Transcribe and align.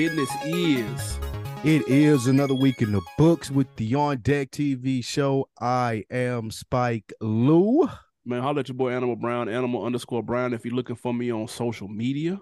business 0.00 0.30
is. 0.46 1.18
It 1.62 1.86
is 1.86 2.26
another 2.26 2.54
week 2.54 2.80
in 2.80 2.90
the 2.90 3.02
books 3.18 3.50
with 3.50 3.66
the 3.76 3.94
On 3.96 4.16
Deck 4.16 4.50
TV 4.50 5.04
show. 5.04 5.46
I 5.60 6.04
am 6.10 6.50
Spike 6.50 7.12
Lou. 7.20 7.86
Man, 8.24 8.40
holla 8.40 8.60
at 8.60 8.68
your 8.68 8.76
boy 8.76 8.92
Animal 8.92 9.16
Brown, 9.16 9.50
Animal 9.50 9.84
underscore 9.84 10.22
Brown, 10.22 10.54
if 10.54 10.64
you're 10.64 10.74
looking 10.74 10.96
for 10.96 11.12
me 11.12 11.30
on 11.30 11.48
social 11.48 11.86
media. 11.86 12.40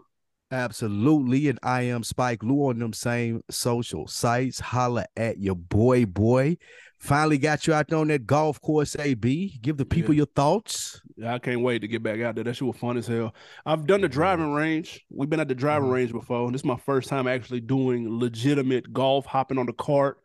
Absolutely. 0.51 1.49
And 1.49 1.59
I 1.63 1.83
am 1.83 2.03
Spike 2.03 2.43
Lou 2.43 2.69
on 2.69 2.79
them 2.79 2.93
same 2.93 3.43
social 3.51 4.07
sites. 4.07 4.61
Holla 4.61 5.07
at 5.17 5.39
your 5.39 5.55
boy, 5.57 6.07
boy. 6.07 6.57
Finally 6.99 7.39
got 7.39 7.67
you 7.67 7.75
out 7.75 7.89
there 7.89 7.99
on 7.99 8.09
that 8.09 8.27
golf 8.27 8.61
course, 8.61 8.97
AB. 8.99 9.59
Give 9.63 9.77
the 9.77 9.85
people 9.85 10.15
Yeah. 10.15 10.19
your 10.19 10.27
thoughts. 10.27 11.01
Yeah, 11.17 11.35
I 11.35 11.39
can't 11.39 11.61
wait 11.61 11.81
to 11.81 11.89
get 11.89 12.03
back 12.03 12.21
out 12.21 12.35
there. 12.35 12.45
That 12.45 12.55
shit 12.57 12.67
was 12.67 12.77
fun 12.77 12.97
as 12.97 13.07
hell. 13.07 13.35
I've 13.67 13.87
done 13.87 14.01
the 14.01 14.09
driving 14.09 14.53
range. 14.53 15.05
We've 15.11 15.29
been 15.31 15.39
at 15.41 15.49
the 15.49 15.55
driving 15.55 15.89
Mhm. 15.89 15.93
range 15.93 16.13
before. 16.13 16.47
and 16.47 16.55
This 16.55 16.63
is 16.63 16.65
my 16.67 16.77
first 16.77 17.09
time 17.09 17.29
actually 17.29 17.61
doing 17.61 18.09
legitimate 18.19 18.93
golf, 18.93 19.27
hopping 19.27 19.59
on 19.59 19.67
the 19.67 19.73
cart, 19.75 20.19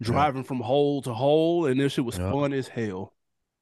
driving 0.00 0.44
from 0.44 0.60
hole 0.60 1.02
to 1.02 1.12
hole, 1.12 1.66
and 1.66 1.78
this 1.80 1.92
shit 1.92 2.04
was 2.04 2.16
Yeah. 2.16 2.30
fun 2.30 2.52
as 2.52 2.68
hell. 2.68 3.12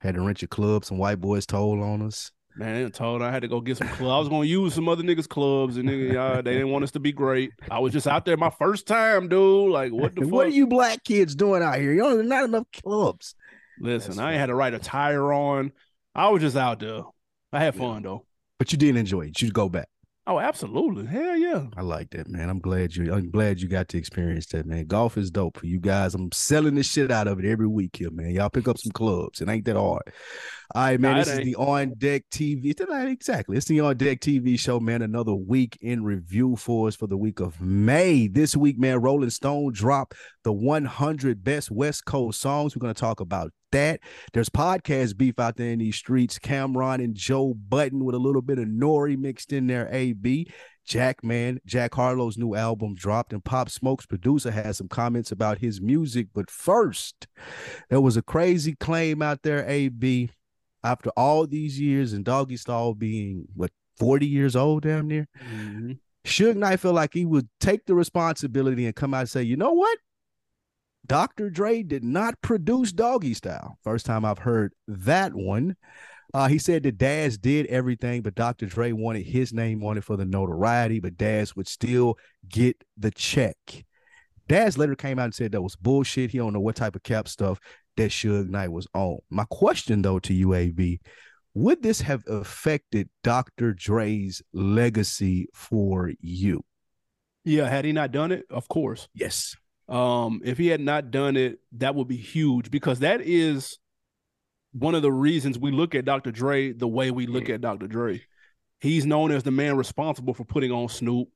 Had 0.00 0.14
to 0.14 0.20
rent 0.20 0.42
your 0.42 0.48
club. 0.48 0.84
Some 0.84 0.98
white 0.98 1.20
boys 1.20 1.46
told 1.46 1.80
on 1.80 2.02
us. 2.02 2.32
Man, 2.56 2.84
I 2.86 2.88
told 2.90 3.22
I 3.22 3.30
had 3.30 3.42
to 3.42 3.48
go 3.48 3.60
get 3.60 3.78
some 3.78 3.88
clubs. 3.88 4.12
I 4.12 4.18
was 4.18 4.28
gonna 4.28 4.44
use 4.44 4.74
some 4.74 4.88
other 4.88 5.02
niggas' 5.02 5.28
clubs, 5.28 5.78
and 5.78 5.88
nigga, 5.88 6.12
y'all, 6.12 6.42
they 6.42 6.52
didn't 6.52 6.70
want 6.70 6.84
us 6.84 6.90
to 6.92 7.00
be 7.00 7.10
great. 7.12 7.50
I 7.70 7.78
was 7.78 7.92
just 7.94 8.06
out 8.06 8.24
there 8.26 8.36
my 8.36 8.50
first 8.50 8.86
time, 8.86 9.28
dude. 9.28 9.70
Like, 9.72 9.90
what 9.92 10.14
the 10.14 10.22
fuck? 10.30 10.32
are 10.34 10.46
you 10.48 10.66
black 10.66 11.02
kids 11.04 11.34
doing 11.34 11.62
out 11.62 11.76
here? 11.78 11.92
You 11.92 12.02
know, 12.02 12.14
there's 12.16 12.28
not 12.28 12.44
enough 12.44 12.66
clubs. 12.82 13.34
Listen, 13.80 14.10
That's 14.10 14.18
I 14.20 14.32
ain't 14.32 14.40
had 14.40 14.46
to 14.46 14.54
write 14.54 14.74
a 14.74 14.78
tire 14.78 15.32
on. 15.32 15.72
I 16.14 16.28
was 16.28 16.42
just 16.42 16.56
out 16.56 16.80
there. 16.80 17.02
I 17.54 17.60
had 17.60 17.74
Yeah. 17.74 17.80
fun 17.80 18.02
though. 18.02 18.26
But 18.58 18.70
you 18.70 18.76
didn't 18.78 18.98
enjoy 18.98 19.22
it. 19.22 19.40
You 19.40 19.46
should 19.46 19.54
go 19.54 19.68
back. 19.70 19.88
Oh, 20.24 20.38
absolutely. 20.38 21.06
Hell 21.06 21.36
yeah. 21.36 21.66
I 21.76 21.80
like 21.82 22.10
that, 22.10 22.28
man. 22.28 22.48
I'm 22.48 22.60
glad 22.60 22.94
you. 22.94 23.12
I'm 23.12 23.28
glad 23.32 23.60
you 23.60 23.66
got 23.66 23.88
to 23.88 23.98
experience 23.98 24.46
that, 24.48 24.66
man. 24.66 24.86
Golf 24.86 25.18
is 25.18 25.32
dope 25.32 25.58
for 25.58 25.66
you 25.66 25.80
guys. 25.80 26.14
I'm 26.14 26.30
selling 26.30 26.76
the 26.76 26.84
shit 26.84 27.10
out 27.10 27.26
of 27.26 27.40
it 27.40 27.44
every 27.44 27.66
week 27.66 27.96
here, 27.96 28.10
man. 28.12 28.30
Y'all 28.30 28.48
pick 28.48 28.68
up 28.68 28.78
some 28.78 28.92
clubs. 28.92 29.40
It 29.40 29.48
ain't 29.48 29.64
that 29.64 29.74
hard. 29.74 30.02
All 30.74 30.84
right, 30.84 30.98
man. 30.98 31.18
This 31.18 31.28
is 31.28 31.44
the 31.44 31.56
On 31.56 31.92
Deck 31.98 32.24
TV. 32.30 32.74
Exactly. 33.10 33.58
It's 33.58 33.66
the 33.66 33.80
On 33.80 33.94
Deck 33.94 34.20
TV 34.20 34.58
show, 34.58 34.80
man. 34.80 35.02
Another 35.02 35.34
week 35.34 35.76
in 35.82 36.02
review 36.02 36.56
for 36.56 36.88
us 36.88 36.96
for 36.96 37.06
the 37.06 37.16
week 37.18 37.40
of 37.40 37.60
May. 37.60 38.26
This 38.26 38.56
week, 38.56 38.78
man, 38.78 39.02
Rolling 39.02 39.28
Stone 39.28 39.74
dropped 39.74 40.14
the 40.44 40.52
100 40.52 41.44
best 41.44 41.70
West 41.70 42.06
Coast 42.06 42.40
songs. 42.40 42.74
We're 42.74 42.80
going 42.80 42.94
to 42.94 42.98
talk 42.98 43.20
about 43.20 43.52
that. 43.72 44.00
There's 44.32 44.48
podcast 44.48 45.18
beef 45.18 45.38
out 45.38 45.58
there 45.58 45.72
in 45.72 45.80
these 45.80 45.96
streets. 45.96 46.38
Cameron 46.38 47.02
and 47.02 47.14
Joe 47.14 47.52
Budden 47.52 48.02
with 48.02 48.14
a 48.14 48.18
little 48.18 48.40
bit 48.40 48.58
of 48.58 48.64
Nori 48.64 49.18
mixed 49.18 49.52
in 49.52 49.66
there. 49.66 49.90
AB. 49.92 50.50
Jack 50.86 51.22
Man, 51.22 51.60
Jack 51.66 51.94
Harlow's 51.94 52.38
new 52.38 52.54
album 52.56 52.94
dropped, 52.94 53.32
and 53.32 53.44
Pop 53.44 53.68
Smoke's 53.68 54.06
producer 54.06 54.50
has 54.50 54.78
some 54.78 54.88
comments 54.88 55.30
about 55.30 55.58
his 55.58 55.80
music. 55.80 56.28
But 56.34 56.50
first, 56.50 57.28
there 57.88 58.00
was 58.00 58.16
a 58.16 58.22
crazy 58.22 58.74
claim 58.74 59.22
out 59.22 59.42
there, 59.42 59.64
AB, 59.68 60.30
after 60.84 61.10
all 61.10 61.46
these 61.46 61.78
years 61.78 62.12
and 62.12 62.24
Doggy 62.24 62.56
Style 62.56 62.94
being 62.94 63.46
what 63.54 63.70
40 63.98 64.26
years 64.26 64.56
old, 64.56 64.82
damn 64.82 65.06
near. 65.06 65.28
Mhm. 65.44 65.98
Suge 66.24 66.56
Knight 66.56 66.80
felt 66.80 66.94
like 66.94 67.14
he 67.14 67.24
would 67.24 67.48
take 67.60 67.84
the 67.86 67.94
responsibility 67.94 68.86
and 68.86 68.94
come 68.94 69.12
out 69.14 69.20
and 69.20 69.28
say, 69.28 69.42
you 69.42 69.56
know 69.56 69.72
what? 69.72 69.98
Dr. 71.06 71.50
Dre 71.50 71.82
did 71.82 72.04
not 72.04 72.40
produce 72.42 72.92
Doggy 72.92 73.34
Style. 73.34 73.76
First 73.82 74.06
time 74.06 74.24
I've 74.24 74.38
heard 74.38 74.72
that 74.86 75.34
one. 75.34 75.76
Uh, 76.32 76.48
he 76.48 76.58
said 76.58 76.84
that 76.84 76.96
Daz 76.96 77.36
did 77.36 77.66
everything, 77.66 78.22
but 78.22 78.34
Dr. 78.34 78.66
Dre 78.66 78.92
wanted 78.92 79.26
his 79.26 79.52
name 79.52 79.84
on 79.84 79.98
it 79.98 80.04
for 80.04 80.16
the 80.16 80.24
notoriety, 80.24 80.98
but 81.00 81.18
Daz 81.18 81.54
would 81.56 81.68
still 81.68 82.16
get 82.48 82.82
the 82.96 83.10
check. 83.10 83.84
Daz 84.48 84.78
later 84.78 84.94
came 84.94 85.18
out 85.18 85.26
and 85.26 85.34
said 85.34 85.52
that 85.52 85.62
was 85.62 85.76
bullshit. 85.76 86.30
He 86.30 86.38
don't 86.38 86.52
know 86.52 86.60
what 86.60 86.76
type 86.76 86.96
of 86.96 87.02
cap 87.02 87.28
stuff 87.28 87.60
that 87.96 88.10
Suge 88.10 88.48
Knight 88.48 88.72
was 88.72 88.86
on. 88.94 89.18
My 89.30 89.44
question 89.50 90.02
though 90.02 90.18
to 90.20 90.46
UAB, 90.46 91.00
would 91.54 91.82
this 91.82 92.00
have 92.00 92.24
affected 92.26 93.08
Dr. 93.22 93.74
Dre's 93.74 94.42
legacy 94.52 95.48
for 95.54 96.12
you? 96.20 96.64
Yeah, 97.44 97.68
had 97.68 97.84
he 97.84 97.92
not 97.92 98.12
done 98.12 98.32
it, 98.32 98.46
of 98.50 98.68
course. 98.68 99.08
Yes. 99.14 99.56
Um, 99.88 100.40
if 100.44 100.58
he 100.58 100.68
had 100.68 100.80
not 100.80 101.10
done 101.10 101.36
it, 101.36 101.58
that 101.72 101.94
would 101.94 102.08
be 102.08 102.16
huge 102.16 102.70
because 102.70 103.00
that 103.00 103.20
is 103.20 103.78
one 104.72 104.94
of 104.94 105.02
the 105.02 105.12
reasons 105.12 105.58
we 105.58 105.70
look 105.70 105.94
at 105.94 106.04
Dr. 106.04 106.30
Dre 106.30 106.72
the 106.72 106.88
way 106.88 107.10
we 107.10 107.26
look 107.26 107.50
at 107.50 107.60
Dr. 107.60 107.86
Dre. 107.86 108.22
He's 108.80 109.04
known 109.04 109.30
as 109.30 109.42
the 109.42 109.50
man 109.50 109.76
responsible 109.76 110.34
for 110.34 110.44
putting 110.44 110.72
on 110.72 110.88
Snoop. 110.88 111.28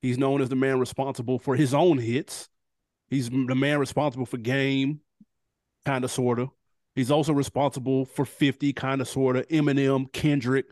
He's 0.00 0.18
known 0.18 0.40
as 0.40 0.48
the 0.48 0.56
man 0.56 0.78
responsible 0.78 1.38
for 1.38 1.56
his 1.56 1.74
own 1.74 1.98
hits. 1.98 2.48
He's 3.08 3.28
the 3.28 3.54
man 3.54 3.78
responsible 3.78 4.24
for 4.24 4.38
Game, 4.38 5.00
kind 5.84 6.04
of, 6.04 6.10
sort 6.10 6.38
of. 6.38 6.50
He's 6.94 7.10
also 7.10 7.32
responsible 7.32 8.04
for 8.04 8.24
50, 8.24 8.72
kind 8.72 9.00
of, 9.00 9.08
sort 9.08 9.36
of, 9.36 9.46
Eminem, 9.48 10.12
Kendrick. 10.12 10.66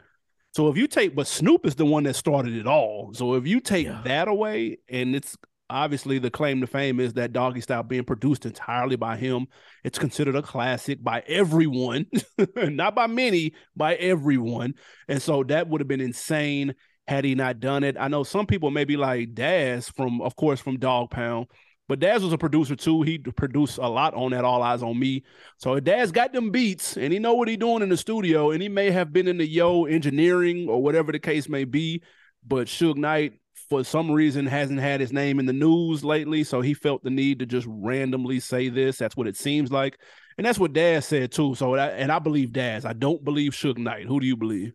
So 0.55 0.69
if 0.69 0.77
you 0.77 0.87
take, 0.89 1.15
but 1.15 1.27
Snoop 1.27 1.65
is 1.67 1.75
the 1.77 1.85
one 1.87 2.05
that 2.05 2.15
started 2.15 2.55
it 2.55 2.67
all. 2.67 3.13
So 3.15 3.35
if 3.35 3.47
you 3.47 3.61
take 3.61 3.87
Yeah. 3.87 4.01
that 4.05 4.29
away, 4.29 4.79
and 4.89 5.15
it's 5.15 5.37
obviously 5.71 6.19
the 6.19 6.31
claim 6.31 6.61
to 6.63 6.67
fame 6.67 6.99
is 6.99 7.13
that 7.15 7.33
Doggy 7.33 7.61
Style 7.61 7.83
being 7.83 8.05
produced 8.05 8.47
entirely 8.47 8.97
by 8.97 9.17
him, 9.17 9.47
it's 9.85 9.99
considered 9.99 10.35
a 10.35 10.43
classic 10.43 11.03
by 11.05 11.23
everyone, 11.29 12.07
not 12.57 12.95
by 12.95 13.07
many, 13.07 13.53
by 13.77 13.95
everyone. 13.97 14.75
And 15.07 15.21
so 15.23 15.45
that 15.45 15.69
would 15.69 15.81
have 15.81 15.89
been 15.89 16.01
insane 16.01 16.75
had 17.07 17.25
he 17.25 17.35
not 17.35 17.61
done 17.61 17.85
it. 17.85 17.97
I 17.99 18.09
know 18.09 18.23
some 18.25 18.47
people 18.47 18.71
may 18.71 18.85
be 18.85 18.97
like 18.97 19.35
Daz 19.35 19.89
from, 19.91 20.21
of 20.23 20.37
course, 20.37 20.61
from 20.61 20.79
Dog 20.79 21.11
Pound. 21.11 21.47
But 21.89 22.01
Daz 22.01 22.23
was 22.23 22.35
a 22.35 22.39
producer 22.39 22.77
too. 22.77 23.03
He 23.03 23.19
produced 23.19 23.79
a 23.79 23.89
lot 23.89 24.15
on 24.15 24.33
that 24.33 24.45
All 24.45 24.61
Eyez 24.61 24.83
on 24.83 24.99
Me. 24.99 25.25
So 25.57 25.81
Daz 25.81 26.13
got 26.13 26.35
them 26.35 26.51
beats 26.51 26.99
and 26.99 27.13
he 27.13 27.19
know 27.19 27.33
what 27.35 27.49
he 27.49 27.57
doing 27.57 27.83
in 27.83 27.89
the 27.89 27.97
studio, 27.97 28.51
and 28.51 28.63
he 28.63 28.69
may 28.69 28.91
have 28.91 29.13
been 29.13 29.27
in 29.27 29.39
the 29.39 29.47
yo 29.47 29.87
engineering 29.87 30.69
or 30.69 30.83
whatever 30.83 31.13
the 31.13 31.19
case 31.19 31.49
may 31.49 31.65
be. 31.65 32.03
But 32.47 32.67
Suge 32.67 32.97
Knight, 32.97 33.41
for 33.69 33.85
some 33.85 34.11
reason, 34.11 34.47
hasn't 34.47 34.81
had 34.81 35.01
his 35.01 35.13
name 35.13 35.41
in 35.41 35.47
the 35.47 35.53
news 35.53 36.05
lately. 36.05 36.45
So 36.45 36.61
he 36.61 36.75
felt 36.75 37.03
the 37.03 37.11
need 37.11 37.39
to 37.39 37.47
just 37.47 37.67
randomly 37.69 38.39
say 38.41 38.69
this. 38.69 38.99
That's 38.99 39.17
what 39.17 39.27
it 39.27 39.37
seems 39.37 39.73
like. 39.73 39.99
And 40.37 40.47
that's 40.47 40.59
what 40.59 40.75
Daz 40.75 41.07
said 41.07 41.33
too. 41.33 41.55
So 41.55 41.75
that, 41.75 41.99
and 41.99 42.13
I 42.13 42.19
believe 42.19 42.53
Daz. 42.53 42.85
I 42.85 42.93
don't 42.93 43.25
believe 43.25 43.53
Suge 43.53 43.79
Knight. 43.79 44.07
Who 44.07 44.21
do 44.21 44.27
you 44.27 44.37
believe? 44.37 44.73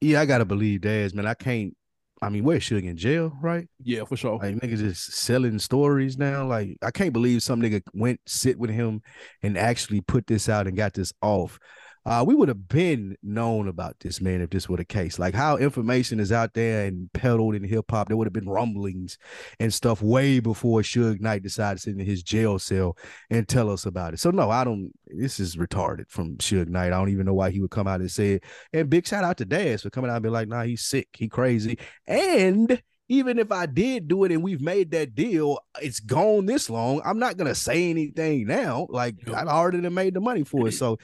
Yeah, 0.00 0.20
I 0.20 0.26
gotta 0.26 0.44
believe 0.44 0.80
Daz, 0.80 1.14
man. 1.14 1.26
I 1.26 1.34
can't. 1.34 1.75
I 2.22 2.30
mean, 2.30 2.44
where's 2.44 2.64
Suge 2.64 2.84
in 2.84 2.96
jail, 2.96 3.32
right? 3.42 3.68
Yeah, 3.82 4.04
for 4.04 4.16
sure. 4.16 4.38
Like 4.38 4.56
niggas 4.56 4.78
just 4.78 5.12
selling 5.12 5.58
stories 5.58 6.16
now. 6.16 6.46
Like 6.46 6.78
I 6.82 6.90
can't 6.90 7.12
believe 7.12 7.42
some 7.42 7.60
nigga 7.60 7.82
went 7.92 8.20
sit 8.26 8.58
with 8.58 8.70
him 8.70 9.02
and 9.42 9.58
actually 9.58 10.00
put 10.00 10.26
this 10.26 10.48
out 10.48 10.66
and 10.66 10.76
got 10.76 10.94
this 10.94 11.12
off. 11.20 11.58
Uh, 12.06 12.24
we 12.24 12.36
would 12.36 12.46
have 12.46 12.68
been 12.68 13.16
known 13.20 13.66
about 13.66 13.98
this 13.98 14.20
man 14.20 14.40
if 14.40 14.50
this 14.50 14.68
were 14.68 14.76
the 14.76 14.84
case. 14.84 15.18
Like 15.18 15.34
how 15.34 15.56
information 15.56 16.20
is 16.20 16.30
out 16.30 16.54
there 16.54 16.86
and 16.86 17.12
peddled 17.12 17.56
in 17.56 17.64
hip 17.64 17.90
hop, 17.90 18.06
there 18.06 18.16
would 18.16 18.28
have 18.28 18.32
been 18.32 18.48
rumblings 18.48 19.18
and 19.58 19.74
stuff 19.74 20.00
way 20.00 20.38
before 20.38 20.82
Suge 20.82 21.20
Knight 21.20 21.42
decided 21.42 21.78
to 21.78 21.82
sit 21.82 21.98
in 21.98 22.06
his 22.06 22.22
jail 22.22 22.60
cell 22.60 22.96
and 23.28 23.48
tell 23.48 23.68
us 23.68 23.86
about 23.86 24.14
it. 24.14 24.20
So 24.20 24.30
no, 24.30 24.50
I 24.50 24.62
don't. 24.62 24.92
This 25.08 25.40
is 25.40 25.56
retarded 25.56 26.08
from 26.08 26.36
Suge 26.36 26.68
Knight. 26.68 26.86
I 26.86 26.90
don't 26.90 27.08
even 27.08 27.26
know 27.26 27.34
why 27.34 27.50
he 27.50 27.60
would 27.60 27.72
come 27.72 27.88
out 27.88 28.00
and 28.00 28.10
say 28.10 28.34
it. 28.34 28.44
And 28.72 28.88
big 28.88 29.04
shout 29.04 29.24
out 29.24 29.38
to 29.38 29.44
Daz 29.44 29.82
for 29.82 29.90
coming 29.90 30.08
out 30.08 30.16
and 30.16 30.22
be 30.22 30.28
like, 30.28 30.46
"Nah, 30.46 30.62
he's 30.62 30.82
sick, 30.82 31.08
he 31.12 31.28
crazy." 31.28 31.76
And 32.06 32.80
even 33.08 33.38
if 33.38 33.52
I 33.52 33.66
did 33.66 34.08
do 34.08 34.24
it 34.24 34.32
and 34.32 34.42
we've 34.42 34.60
made 34.60 34.90
that 34.90 35.14
deal, 35.14 35.58
it's 35.80 36.00
gone 36.00 36.46
this 36.46 36.68
long. 36.68 37.00
I'm 37.04 37.18
not 37.18 37.36
gonna 37.36 37.54
say 37.54 37.90
anything 37.90 38.46
now. 38.46 38.86
Like 38.90 39.16
I've 39.28 39.46
already 39.48 39.78
made 39.88 40.14
the 40.14 40.20
money 40.20 40.44
for 40.44 40.68
it. 40.68 40.72
So 40.72 40.98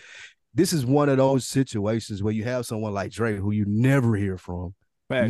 this 0.55 0.73
is 0.73 0.85
one 0.85 1.09
of 1.09 1.17
those 1.17 1.47
situations 1.47 2.23
where 2.23 2.33
you 2.33 2.45
have 2.45 2.67
someone 2.67 2.93
like 2.95 3.11
Dre 3.13 3.37
who 3.37 3.51
you 3.53 3.65
never 3.67 4.15
hear 4.17 4.37
from, 4.39 4.75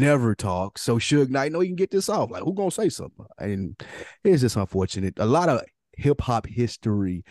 never 0.00 0.34
talk. 0.34 0.78
So 0.78 0.98
Suge 0.98 1.28
Knight, 1.30 1.52
know 1.52 1.60
you 1.60 1.68
can 1.68 1.76
get 1.76 1.90
this 1.90 2.08
off. 2.08 2.30
Like 2.30 2.42
who 2.42 2.54
gonna 2.54 2.70
say 2.70 2.88
something? 2.88 3.26
And 3.38 3.80
it's 4.24 4.42
just 4.42 4.56
unfortunate. 4.56 5.14
A 5.18 5.26
lot 5.26 5.48
of 5.48 5.62
hip 5.96 6.20
hop 6.20 6.46
history. 6.46 7.24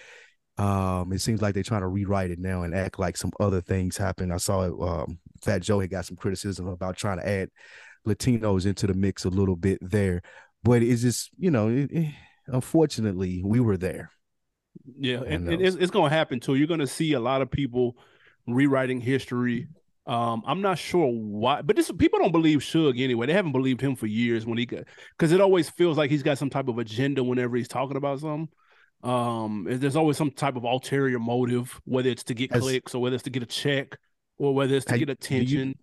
Um, 0.57 1.11
it 1.13 1.19
seems 1.21 1.41
like 1.41 1.53
they're 1.53 1.63
trying 1.63 1.81
to 1.81 1.87
rewrite 1.87 2.29
it 2.29 2.37
now 2.39 2.63
and 2.63 2.75
act 2.75 2.99
like 2.99 3.17
some 3.17 3.31
other 3.39 3.61
things 3.61 3.97
happened. 3.97 4.31
I 4.33 4.37
saw 4.37 4.63
it. 4.63 4.73
Um, 4.79 5.17
Fat 5.43 5.61
Joe 5.61 5.79
had 5.79 5.89
got 5.89 6.05
some 6.05 6.17
criticism 6.17 6.67
about 6.67 6.97
trying 6.97 7.17
to 7.19 7.27
add 7.27 7.49
Latinos 8.07 8.65
into 8.65 8.85
the 8.87 8.93
mix 8.93 9.25
a 9.25 9.29
little 9.29 9.55
bit 9.55 9.79
there, 9.81 10.21
but 10.63 10.83
it's 10.83 11.01
just 11.01 11.29
you 11.37 11.51
know, 11.51 11.69
it, 11.69 11.91
it- 11.91 12.13
unfortunately, 12.47 13.41
we 13.43 13.59
were 13.59 13.77
there. 13.77 14.11
Yeah, 14.99 15.21
and, 15.25 15.47
And 15.47 15.61
it's, 15.61 15.75
it's 15.75 15.91
going 15.91 16.09
to 16.09 16.15
happen 16.15 16.39
too. 16.39 16.55
You're 16.55 16.67
going 16.67 16.79
to 16.79 16.87
see 16.87 17.13
a 17.13 17.19
lot 17.19 17.41
of 17.41 17.51
people 17.51 17.97
rewriting 18.47 19.01
history. 19.01 19.67
Um, 20.07 20.43
I'm 20.45 20.61
not 20.61 20.77
sure 20.77 21.07
why, 21.07 21.61
but 21.61 21.75
this 21.75 21.91
people 21.91 22.19
don't 22.19 22.31
believe 22.31 22.59
Suge 22.59 22.99
anyway. 23.01 23.27
They 23.27 23.33
haven't 23.33 23.51
believed 23.51 23.81
him 23.81 23.95
for 23.95 24.07
years 24.07 24.45
when 24.45 24.57
he 24.57 24.65
got 24.65 24.85
because 25.17 25.31
it 25.31 25.39
always 25.39 25.69
feels 25.69 25.97
like 25.97 26.09
he's 26.09 26.23
got 26.23 26.37
some 26.39 26.49
type 26.49 26.67
of 26.67 26.79
agenda 26.79 27.23
whenever 27.23 27.55
he's 27.55 27.67
talking 27.67 27.97
about 27.97 28.19
something. 28.19 28.49
Um, 29.03 29.65
there's 29.69 29.95
always 29.95 30.17
some 30.17 30.31
type 30.31 30.55
of 30.55 30.63
ulterior 30.63 31.19
motive, 31.19 31.79
whether 31.85 32.09
it's 32.09 32.23
to 32.25 32.33
get 32.33 32.51
As- 32.51 32.61
clicks 32.61 32.95
or 32.95 33.01
whether 33.01 33.15
it's 33.15 33.23
to 33.23 33.29
get 33.29 33.43
a 33.43 33.47
check 33.47 33.97
or 34.37 34.53
whether 34.53 34.75
it's 34.75 34.85
to 34.85 34.93
Hey, 34.93 34.99
get 34.99 35.09
attention. 35.09 35.75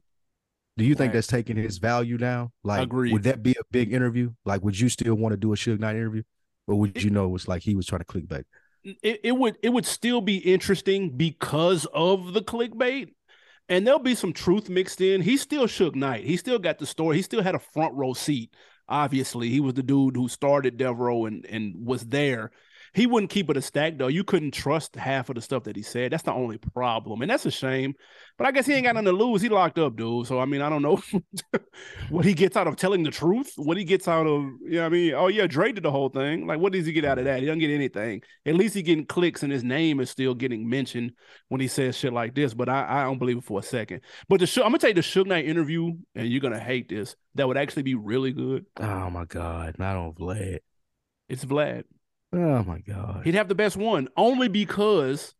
Do 0.76 0.84
you 0.84 0.94
think 0.94 1.12
that's 1.12 1.26
taking 1.26 1.56
his 1.56 1.78
value 1.78 2.18
now? 2.18 2.52
Like, 2.62 2.82
Agreed. 2.82 3.12
would 3.12 3.24
that 3.24 3.42
be 3.42 3.52
a 3.52 3.64
big 3.72 3.92
interview? 3.92 4.30
Like, 4.44 4.62
would 4.62 4.78
you 4.78 4.88
still 4.88 5.14
want 5.16 5.32
to 5.32 5.36
do 5.36 5.52
a 5.52 5.56
Suge 5.56 5.80
Knight 5.80 5.96
interview, 5.96 6.22
or 6.68 6.76
would 6.76 7.02
you 7.02 7.10
know 7.10 7.24
it 7.24 7.30
was 7.30 7.48
like 7.48 7.62
he 7.62 7.74
was 7.74 7.86
trying 7.86 7.98
to 8.00 8.04
click 8.04 8.28
clickbait? 8.28 8.44
It, 9.02 9.20
it 9.24 9.32
would 9.32 9.56
it 9.62 9.70
would 9.70 9.86
still 9.86 10.20
be 10.20 10.38
interesting 10.38 11.16
because 11.16 11.86
of 11.92 12.32
the 12.32 12.42
clickbait. 12.42 13.08
And 13.68 13.86
there'll 13.86 14.00
be 14.00 14.14
some 14.14 14.32
truth 14.32 14.70
mixed 14.70 15.00
in. 15.02 15.20
He 15.20 15.36
still 15.36 15.66
Suge 15.66 15.94
Knight. 15.94 16.24
He 16.24 16.38
still 16.38 16.58
got 16.58 16.78
the 16.78 16.86
story. 16.86 17.16
He 17.16 17.22
still 17.22 17.42
had 17.42 17.54
a 17.54 17.58
front 17.58 17.94
row 17.94 18.14
seat. 18.14 18.54
Obviously, 18.88 19.50
he 19.50 19.60
was 19.60 19.74
the 19.74 19.82
dude 19.82 20.16
who 20.16 20.28
started 20.28 20.78
Death 20.78 20.96
Row 20.96 21.26
and 21.26 21.44
and 21.46 21.74
was 21.86 22.06
there. 22.06 22.50
He 22.94 23.06
wouldn't 23.06 23.30
keep 23.30 23.50
it 23.50 23.56
a 23.56 23.62
stack 23.62 23.98
though. 23.98 24.08
You 24.08 24.24
couldn't 24.24 24.52
trust 24.52 24.96
half 24.96 25.28
of 25.28 25.34
the 25.34 25.42
stuff 25.42 25.64
that 25.64 25.76
he 25.76 25.82
said. 25.82 26.12
That's 26.12 26.22
the 26.22 26.32
only 26.32 26.58
problem, 26.58 27.22
and 27.22 27.30
that's 27.30 27.46
a 27.46 27.50
shame. 27.50 27.94
But 28.36 28.46
I 28.46 28.52
guess 28.52 28.66
he 28.66 28.74
ain't 28.74 28.84
got 28.84 28.94
nothing 28.94 29.06
to 29.06 29.24
lose. 29.24 29.42
He 29.42 29.48
locked 29.48 29.78
up, 29.78 29.96
dude. 29.96 30.26
So 30.26 30.38
I 30.40 30.44
mean, 30.44 30.62
I 30.62 30.68
don't 30.68 30.82
know 30.82 31.00
what 32.10 32.24
he 32.24 32.34
gets 32.34 32.56
out 32.56 32.66
of 32.66 32.76
telling 32.76 33.02
the 33.02 33.10
truth. 33.10 33.52
What 33.56 33.76
he 33.76 33.84
gets 33.84 34.08
out 34.08 34.26
of, 34.26 34.42
you 34.62 34.72
know, 34.72 34.80
what 34.82 34.86
I 34.86 34.88
mean, 34.88 35.14
oh 35.14 35.28
yeah, 35.28 35.46
Dre 35.46 35.72
did 35.72 35.82
the 35.84 35.90
whole 35.90 36.08
thing. 36.08 36.46
Like, 36.46 36.60
what 36.60 36.72
does 36.72 36.86
he 36.86 36.92
get 36.92 37.04
out 37.04 37.18
of 37.18 37.24
that? 37.24 37.40
He 37.40 37.46
doesn't 37.46 37.58
get 37.58 37.70
anything. 37.70 38.22
At 38.46 38.54
least 38.54 38.74
he 38.74 38.82
getting 38.82 39.06
clicks, 39.06 39.42
and 39.42 39.52
his 39.52 39.64
name 39.64 40.00
is 40.00 40.10
still 40.10 40.34
getting 40.34 40.68
mentioned 40.68 41.12
when 41.48 41.60
he 41.60 41.68
says 41.68 41.96
shit 41.96 42.12
like 42.12 42.34
this. 42.34 42.54
But 42.54 42.68
I, 42.68 43.00
I 43.00 43.04
don't 43.04 43.18
believe 43.18 43.38
it 43.38 43.44
for 43.44 43.60
a 43.60 43.62
second. 43.62 44.02
But 44.28 44.40
the 44.40 44.62
I'm 44.64 44.70
gonna 44.70 44.78
tell 44.78 44.90
you 44.90 44.94
the 44.94 45.00
Suge 45.00 45.26
Knight 45.26 45.46
interview, 45.46 45.92
and 46.14 46.28
you're 46.28 46.40
gonna 46.40 46.58
hate 46.58 46.88
this. 46.88 47.16
That 47.34 47.48
would 47.48 47.56
actually 47.56 47.82
be 47.82 47.94
really 47.94 48.32
good. 48.32 48.66
Oh 48.78 49.10
my 49.10 49.24
God, 49.24 49.76
not 49.78 49.96
on 49.96 50.12
Vlad. 50.12 50.58
It's 51.28 51.44
Vlad. 51.44 51.84
Oh 52.32 52.62
my 52.64 52.80
God. 52.80 53.22
He'd 53.24 53.34
have 53.34 53.48
the 53.48 53.54
best 53.54 53.76
one 53.76 54.08
only 54.16 54.48
because 54.48 55.34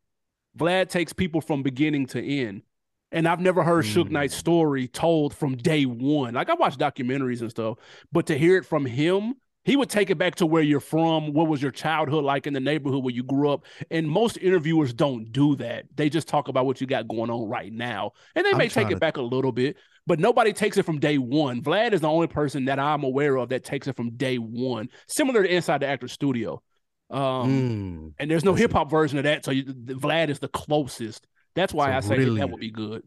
Vlad 0.57 0.89
takes 0.89 1.13
people 1.13 1.41
from 1.41 1.61
beginning 1.63 2.07
to 2.07 2.23
end. 2.23 2.63
And 3.11 3.27
I've 3.27 3.39
never 3.39 3.63
heard 3.63 3.85
Suge 3.85 4.05
Mm. 4.07 4.11
Knight's 4.11 4.35
story 4.35 4.87
told 4.87 5.33
from 5.33 5.55
day 5.57 5.85
one. 5.85 6.35
Like 6.35 6.49
I 6.49 6.53
watch 6.53 6.77
documentaries 6.77 7.41
and 7.41 7.49
stuff, 7.49 7.77
but 8.11 8.27
to 8.27 8.37
hear 8.37 8.57
it 8.57 8.65
from 8.65 8.85
him, 8.85 9.35
he 9.65 9.75
would 9.75 9.89
take 9.89 10.09
it 10.09 10.17
back 10.17 10.35
to 10.35 10.45
where 10.45 10.61
you're 10.63 10.79
from. 10.79 11.33
What 11.33 11.47
was 11.47 11.61
your 11.61 11.71
childhood 11.71 12.23
like 12.23 12.47
in 12.47 12.53
the 12.53 12.59
neighborhood 12.59 13.03
where 13.03 13.13
you 13.13 13.23
grew 13.23 13.49
up? 13.51 13.65
And 13.91 14.07
most 14.09 14.37
interviewers 14.37 14.93
don't 14.93 15.31
do 15.31 15.55
that. 15.57 15.85
They 15.95 16.09
just 16.09 16.27
talk 16.27 16.47
about 16.47 16.65
what 16.65 16.81
you 16.81 16.87
got 16.87 17.07
going 17.07 17.29
on 17.29 17.47
right 17.49 17.71
now. 17.71 18.11
And 18.35 18.45
they 18.45 18.51
I'm 18.51 18.57
may 18.57 18.69
take 18.69 18.87
it 18.87 18.95
to- 18.95 18.99
back 18.99 19.17
a 19.17 19.21
little 19.21 19.51
bit, 19.51 19.75
but 20.07 20.19
nobody 20.19 20.53
takes 20.53 20.77
it 20.77 20.85
from 20.85 20.99
day 20.99 21.17
one. 21.17 21.61
Vlad 21.61 21.93
is 21.93 22.01
the 22.01 22.09
only 22.09 22.27
person 22.27 22.65
that 22.65 22.79
I'm 22.79 23.03
aware 23.03 23.35
of 23.37 23.49
that 23.49 23.63
takes 23.63 23.87
it 23.87 23.95
from 23.95 24.11
day 24.11 24.37
one, 24.37 24.89
similar 25.07 25.43
to 25.43 25.53
Inside 25.53 25.79
the 25.81 25.87
Actor 25.87 26.07
Studio. 26.09 26.61
Um, 27.09 27.49
Mm. 27.49 28.13
and 28.19 28.29
there's 28.31 28.45
no 28.45 28.53
hip 28.53 28.71
hop 28.71 28.89
version 28.91 29.17
of 29.17 29.23
that, 29.23 29.43
so 29.43 29.51
you, 29.51 29.63
the, 29.63 29.95
Vlad 29.95 30.29
is 30.29 30.39
the 30.39 30.47
closest. 30.47 31.25
That's 31.55 31.73
why 31.73 31.95
I 31.95 31.99
say 32.01 32.17
really- 32.17 32.39
that 32.39 32.49
would 32.51 32.59
be 32.61 32.71
good. 32.71 33.03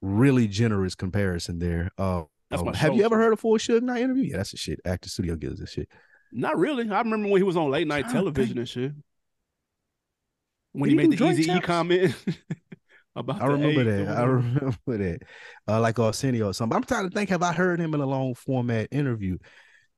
Really 0.00 0.48
generous 0.48 0.94
comparison 0.94 1.58
there. 1.58 1.90
Uh, 1.96 2.22
That's 2.50 2.60
um, 2.60 2.66
my 2.70 2.76
have 2.76 2.94
you 2.96 3.04
ever 3.04 3.16
heard 3.18 3.32
a 3.32 3.36
full 3.36 3.52
Suge 3.58 3.82
Knight 3.82 4.02
interview? 4.02 4.24
Yeah, 4.24 4.38
that's 4.38 4.50
the 4.50 4.56
shit. 4.56 4.80
Actor 4.84 5.08
Studio 5.10 5.36
gives 5.36 5.60
this 5.60 5.70
shit. 5.70 5.88
Not 6.32 6.58
really. 6.58 6.90
I 6.90 6.98
remember 6.98 7.28
when 7.28 7.38
he 7.38 7.44
was 7.44 7.56
on 7.56 7.70
late 7.70 7.86
night 7.86 8.08
television 8.08 8.54
think. 8.54 8.58
and 8.58 8.68
shit. 8.68 8.92
When 10.72 10.88
Did 10.90 11.00
he 11.00 11.08
made 11.08 11.18
the 11.18 11.24
Eazy 11.24 11.56
E 11.56 11.60
comment 11.60 12.14
about 13.16 13.42
I 13.42 13.46
remember 13.46 13.82
or 13.82 13.84
that. 13.84 14.16
I 14.16 14.22
remember 14.24 14.74
that. 14.86 15.18
Uh, 15.68 15.80
like 15.80 15.98
Arsenio 15.98 16.48
or 16.48 16.54
something. 16.54 16.74
I'm 16.76 16.84
trying 16.84 17.08
to 17.08 17.14
think. 17.14 17.28
Have 17.30 17.42
I 17.42 17.52
heard 17.52 17.78
him 17.78 17.94
in 17.94 18.00
a 18.00 18.06
long 18.06 18.34
format 18.34 18.88
interview? 18.90 19.38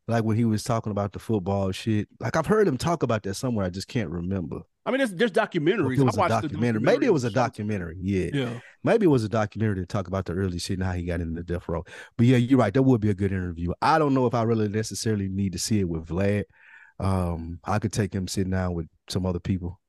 Like 0.07 0.25
when 0.25 0.37
he 0.37 0.45
was 0.45 0.63
talking 0.63 0.91
about 0.91 1.13
the 1.13 1.19
football 1.19 1.73
shit. 1.73 2.09
Like 2.21 2.37
I've 2.37 2.47
heard 2.47 2.69
him 2.69 2.77
talk 2.77 3.03
about 3.03 3.23
that 3.23 3.35
somewhere. 3.35 3.65
I 3.65 3.71
just 3.71 3.89
can't 3.89 4.11
remember. 4.11 4.61
I 4.85 4.91
mean, 4.91 4.99
there's, 4.99 5.15
there's 5.15 5.31
documentaries. 5.33 5.99
it 5.99 6.03
was 6.05 6.15
a 6.17 6.19
watched 6.19 6.43
the 6.43 6.49
documentary. 6.49 6.83
Maybe 6.83 7.07
it 7.07 7.13
was 7.13 7.25
a 7.25 7.31
documentary. 7.31 7.97
Yeah. 8.03 8.29
Yeah. 8.35 8.61
Maybe 8.83 9.07
it 9.07 9.09
was 9.09 9.25
a 9.25 9.31
documentary 9.31 9.77
to 9.77 9.87
talk 9.87 10.07
about 10.09 10.27
the 10.27 10.35
early 10.35 10.59
shit 10.59 10.77
and 10.79 10.87
how 10.87 10.93
he 10.93 11.07
got 11.07 11.23
into 11.23 11.35
the 11.35 11.43
death 11.43 11.67
row. 11.69 11.85
But 12.19 12.27
yeah, 12.27 12.37
you're 12.37 12.59
right. 12.59 12.75
That 12.75 12.83
would 12.83 13.01
be 13.01 13.09
a 13.09 13.15
good 13.15 13.33
interview. 13.33 13.73
I 13.81 13.99
don't 13.99 14.13
know 14.13 14.27
if 14.27 14.35
I 14.35 14.43
really 14.43 14.69
necessarily 14.69 15.29
need 15.29 15.53
to 15.53 15.59
see 15.59 15.81
it 15.81 15.89
with 15.89 16.05
Vlad. 16.07 16.45
Um, 17.01 17.61
I 17.65 17.79
could 17.79 17.93
take 17.93 18.13
him 18.15 18.29
sitting 18.29 18.51
down 18.53 18.75
with 18.75 18.87
some 19.09 19.25
other 19.25 19.41
people. 19.41 19.81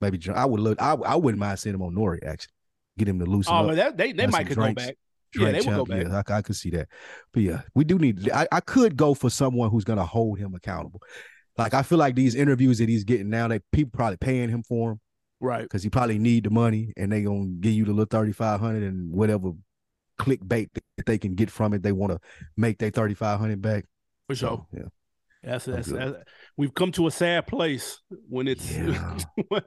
Maybe 0.00 0.20
I 0.32 0.44
would 0.46 0.60
look. 0.60 0.80
I, 0.80 0.92
I 0.94 1.16
wouldn't 1.16 1.40
mind 1.40 1.58
seeing 1.58 1.74
him 1.74 1.82
on 1.82 1.94
Nori 1.94 2.24
actually. 2.24 2.52
Get 2.98 3.08
him 3.08 3.18
to 3.18 3.24
loosen 3.24 3.52
Oh, 3.54 3.70
up. 3.70 3.76
that, 3.76 3.96
they 3.96 4.12
they 4.12 4.26
might 4.26 4.46
could 4.46 4.56
go 4.56 4.62
drinks. 4.62 4.88
Back. 5.34 5.40
Yeah, 5.42 5.52
they 5.52 5.58
would 5.58 5.64
go 5.64 5.86
champ, 5.86 5.88
back. 5.88 6.28
Yeah, 6.28 6.34
I, 6.34 6.38
I 6.38 6.42
could 6.42 6.56
see 6.56 6.70
that. 6.70 6.88
But 7.32 7.42
yeah, 7.42 7.60
we 7.74 7.84
do 7.84 7.98
need. 7.98 8.30
I, 8.30 8.46
I 8.52 8.60
could 8.60 8.96
go 8.96 9.14
for 9.14 9.30
someone 9.30 9.70
who's 9.70 9.84
gonna 9.84 10.04
hold 10.06 10.38
him 10.38 10.54
accountable. 10.54 11.00
Like 11.58 11.74
I 11.74 11.82
feel 11.82 11.98
like 11.98 12.14
these 12.14 12.34
interviews 12.34 12.78
that 12.78 12.88
he's 12.88 13.04
getting 13.04 13.28
now, 13.30 13.48
they 13.48 13.60
people 13.72 13.92
probably 13.94 14.16
paying 14.16 14.48
him 14.48 14.62
for 14.62 14.90
them 14.90 15.00
Right. 15.40 15.62
because 15.62 15.82
he 15.82 15.90
probably 15.90 16.18
need 16.18 16.44
the 16.44 16.50
money, 16.50 16.92
and 16.96 17.10
they 17.12 17.22
gonna 17.22 17.46
give 17.60 17.72
you 17.72 17.84
the 17.84 17.90
little 17.92 18.06
thirty 18.06 18.32
five 18.32 18.60
hundred 18.60 18.84
and 18.84 19.12
whatever 19.12 19.50
clickbait 20.20 20.68
that 20.96 21.06
they 21.06 21.18
can 21.18 21.34
get 21.34 21.50
from 21.50 21.72
it. 21.74 21.82
They 21.82 21.92
want 21.92 22.12
to 22.12 22.20
make 22.56 22.78
their 22.78 22.90
thirty 22.90 23.14
five 23.14 23.38
hundred 23.40 23.60
back. 23.60 23.84
For 24.28 24.34
sure. 24.36 24.66
So, 24.72 24.78
yeah, 24.78 24.88
That's, 25.42 25.64
that's, 25.64 25.88
that's 25.88 26.16
we've 26.56 26.72
come 26.72 26.92
to 26.92 27.06
a 27.06 27.10
sad 27.10 27.46
place 27.48 28.00
when 28.28 28.46
it's 28.48 28.70
Yeah. 28.70 29.18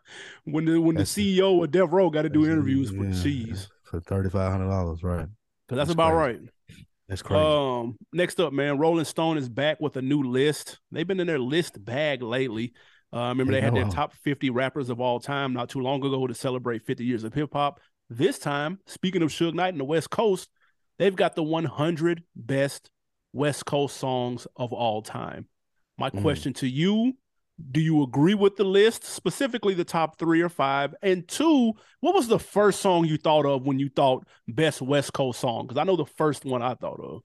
when 0.45 0.65
the 0.65 0.79
when 0.79 0.95
the 0.95 1.03
CEO 1.03 1.63
of 1.63 1.71
Death 1.71 1.89
Row 1.91 2.09
got 2.09 2.21
to 2.23 2.29
do 2.29 2.41
That's- 2.41 2.53
interviews 2.53 2.89
for 2.91 3.05
yeah, 3.05 3.21
cheese. 3.23 3.67
for 3.83 3.99
thirty 3.99 4.29
five 4.29 4.51
hundred 4.51 4.69
dollars, 4.69 5.03
right? 5.03 5.27
Because 5.67 5.77
that's, 5.77 5.87
That's 5.89 5.93
about 5.93 6.13
crazy. 6.13 6.39
right. 6.39 6.85
That's 7.07 7.21
crazy. 7.21 7.43
Um, 7.45 7.97
next 8.13 8.39
up, 8.39 8.53
man, 8.53 8.77
Rolling 8.77 9.05
Stone 9.05 9.37
is 9.37 9.49
back 9.49 9.79
with 9.79 9.95
a 9.97 10.01
new 10.01 10.23
list. 10.23 10.79
They've 10.91 11.07
been 11.07 11.19
in 11.19 11.27
their 11.27 11.39
list 11.39 11.83
bag 11.83 12.21
lately. 12.21 12.73
Uh, 13.13 13.29
remember 13.29 13.53
They 13.53 13.61
had 13.61 13.75
their 13.75 13.85
top 13.85 14.13
50 14.23 14.49
rappers 14.49 14.89
of 14.89 14.99
all 14.99 15.19
time 15.19 15.53
not 15.53 15.69
too 15.69 15.79
long 15.79 16.03
ago 16.03 16.27
to 16.27 16.33
celebrate 16.33 16.83
50 16.85 17.03
years 17.05 17.23
of 17.23 17.33
hip 17.33 17.51
hop. 17.53 17.79
This 18.09 18.37
time, 18.39 18.79
speaking 18.87 19.21
of 19.21 19.29
Suge 19.29 19.53
Knight 19.53 19.69
and 19.69 19.79
the 19.79 19.85
West 19.85 20.09
Coast, 20.09 20.49
they've 20.99 21.15
got 21.15 21.35
the 21.35 21.43
100 21.43 22.23
best 22.35 22.89
West 23.33 23.65
Coast 23.65 23.97
songs 23.97 24.47
of 24.55 24.73
all 24.73 25.01
time. 25.01 25.47
My 25.97 26.09
Mm. 26.09 26.21
question 26.21 26.53
to 26.55 26.67
you 26.67 27.13
do 27.71 27.79
you 27.79 28.03
agree 28.03 28.33
with 28.33 28.57
the 28.57 28.63
list, 28.65 29.03
specifically 29.05 29.73
the 29.73 29.85
top 29.85 30.19
three 30.19 30.41
or 30.41 30.49
five? 30.49 30.93
And 31.01 31.27
two, 31.27 31.73
what 32.01 32.13
was 32.15 32.27
the 32.27 32.39
first 32.39 32.81
song 32.81 33.05
you 33.05 33.17
thought 33.17 33.45
of 33.45 33.65
when 33.65 33.79
you 33.79 33.89
thought 33.89 34.27
best 34.47 34.81
West 34.81 35.13
Coast 35.13 35.39
song? 35.39 35.67
Because 35.67 35.79
I 35.79 35.83
know 35.85 35.95
the 35.95 36.05
first 36.05 36.45
one 36.45 36.61
I 36.61 36.75
thought 36.75 36.99
of. 36.99 37.21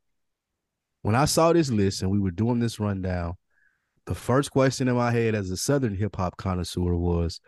when 1.02 1.14
I 1.14 1.24
saw 1.24 1.52
this 1.52 1.70
list 1.70 2.02
and 2.02 2.10
we 2.10 2.18
were 2.20 2.30
doing 2.30 2.58
this 2.60 2.78
rundown, 2.80 3.34
the 4.06 4.14
first 4.14 4.50
question 4.50 4.88
in 4.88 4.96
my 4.96 5.12
head 5.12 5.34
as 5.34 5.50
a 5.50 5.56
Southern 5.56 5.94
hip 5.96 6.16
hop 6.16 6.36
connoisseur 6.36 6.94
was, 6.96 7.40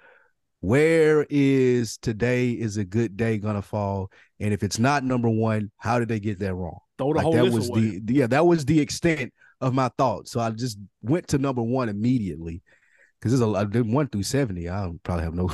where 0.60 1.26
is 1.30 1.98
today 1.98 2.52
is 2.52 2.76
a 2.78 2.84
good 2.84 3.16
day 3.16 3.38
gonna 3.38 3.62
fall? 3.62 4.10
And 4.40 4.54
if 4.54 4.62
it's 4.62 4.78
not 4.78 5.04
number 5.04 5.30
one, 5.30 5.70
how 5.78 5.98
did 6.00 6.08
they 6.08 6.20
get 6.20 6.40
that 6.40 6.54
wrong? 6.54 6.78
Throw 6.98 7.12
the 7.14 7.18
Like 7.18 7.22
whole 7.22 7.32
that 7.32 7.44
list 7.44 7.58
was 7.58 7.68
away. 7.68 7.98
the 8.02 8.02
yeah, 8.08 8.26
that 8.28 8.46
was 8.46 8.64
the 8.64 8.80
extent 8.80 9.32
of 9.62 9.72
my 9.72 9.88
thoughts. 9.96 10.32
So 10.32 10.40
I 10.40 10.50
just 10.50 10.78
went 11.00 11.28
to 11.28 11.38
number 11.38 11.62
one 11.62 11.88
immediately. 11.88 12.62
Cause 13.22 13.30
there's 13.30 13.40
a 13.40 13.56
I 13.56 13.64
did 13.64 13.90
one 13.90 14.08
through 14.08 14.24
70. 14.24 14.68
I 14.68 14.82
don't 14.82 15.02
probably 15.04 15.24
have 15.24 15.34
no 15.34 15.48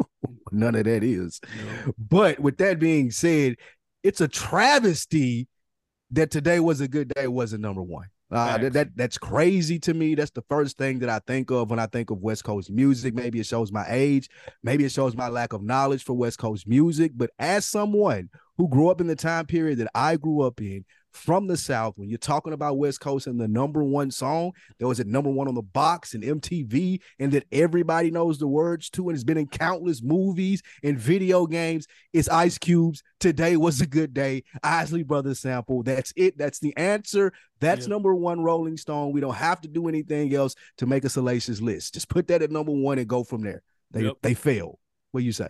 none 0.50 0.74
of 0.74 0.84
that 0.84 1.04
is. 1.04 1.40
No. 1.44 1.92
But 1.98 2.40
with 2.40 2.56
that 2.56 2.78
being 2.78 3.10
said, 3.10 3.56
it's 4.02 4.22
a 4.22 4.28
travesty 4.28 5.46
that 6.10 6.30
today 6.30 6.58
was 6.58 6.80
a 6.80 6.88
good 6.88 7.12
day 7.14 7.28
wasn't 7.28 7.62
number 7.62 7.82
one. 7.82 8.06
Uh, 8.30 8.56
that, 8.56 8.72
that 8.72 8.88
that's 8.96 9.18
crazy 9.18 9.78
to 9.78 9.92
me. 9.92 10.14
That's 10.14 10.30
the 10.30 10.44
first 10.48 10.78
thing 10.78 11.00
that 11.00 11.10
I 11.10 11.18
think 11.26 11.50
of 11.50 11.68
when 11.68 11.78
I 11.78 11.84
think 11.84 12.08
of 12.10 12.22
West 12.22 12.44
Coast 12.44 12.70
music. 12.70 13.14
Maybe 13.14 13.38
it 13.38 13.44
shows 13.44 13.70
my 13.70 13.84
age, 13.88 14.30
maybe 14.62 14.86
it 14.86 14.92
shows 14.92 15.14
my 15.14 15.28
lack 15.28 15.52
of 15.52 15.62
knowledge 15.62 16.02
for 16.02 16.14
West 16.14 16.38
Coast 16.38 16.66
music. 16.66 17.12
But 17.14 17.30
as 17.38 17.66
someone 17.66 18.30
who 18.56 18.68
grew 18.68 18.88
up 18.88 19.02
in 19.02 19.06
the 19.06 19.16
time 19.16 19.44
period 19.44 19.80
that 19.80 19.90
I 19.94 20.16
grew 20.16 20.40
up 20.40 20.62
in 20.62 20.86
from 21.12 21.46
the 21.46 21.56
South, 21.56 21.98
when 21.98 22.08
you're 22.08 22.18
talking 22.18 22.52
about 22.52 22.78
West 22.78 23.00
Coast 23.00 23.26
and 23.26 23.40
the 23.40 23.48
number 23.48 23.82
one 23.84 24.10
song, 24.10 24.52
that 24.78 24.86
was 24.86 24.98
at 25.00 25.06
number 25.06 25.30
one 25.30 25.48
on 25.48 25.54
the 25.54 25.62
box 25.62 26.14
and 26.14 26.24
MTV, 26.24 27.00
and 27.18 27.32
that 27.32 27.44
everybody 27.52 28.10
knows 28.10 28.38
the 28.38 28.46
words 28.46 28.88
to, 28.90 29.08
and 29.08 29.14
it's 29.14 29.24
been 29.24 29.36
in 29.36 29.46
countless 29.46 30.02
movies 30.02 30.62
and 30.82 30.98
video 30.98 31.46
games. 31.46 31.86
It's 32.12 32.28
Ice 32.28 32.58
Cube's 32.58 33.02
Today 33.20 33.56
Was 33.56 33.80
a 33.80 33.86
Good 33.86 34.14
Day, 34.14 34.42
Isley 34.62 35.02
Brothers 35.02 35.40
sample. 35.40 35.82
That's 35.82 36.12
it. 36.16 36.36
That's 36.38 36.58
the 36.58 36.76
answer. 36.76 37.32
That's 37.60 37.86
Yeah. 37.86 37.90
number 37.90 38.14
one 38.14 38.40
Rolling 38.40 38.76
Stone. 38.76 39.12
We 39.12 39.20
don't 39.20 39.34
have 39.34 39.60
to 39.60 39.68
do 39.68 39.88
anything 39.88 40.34
else 40.34 40.54
to 40.78 40.86
make 40.86 41.04
a 41.04 41.08
salacious 41.08 41.60
list. 41.60 41.94
Just 41.94 42.08
put 42.08 42.26
that 42.28 42.42
at 42.42 42.50
number 42.50 42.72
one 42.72 42.98
and 42.98 43.06
go 43.06 43.22
from 43.22 43.42
there. 43.42 43.62
They 43.90 44.04
Yep. 44.04 44.16
they 44.22 44.34
failed. 44.34 44.78
What 45.12 45.20
do 45.20 45.26
you 45.26 45.32
say? 45.32 45.48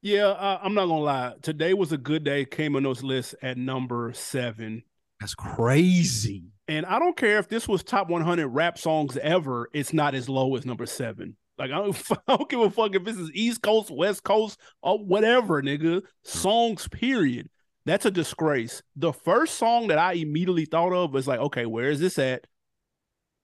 Yeah, 0.00 0.26
uh, 0.28 0.60
I'm 0.62 0.74
not 0.74 0.86
gonna 0.86 1.00
lie. 1.00 1.34
Today 1.42 1.74
was 1.74 1.92
a 1.92 1.98
good 1.98 2.24
day. 2.24 2.44
Came 2.44 2.76
on 2.76 2.84
those 2.84 3.02
lists 3.02 3.34
at 3.42 3.56
number 3.58 4.12
seven, 4.14 4.82
That's 5.20 5.34
crazy. 5.34 6.44
and 6.68 6.86
I 6.86 6.98
don't 7.00 7.16
care 7.16 7.38
if 7.38 7.48
this 7.48 7.66
was 7.66 7.82
top 7.82 8.08
100 8.08 8.46
rap 8.48 8.78
songs 8.78 9.16
ever. 9.16 9.68
It's 9.72 9.92
not 9.92 10.14
as 10.14 10.28
low 10.28 10.54
as 10.54 10.64
number 10.64 10.86
seven. 10.86 11.36
Like 11.58 11.72
I 11.72 11.78
don't, 11.78 12.00
I 12.28 12.36
don't 12.36 12.48
give 12.48 12.60
a 12.60 12.70
fuck 12.70 12.94
if 12.94 13.02
this 13.04 13.16
is 13.16 13.30
East 13.34 13.62
Coast, 13.62 13.90
West 13.90 14.22
Coast, 14.22 14.60
or 14.82 15.04
whatever, 15.04 15.60
nigga. 15.62 16.02
Songs, 16.22 16.86
period. 16.88 17.48
That's 17.84 18.06
a 18.06 18.10
disgrace. 18.10 18.82
The 18.96 19.12
first 19.12 19.54
song 19.56 19.88
that 19.88 19.98
I 19.98 20.12
immediately 20.12 20.66
thought 20.66 20.92
of 20.92 21.12
was 21.12 21.26
like, 21.26 21.40
okay, 21.40 21.66
where 21.66 21.90
is 21.90 21.98
this 21.98 22.18
at? 22.18 22.46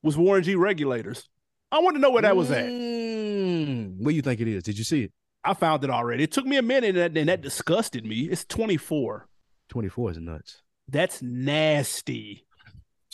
Was 0.03 0.17
Warren 0.17 0.43
G 0.45 0.55
Regulators. 0.55 1.29
I 1.73 1.81
want 1.81 1.97
to 1.97 2.01
know 2.01 2.11
where 2.11 2.23
that 2.23 2.37
was 2.37 2.51
at. 2.53 2.67
Mm, 2.67 3.97
what 3.99 4.11
do 4.11 4.15
you 4.17 4.23
think 4.23 4.41
it 4.41 4.47
is? 4.47 4.63
Did 4.63 4.79
you 4.79 4.85
see 4.85 5.05
it? 5.05 5.13
I 5.45 5.55
found 5.55 5.85
it 5.85 5.91
already. 5.91 6.25
It 6.25 6.33
took 6.33 6.47
me 6.47 6.57
a 6.57 6.63
minute, 6.63 6.97
and 6.97 6.99
that, 6.99 7.19
and 7.19 7.29
that 7.29 7.43
disgusted 7.43 8.05
me. 8.05 8.21
It's 8.31 8.45
24. 8.45 9.29
24 9.69 10.11
is 10.13 10.19
nuts. 10.19 10.63
That's 10.89 11.23
nasty. 11.23 12.47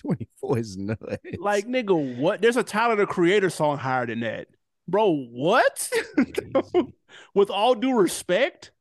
24 0.01 0.59
is 0.59 0.77
nuts. 0.77 1.01
Like, 1.39 1.67
nigga, 1.67 2.17
what? 2.19 2.41
There's 2.41 2.57
a 2.57 2.63
Tyler 2.63 2.97
the 2.97 3.07
Creator 3.07 3.51
song 3.51 3.79
higher 3.79 4.07
than 4.07 4.21
that. 4.21 4.49
Bro, 4.89 5.27
what? 5.31 5.91
With 7.35 7.51
all 7.51 7.75
due 7.75 7.97
respect, 7.97 8.73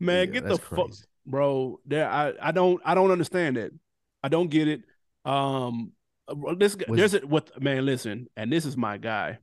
man, 0.00 0.28
Yeah, 0.28 0.40
get 0.40 0.48
the 0.48 0.58
fuck 0.58 0.90
bro. 1.26 1.80
There, 1.86 2.08
I, 2.08 2.32
I 2.40 2.52
don't, 2.52 2.80
I 2.84 2.94
don't 2.94 3.10
understand 3.10 3.56
it. 3.56 3.72
I 4.22 4.28
don't 4.28 4.48
get 4.48 4.68
it. 4.68 4.82
Um, 5.24 5.92
this 6.56 6.76
Was- 6.88 6.98
there's 6.98 7.14
it 7.14 7.28
with 7.28 7.60
man. 7.60 7.84
Listen, 7.84 8.28
and 8.36 8.52
this 8.52 8.64
is 8.64 8.76
my 8.76 8.96
guy. 8.98 9.38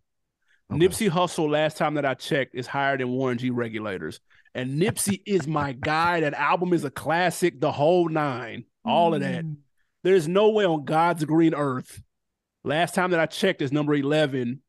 Okay. 0.72 0.86
Nipsey 0.86 1.10
Hussle. 1.10 1.50
Last 1.50 1.78
time 1.78 1.96
that 1.96 2.06
I 2.06 2.14
checked, 2.14 2.56
is 2.56 2.68
higher 2.68 2.98
than 2.98 3.10
Warren 3.10 3.38
G. 3.38 3.50
Regulators, 3.50 4.20
and 4.54 4.82
Nipsey 4.82 5.22
is 5.26 5.48
my 5.48 5.74
guy. 5.74 6.22
That 6.22 6.34
album 6.34 6.74
is 6.74 6.84
a 6.84 6.92
classic. 6.92 7.60
The 7.60 7.72
whole 7.72 8.10
nine, 8.10 8.66
all 8.86 9.14
of 9.14 9.22
that. 9.22 9.46
Mm. 9.46 9.58
There's 10.04 10.28
no 10.28 10.50
way 10.50 10.66
on 10.66 10.86
God's 10.86 11.26
green 11.26 11.54
earth. 11.54 12.02
Last 12.64 12.96
time 12.96 13.12
that 13.12 13.20
I 13.20 13.26
checked 13.26 13.62
is 13.62 13.72
number 13.72 13.96
11, 13.96 14.62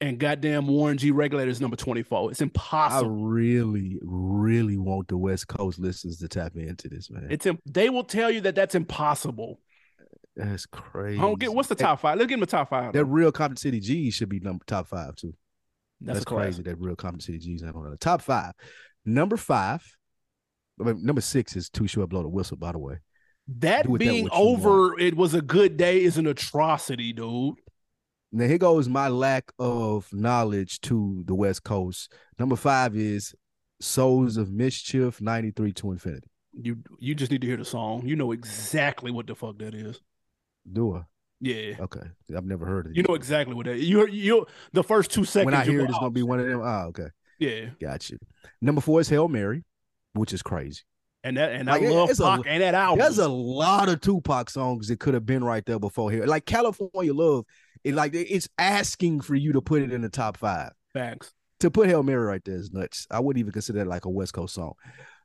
and 0.00 0.18
goddamn 0.18 0.66
Warren 0.68 0.98
G. 0.98 1.10
Regulator 1.10 1.50
is 1.50 1.60
number 1.60 1.76
24. 1.76 2.30
It's 2.30 2.40
impossible. 2.40 3.10
I 3.10 3.22
really, 3.22 3.98
really 4.02 4.76
want 4.76 5.08
the 5.08 5.16
West 5.16 5.48
Coast 5.48 5.78
listeners 5.78 6.18
to 6.18 6.28
tap 6.28 6.56
into 6.56 6.88
this, 6.88 7.10
man. 7.10 7.26
It's 7.30 7.46
im- 7.46 7.58
they 7.66 7.90
will 7.90 8.04
tell 8.04 8.30
you 8.30 8.40
that 8.42 8.54
that's 8.54 8.74
impossible. 8.74 9.60
That's 10.38 10.64
crazy. 10.66 11.18
I 11.18 11.22
don't 11.22 11.38
get 11.38 11.52
what's 11.52 11.68
the 11.68 11.74
top 11.74 12.00
five. 12.00 12.16
Let's 12.16 12.28
get 12.28 12.34
them 12.36 12.40
the 12.40 12.46
top 12.46 12.70
five. 12.70 12.92
That 12.92 13.04
real 13.04 13.30
Compton 13.32 13.56
City 13.56 13.80
G 13.80 14.10
should 14.10 14.28
be 14.28 14.40
number 14.40 14.64
top 14.66 14.86
five 14.86 15.16
too. 15.16 15.34
that's 16.00 16.20
That's, 16.20 16.22
a 16.22 16.34
crazy. 16.34 16.62
That 16.62 16.78
real 16.80 16.96
Compton 16.96 17.20
City 17.20 17.38
G's 17.38 17.62
not 17.62 17.74
on 17.74 17.90
the 17.90 17.96
top 17.96 18.22
five. 18.22 18.52
Number 19.04 19.36
five, 19.36 19.84
I 20.80 20.84
mean, 20.84 21.04
number 21.04 21.20
six 21.20 21.56
is 21.56 21.68
Too 21.68 21.86
Short 21.88 22.08
Blow 22.08 22.22
the 22.22 22.28
Whistle. 22.28 22.56
By 22.56 22.72
the 22.72 22.78
way, 22.78 22.98
That 23.58 23.86
that 23.86 23.98
being 23.98 24.24
what 24.24 24.32
over, 24.32 24.98
it 24.98 25.16
was 25.16 25.34
a 25.34 25.42
good 25.42 25.76
day 25.76 26.02
is 26.02 26.18
an 26.18 26.26
atrocity, 26.28 27.12
dude. 27.12 27.56
now 28.30 28.46
here 28.46 28.58
goes 28.58 28.88
my 28.88 29.08
lack 29.08 29.50
of 29.58 30.08
knowledge 30.12 30.80
to 30.82 31.24
the 31.26 31.34
West 31.34 31.64
Coast. 31.64 32.12
Number 32.38 32.54
five 32.56 32.94
is 32.96 33.34
Souls 33.80 34.36
of 34.36 34.52
Mischief, 34.52 35.20
ninety 35.20 35.50
three 35.50 35.72
to 35.74 35.90
Infinity. 35.90 36.28
You 36.60 36.78
you 36.98 37.14
just 37.16 37.32
need 37.32 37.40
to 37.40 37.46
hear 37.46 37.56
the 37.56 37.64
song. 37.64 38.06
You 38.06 38.14
know 38.14 38.30
exactly 38.32 39.10
what 39.10 39.26
the 39.26 39.34
fuck 39.34 39.58
that 39.58 39.74
is. 39.74 40.00
Do 40.72 40.96
I? 40.96 41.02
Yeah. 41.40 41.74
Okay, 41.80 42.00
I've 42.36 42.44
never 42.44 42.66
heard 42.66 42.86
of 42.86 42.92
it. 42.92 42.96
You 42.96 43.04
know 43.08 43.14
exactly 43.14 43.54
what 43.54 43.66
that 43.66 43.78
you 43.80 44.06
you 44.08 44.46
the 44.72 44.82
first 44.82 45.10
two 45.12 45.24
seconds 45.24 45.46
when 45.46 45.54
I 45.54 45.64
hear 45.64 45.80
it, 45.80 45.84
it's 45.84 45.94
"Oh, 45.96 46.00
gonna 46.00 46.10
be 46.10 46.22
one 46.24 46.40
of 46.40 46.46
them. 46.46 46.60
Oh, 46.62 46.86
okay, 46.88 47.08
Yeah. 47.38 47.70
got 47.80 48.10
you. 48.10 48.18
Number 48.60 48.80
four 48.80 49.00
is 49.00 49.08
Hail 49.08 49.28
Mary, 49.28 49.64
which 50.14 50.32
is 50.32 50.42
crazy. 50.42 50.82
And 51.24 51.36
that 51.36 51.52
and 51.52 51.66
Like, 51.68 51.82
I 51.82 51.88
love 51.90 52.10
it's 52.10 52.20
a- 52.20 52.42
and 52.46 52.62
that 52.62 52.74
album. 52.74 52.98
There's 53.00 53.18
a 53.18 53.28
lot 53.28 53.88
of 53.88 54.00
Tupac 54.00 54.50
songs 54.50 54.88
that 54.88 54.98
could 55.00 55.14
have 55.14 55.26
been 55.26 55.44
right 55.44 55.64
there 55.64 55.78
before 55.78 56.10
here. 56.10 56.26
Like 56.26 56.44
California 56.46 57.12
Love, 57.14 57.44
it 57.84 57.94
like 57.94 58.14
it's 58.14 58.48
asking 58.58 59.20
for 59.20 59.34
you 59.36 59.52
to 59.52 59.60
put 59.60 59.82
it 59.82 59.92
in 59.92 60.00
the 60.02 60.08
top 60.08 60.36
five. 60.36 60.72
facts. 60.92 61.32
To 61.60 61.70
put 61.70 61.88
Hail 61.88 62.02
Mary 62.04 62.24
right 62.24 62.42
there 62.44 62.54
is 62.56 62.72
nuts. 62.72 63.06
I 63.10 63.18
wouldn't 63.20 63.38
even 63.40 63.52
consider 63.52 63.80
that 63.80 63.86
like 63.88 64.04
a 64.04 64.08
West 64.10 64.32
Coast 64.32 64.54
song. 64.54 64.74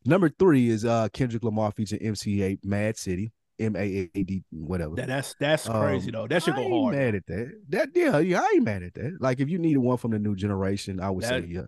Number 0.06 0.30
three 0.30 0.70
is 0.70 0.84
uh 0.86 1.10
Kendrick 1.14 1.44
Lamar 1.44 1.72
featuring 1.72 2.02
MC 2.02 2.38
Eiht 2.40 2.66
Mad 2.66 2.98
City, 2.98 3.32
M 3.64 3.76
A 3.76 4.10
A 4.16 4.24
D 4.24 4.44
whatever. 4.52 4.96
That, 4.96 5.08
that's 5.08 5.36
that's 5.40 5.68
crazy 5.68 6.08
Um, 6.10 6.14
though. 6.14 6.28
That 6.28 6.44
should 6.44 6.54
I 6.54 6.58
go 6.58 6.64
ain't 6.64 6.84
hard. 6.84 6.96
mad 6.96 7.16
at 7.16 7.26
that. 7.28 7.52
That 7.70 7.90
yeah, 7.96 8.18
yeah, 8.20 8.42
I 8.42 8.52
ain't 8.56 8.64
mad 8.64 8.84
at 8.84 8.94
that. 8.96 9.18
Like 9.20 9.40
if 9.40 9.50
you 9.50 9.60
needed 9.60 9.80
one 9.80 9.98
from 9.98 10.12
the 10.12 10.20
new 10.20 10.36
generation, 10.36 11.00
I 11.00 11.10
would 11.10 11.24
That- 11.24 11.44
say 11.44 11.48
yeah. 11.50 11.62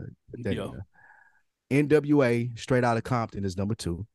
that, 0.43 0.53
yeah. 0.55 0.67
yeah. 1.71 1.81
NWA 1.81 2.57
straight 2.59 2.83
out 2.83 2.97
of 2.97 3.03
Compton 3.03 3.43
is 3.43 3.57
number 3.57 3.73
two. 3.75 4.05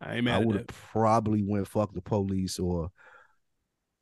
I 0.00 0.16
ain't 0.16 0.24
mad 0.24 0.40
at 0.42 0.46
would 0.46 0.56
have 0.56 0.66
probably 0.66 1.42
went 1.42 1.68
fuck 1.68 1.92
the 1.94 2.00
police 2.02 2.58
or 2.58 2.90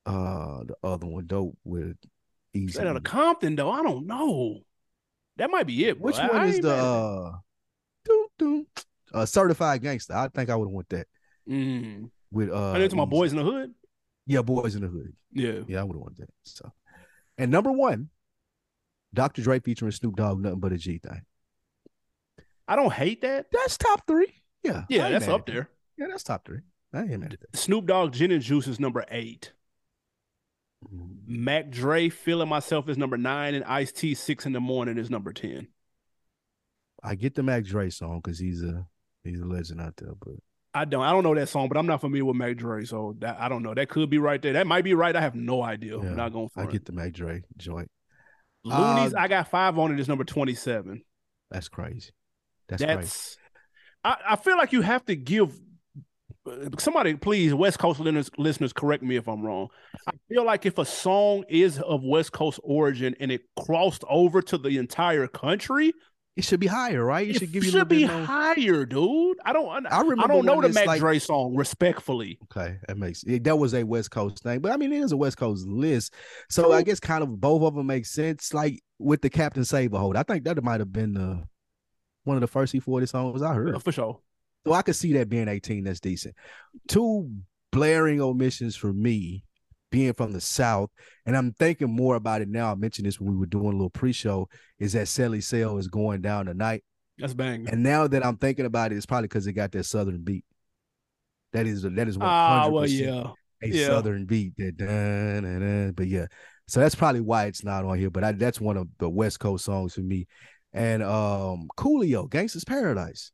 uh 0.07 0.63
the 0.65 0.75
other 0.83 1.07
one 1.07 1.27
dope 1.27 1.57
with 1.65 1.97
easy. 2.55 2.73
Straight 2.73 2.87
out 2.89 2.97
of 2.97 3.03
Compton 3.03 3.57
though. 3.57 3.71
I 3.71 3.83
don't 3.83 4.07
know. 4.07 4.61
That 5.37 5.51
might 5.51 5.67
be 5.67 5.85
it. 5.87 5.99
Bro. 5.99 6.07
Which 6.07 6.17
I- 6.19 6.29
one 6.29 6.37
I 6.37 6.47
is 6.47 6.61
the 6.61 6.73
uh 6.75 7.33
doo, 8.05 8.27
doo, 8.39 8.67
uh 9.13 9.27
certified 9.27 9.83
gangster? 9.83 10.15
I 10.15 10.29
think 10.29 10.49
I 10.51 10.57
would 10.57 10.69
have 10.69 10.75
went 10.75 10.89
that 10.91 11.07
Mm. 11.49 12.11
With 12.31 12.51
uh 12.51 12.73
I 12.73 12.79
into 12.79 12.97
my 12.97 13.05
boys 13.05 13.33
in 13.33 13.39
the 13.39 13.45
hood. 13.45 13.73
Yeah, 14.27 14.43
boys 14.43 14.75
in 14.75 14.83
the 14.83 14.89
hood. 14.89 15.13
Yeah. 15.33 15.61
Yeah, 15.69 15.81
I 15.81 15.85
would 15.85 15.95
have 15.95 16.03
wanted 16.03 16.19
that. 16.19 16.31
So 16.43 16.73
and 17.39 17.51
number 17.51 17.73
one, 17.73 18.11
Dr. 19.15 19.43
Dre 19.43 19.61
featuring 19.61 19.93
Snoop 19.93 20.17
Dogg, 20.17 20.41
nothing 20.41 20.61
but 20.61 20.73
a 20.73 20.79
G 20.79 20.99
thing. 20.99 21.23
I 22.69 22.77
don't 22.77 22.93
hate 22.93 23.23
that. 23.23 23.47
That's 23.53 23.77
top 23.77 24.07
three. 24.07 24.33
Yeah. 24.63 24.85
Yeah, 24.89 25.11
that's 25.11 25.29
up 25.29 25.47
there. 25.47 25.69
Yeah, 25.97 26.07
that's 26.11 26.25
top 26.25 26.45
three. 26.45 26.61
I 26.93 27.03
ain't 27.03 27.21
mad. 27.21 27.39
Snoop 27.55 27.87
Dogg 27.87 28.13
Gin 28.13 28.33
and 28.33 28.43
Juice 28.43 28.67
is 28.67 28.81
number 28.81 29.05
eight. 29.11 29.53
Mm. 30.85 31.17
Mac 31.27 31.71
Dre 31.71 32.09
Feeling 32.09 32.49
Myself 32.49 32.89
is 32.89 32.97
number 32.97 33.17
nine, 33.17 33.55
and 33.55 33.65
Ice 33.65 33.93
T 33.93 34.15
Six 34.15 34.47
in 34.47 34.53
the 34.53 34.61
Morning 34.61 34.99
is 34.99 35.11
number 35.11 35.33
ten. 35.33 35.69
I 37.03 37.15
get 37.15 37.35
the 37.35 37.43
Mac 37.43 37.65
Dre 37.65 37.91
song 37.91 38.21
because 38.23 38.39
he's 38.39 38.63
a 38.63 38.87
he's 39.25 39.41
a 39.41 39.45
legend 39.45 39.81
out 39.81 39.97
there, 39.97 40.13
but 40.19 40.35
I 40.77 40.85
don't 40.85 41.03
I 41.03 41.11
don't 41.11 41.23
know 41.23 41.35
that 41.35 41.49
song, 41.49 41.69
but 41.69 41.77
I'm 41.79 41.87
not 41.87 42.03
familiar 42.03 42.27
with 42.27 42.37
Mac 42.37 42.57
Dre, 42.57 42.85
so 42.85 43.17
that 43.21 43.39
I 43.41 43.49
don't 43.49 43.63
know. 43.63 43.73
That 43.73 43.89
could 43.89 44.11
be 44.11 44.19
right 44.19 44.41
there. 44.43 44.53
That 44.53 44.67
might 44.67 44.85
be 44.85 44.93
right. 44.93 45.17
I 45.17 45.21
have 45.23 45.35
no 45.35 45.63
idea. 45.63 45.97
Yeah, 45.97 46.11
I'm 46.11 46.17
not 46.17 46.33
going 46.33 46.51
for 46.51 46.61
I 46.61 46.65
it. 46.65 46.71
get 46.71 46.85
the 46.85 46.93
Mac 46.93 47.13
Dre 47.13 47.43
joint. 47.57 47.91
Luniz, 48.67 49.15
Uh, 49.15 49.19
I 49.19 49.29
got 49.29 49.49
five 49.49 49.79
on 49.79 49.93
it. 49.93 50.01
Is 50.01 50.09
number 50.09 50.25
twenty 50.25 50.55
seven. 50.55 51.03
That's 51.51 51.69
crazy. 51.69 52.11
That's, 52.69 52.83
That's, 52.83 52.97
crazy. 52.97 53.37
I, 54.05 54.17
I 54.31 54.37
feel 54.37 54.57
like 54.57 54.73
you 54.73 54.83
have 54.83 55.05
to 55.07 55.17
give 55.17 55.59
somebody, 56.79 57.15
please, 57.15 57.55
West 57.55 57.79
Coast 57.79 58.01
listeners, 58.01 58.31
listeners, 58.37 58.73
correct 58.73 59.03
me 59.03 59.17
if 59.17 59.29
I'm 59.29 59.43
wrong. 59.43 59.69
I 60.07 60.13
feel 60.29 60.45
like 60.45 60.67
if 60.67 60.79
a 60.79 60.85
song 60.85 61.45
is 61.49 61.81
of 61.81 62.03
West 62.05 62.33
Coast 62.33 62.61
origin 62.63 63.17
and 63.19 63.33
it 63.33 63.43
crossed 63.59 64.05
over 64.09 64.43
to 64.43 64.59
the 64.59 64.79
entire 64.79 65.27
country, 65.27 65.93
It 66.37 66.45
should 66.45 66.61
be 66.61 66.67
higher, 66.67 67.03
right? 67.03 67.27
It, 67.27 67.37
it 67.37 67.39
should 67.39 67.53
give 67.53 67.65
you 67.65 67.71
a 67.71 67.73
should 67.73 67.89
be 67.89 68.07
more. 68.07 68.25
higher, 68.25 68.85
dude. 68.85 69.39
I 69.43 69.55
don't. 69.55 69.87
I, 69.87 69.97
I 69.97 70.01
remember 70.03 70.25
I 70.25 70.27
don't 70.27 70.45
know 70.45 70.61
the 70.61 70.69
Mac 70.69 70.87
like- 70.87 71.01
Dre 71.01 71.19
song. 71.19 71.55
Respectfully, 71.57 72.39
Okay, 72.45 72.77
that 72.87 72.99
makes 72.99 73.23
it, 73.23 73.45
that 73.45 73.57
was 73.57 73.73
a 73.73 73.83
West 73.85 74.11
Coast 74.11 74.43
thing, 74.43 74.61
but 74.61 74.71
I 74.71 74.77
mean 74.77 74.93
it 74.93 75.01
is 75.01 75.13
a 75.13 75.17
West 75.17 75.39
Coast 75.39 75.67
list, 75.67 76.13
so 76.51 76.73
I 76.73 76.83
guess 76.83 77.01
kind 77.01 77.23
of 77.23 77.41
both 77.41 77.63
of 77.63 77.75
them 77.75 77.87
make 77.87 78.05
sense. 78.05 78.53
Like 78.53 78.83
with 78.99 79.23
the 79.23 79.31
Captain 79.31 79.65
Save 79.65 79.95
a 79.95 79.99
Hoe, 79.99 80.13
I 80.15 80.23
think 80.25 80.45
that 80.45 80.63
might 80.63 80.81
have 80.81 80.93
been 80.93 81.15
the 81.15 81.43
one 82.25 82.37
of 82.37 82.43
the 82.43 82.47
first 82.49 82.75
E40 82.75 83.09
songs 83.09 83.41
I 83.43 83.55
heard. 83.55 83.75
Uh, 83.77 83.79
for 83.79 83.93
sure. 83.93 84.21
So 84.67 84.73
I 84.75 84.83
could 84.83 84.97
see 84.97 85.13
that 85.15 85.29
being 85.31 85.49
18. 85.49 85.85
That's 85.85 86.01
decent. 86.01 86.35
Two 86.89 87.31
blaring 87.73 88.21
omissions 88.21 88.75
for 88.77 88.93
me, 88.93 89.45
being 89.91 90.13
from 90.13 90.33
the 90.33 90.41
South, 90.41 90.91
and 91.25 91.37
I'm 91.37 91.53
thinking 91.53 91.91
more 91.91 92.17
about 92.17 92.41
it 92.43 92.49
now. 92.49 92.73
I 92.73 92.75
mentioned 92.75 93.07
this 93.07 93.21
when 93.21 93.31
we 93.33 93.37
were 93.39 93.47
doing 93.47 93.67
a 93.69 93.71
little 93.73 93.91
pre-show. 93.91 94.49
Is 94.79 94.93
that 94.95 95.07
Celly 95.07 95.43
Cel 95.43 95.79
is 95.79 95.89
going 95.89 96.21
down 96.23 96.47
tonight, 96.47 96.85
That's 97.19 97.35
bang. 97.35 97.69
and 97.69 97.83
now 97.83 98.07
that 98.07 98.25
I'm 98.25 98.37
thinking 98.37 98.67
about 98.67 98.93
it, 98.93 98.97
it's 98.97 99.07
probably 99.07 99.29
because 99.29 99.47
it 99.47 99.53
got 99.55 99.73
that 99.73 99.85
Southern 99.85 100.23
beat. 100.23 100.45
That 101.53 101.67
is 101.67 101.83
that 101.83 102.09
is 102.09 102.19
100 102.19 102.25
Ah, 102.27 102.69
well, 102.69 102.87
yeah. 102.87 103.31
a 103.63 103.69
Yeah. 103.69 103.87
Southern 103.87 104.27
beat. 104.27 104.55
That 104.59 104.77
dun, 104.77 105.43
dun, 105.45 105.61
dun. 105.61 105.93
but 105.93 106.09
yeah, 106.09 106.27
so 106.67 106.81
that's 106.81 106.95
probably 106.97 107.21
why 107.23 107.47
it's 107.47 107.65
not 107.65 107.85
on 107.85 107.99
here. 107.99 108.11
But 108.11 108.25
I, 108.25 108.33
that's 108.33 108.61
one 108.61 108.77
of 108.77 108.89
the 108.99 109.09
West 109.09 109.41
Coast 109.41 109.65
songs 109.65 109.95
for 109.95 110.01
me. 110.03 110.27
And 110.73 111.03
um, 111.03 111.69
Coolio, 111.79 112.29
Gangsta's 112.29 112.65
Paradise. 112.65 113.31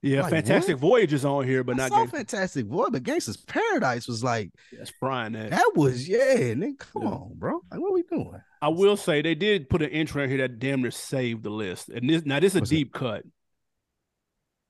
Yeah, 0.00 0.22
Like, 0.22 0.30
Fantastic 0.30 0.76
Voyage 0.78 1.12
is 1.12 1.24
on 1.24 1.44
here, 1.44 1.64
but 1.64 1.74
I 1.74 1.88
not 1.88 1.90
saw 1.90 2.06
Fantastic 2.06 2.66
Boy, 2.68 2.86
but 2.90 3.02
Gangsta's 3.02 3.36
Paradise 3.36 4.06
was 4.06 4.22
like 4.22 4.50
That's 4.72 4.90
frying 5.00 5.32
that. 5.32 5.50
that 5.50 5.72
was 5.74 6.08
yeah. 6.08 6.36
Nigga, 6.54 6.78
come 6.78 7.02
Yeah. 7.02 7.08
on, 7.08 7.32
bro. 7.34 7.60
Like, 7.70 7.80
what 7.80 7.92
we 7.92 8.04
doing? 8.04 8.40
I 8.62 8.68
will 8.68 8.96
say 8.96 9.22
they 9.22 9.34
did 9.34 9.68
put 9.68 9.82
an 9.82 9.90
entry 9.90 10.22
in 10.24 10.30
here 10.30 10.38
that 10.38 10.58
damn 10.60 10.82
near 10.82 10.90
saved 10.92 11.42
the 11.42 11.50
list. 11.50 11.88
And 11.88 12.08
this 12.08 12.24
now 12.24 12.38
this 12.38 12.52
is 12.52 12.56
a 12.56 12.60
What's 12.60 12.70
that? 12.70 12.76
deep 12.76 12.92
cut. 12.92 13.24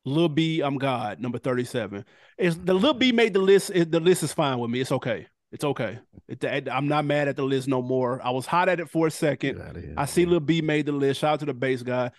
Lil 0.04 0.28
B, 0.30 0.60
I'm 0.62 0.78
God, 0.78 1.20
number 1.20 1.38
37. 1.38 2.04
Is 2.38 2.58
the 2.58 2.72
Lil 2.72 2.94
B 2.94 3.12
made 3.12 3.34
the 3.34 3.40
list. 3.40 3.70
It, 3.74 3.90
the 3.90 4.00
list 4.00 4.22
is 4.22 4.32
fine 4.32 4.58
with 4.58 4.70
me. 4.70 4.80
It's 4.80 4.92
okay. 4.92 5.26
It's 5.52 5.64
okay. 5.64 5.98
It, 6.28 6.68
I'm 6.70 6.88
not 6.88 7.04
mad 7.04 7.28
at 7.28 7.36
the 7.36 7.42
list 7.42 7.68
no 7.68 7.82
more. 7.82 8.20
I 8.24 8.30
was 8.30 8.46
hot 8.46 8.68
at 8.68 8.80
it 8.80 8.88
for 8.88 9.06
a 9.06 9.10
second. 9.10 9.56
Here. 9.76 9.94
I 9.96 10.06
see 10.06 10.24
Lil 10.24 10.40
B 10.40 10.62
made 10.62 10.86
the 10.86 10.92
list. 10.92 11.20
Shout 11.20 11.34
out 11.34 11.40
to 11.40 11.46
the 11.46 11.54
bass 11.54 11.82
guy. 11.82 12.10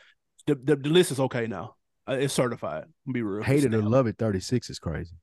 The, 0.46 0.56
the, 0.56 0.76
the 0.76 0.90
list 0.90 1.12
is 1.12 1.20
okay 1.20 1.48
now. 1.48 1.76
Uh, 2.10 2.14
it's 2.14 2.34
certified. 2.34 2.86
Be 3.12 3.22
real. 3.22 3.44
Hated 3.44 3.74
or 3.74 3.80
Still- 3.80 3.90
love 3.92 4.08
it. 4.08 4.18
Thirty 4.18 4.40
six 4.40 4.70
is 4.70 4.80
crazy. 4.80 5.16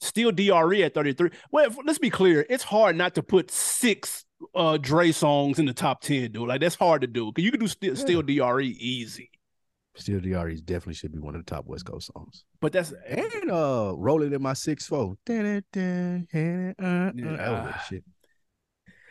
Still 0.00 0.32
DRE 0.32 0.82
at 0.82 0.94
33. 0.94 1.30
Well, 1.52 1.70
let's 1.84 2.00
be 2.00 2.10
clear. 2.10 2.44
It's 2.50 2.64
hard 2.64 2.96
not 2.96 3.14
to 3.14 3.22
put 3.22 3.50
six 3.52 4.24
uh 4.54 4.76
Dre 4.76 5.12
songs 5.12 5.60
in 5.60 5.66
the 5.66 5.72
top 5.72 6.00
10, 6.00 6.32
dude. 6.32 6.48
Like 6.48 6.60
that's 6.60 6.74
hard 6.74 7.02
to 7.02 7.06
do. 7.06 7.30
Cause 7.32 7.44
you 7.44 7.52
can 7.52 7.60
do 7.60 7.68
still, 7.68 7.94
still 7.94 8.20
DRE 8.22 8.66
easy. 8.66 9.30
Still, 9.94 10.18
DRE 10.18 10.56
definitely 10.64 10.94
should 10.94 11.12
be 11.12 11.18
one 11.20 11.36
of 11.36 11.44
the 11.44 11.48
top 11.48 11.66
West 11.66 11.84
Coast 11.84 12.10
songs. 12.12 12.44
But 12.60 12.72
that's 12.72 12.92
And 13.08 13.50
uh, 13.50 13.92
rolling 13.96 14.32
in 14.32 14.42
my 14.42 14.54
six 14.54 14.86
four. 14.86 15.16
That 15.26 15.62
was 15.72 16.32
Yeah. 16.34 16.72
that 16.76 17.84
shit. 17.88 18.04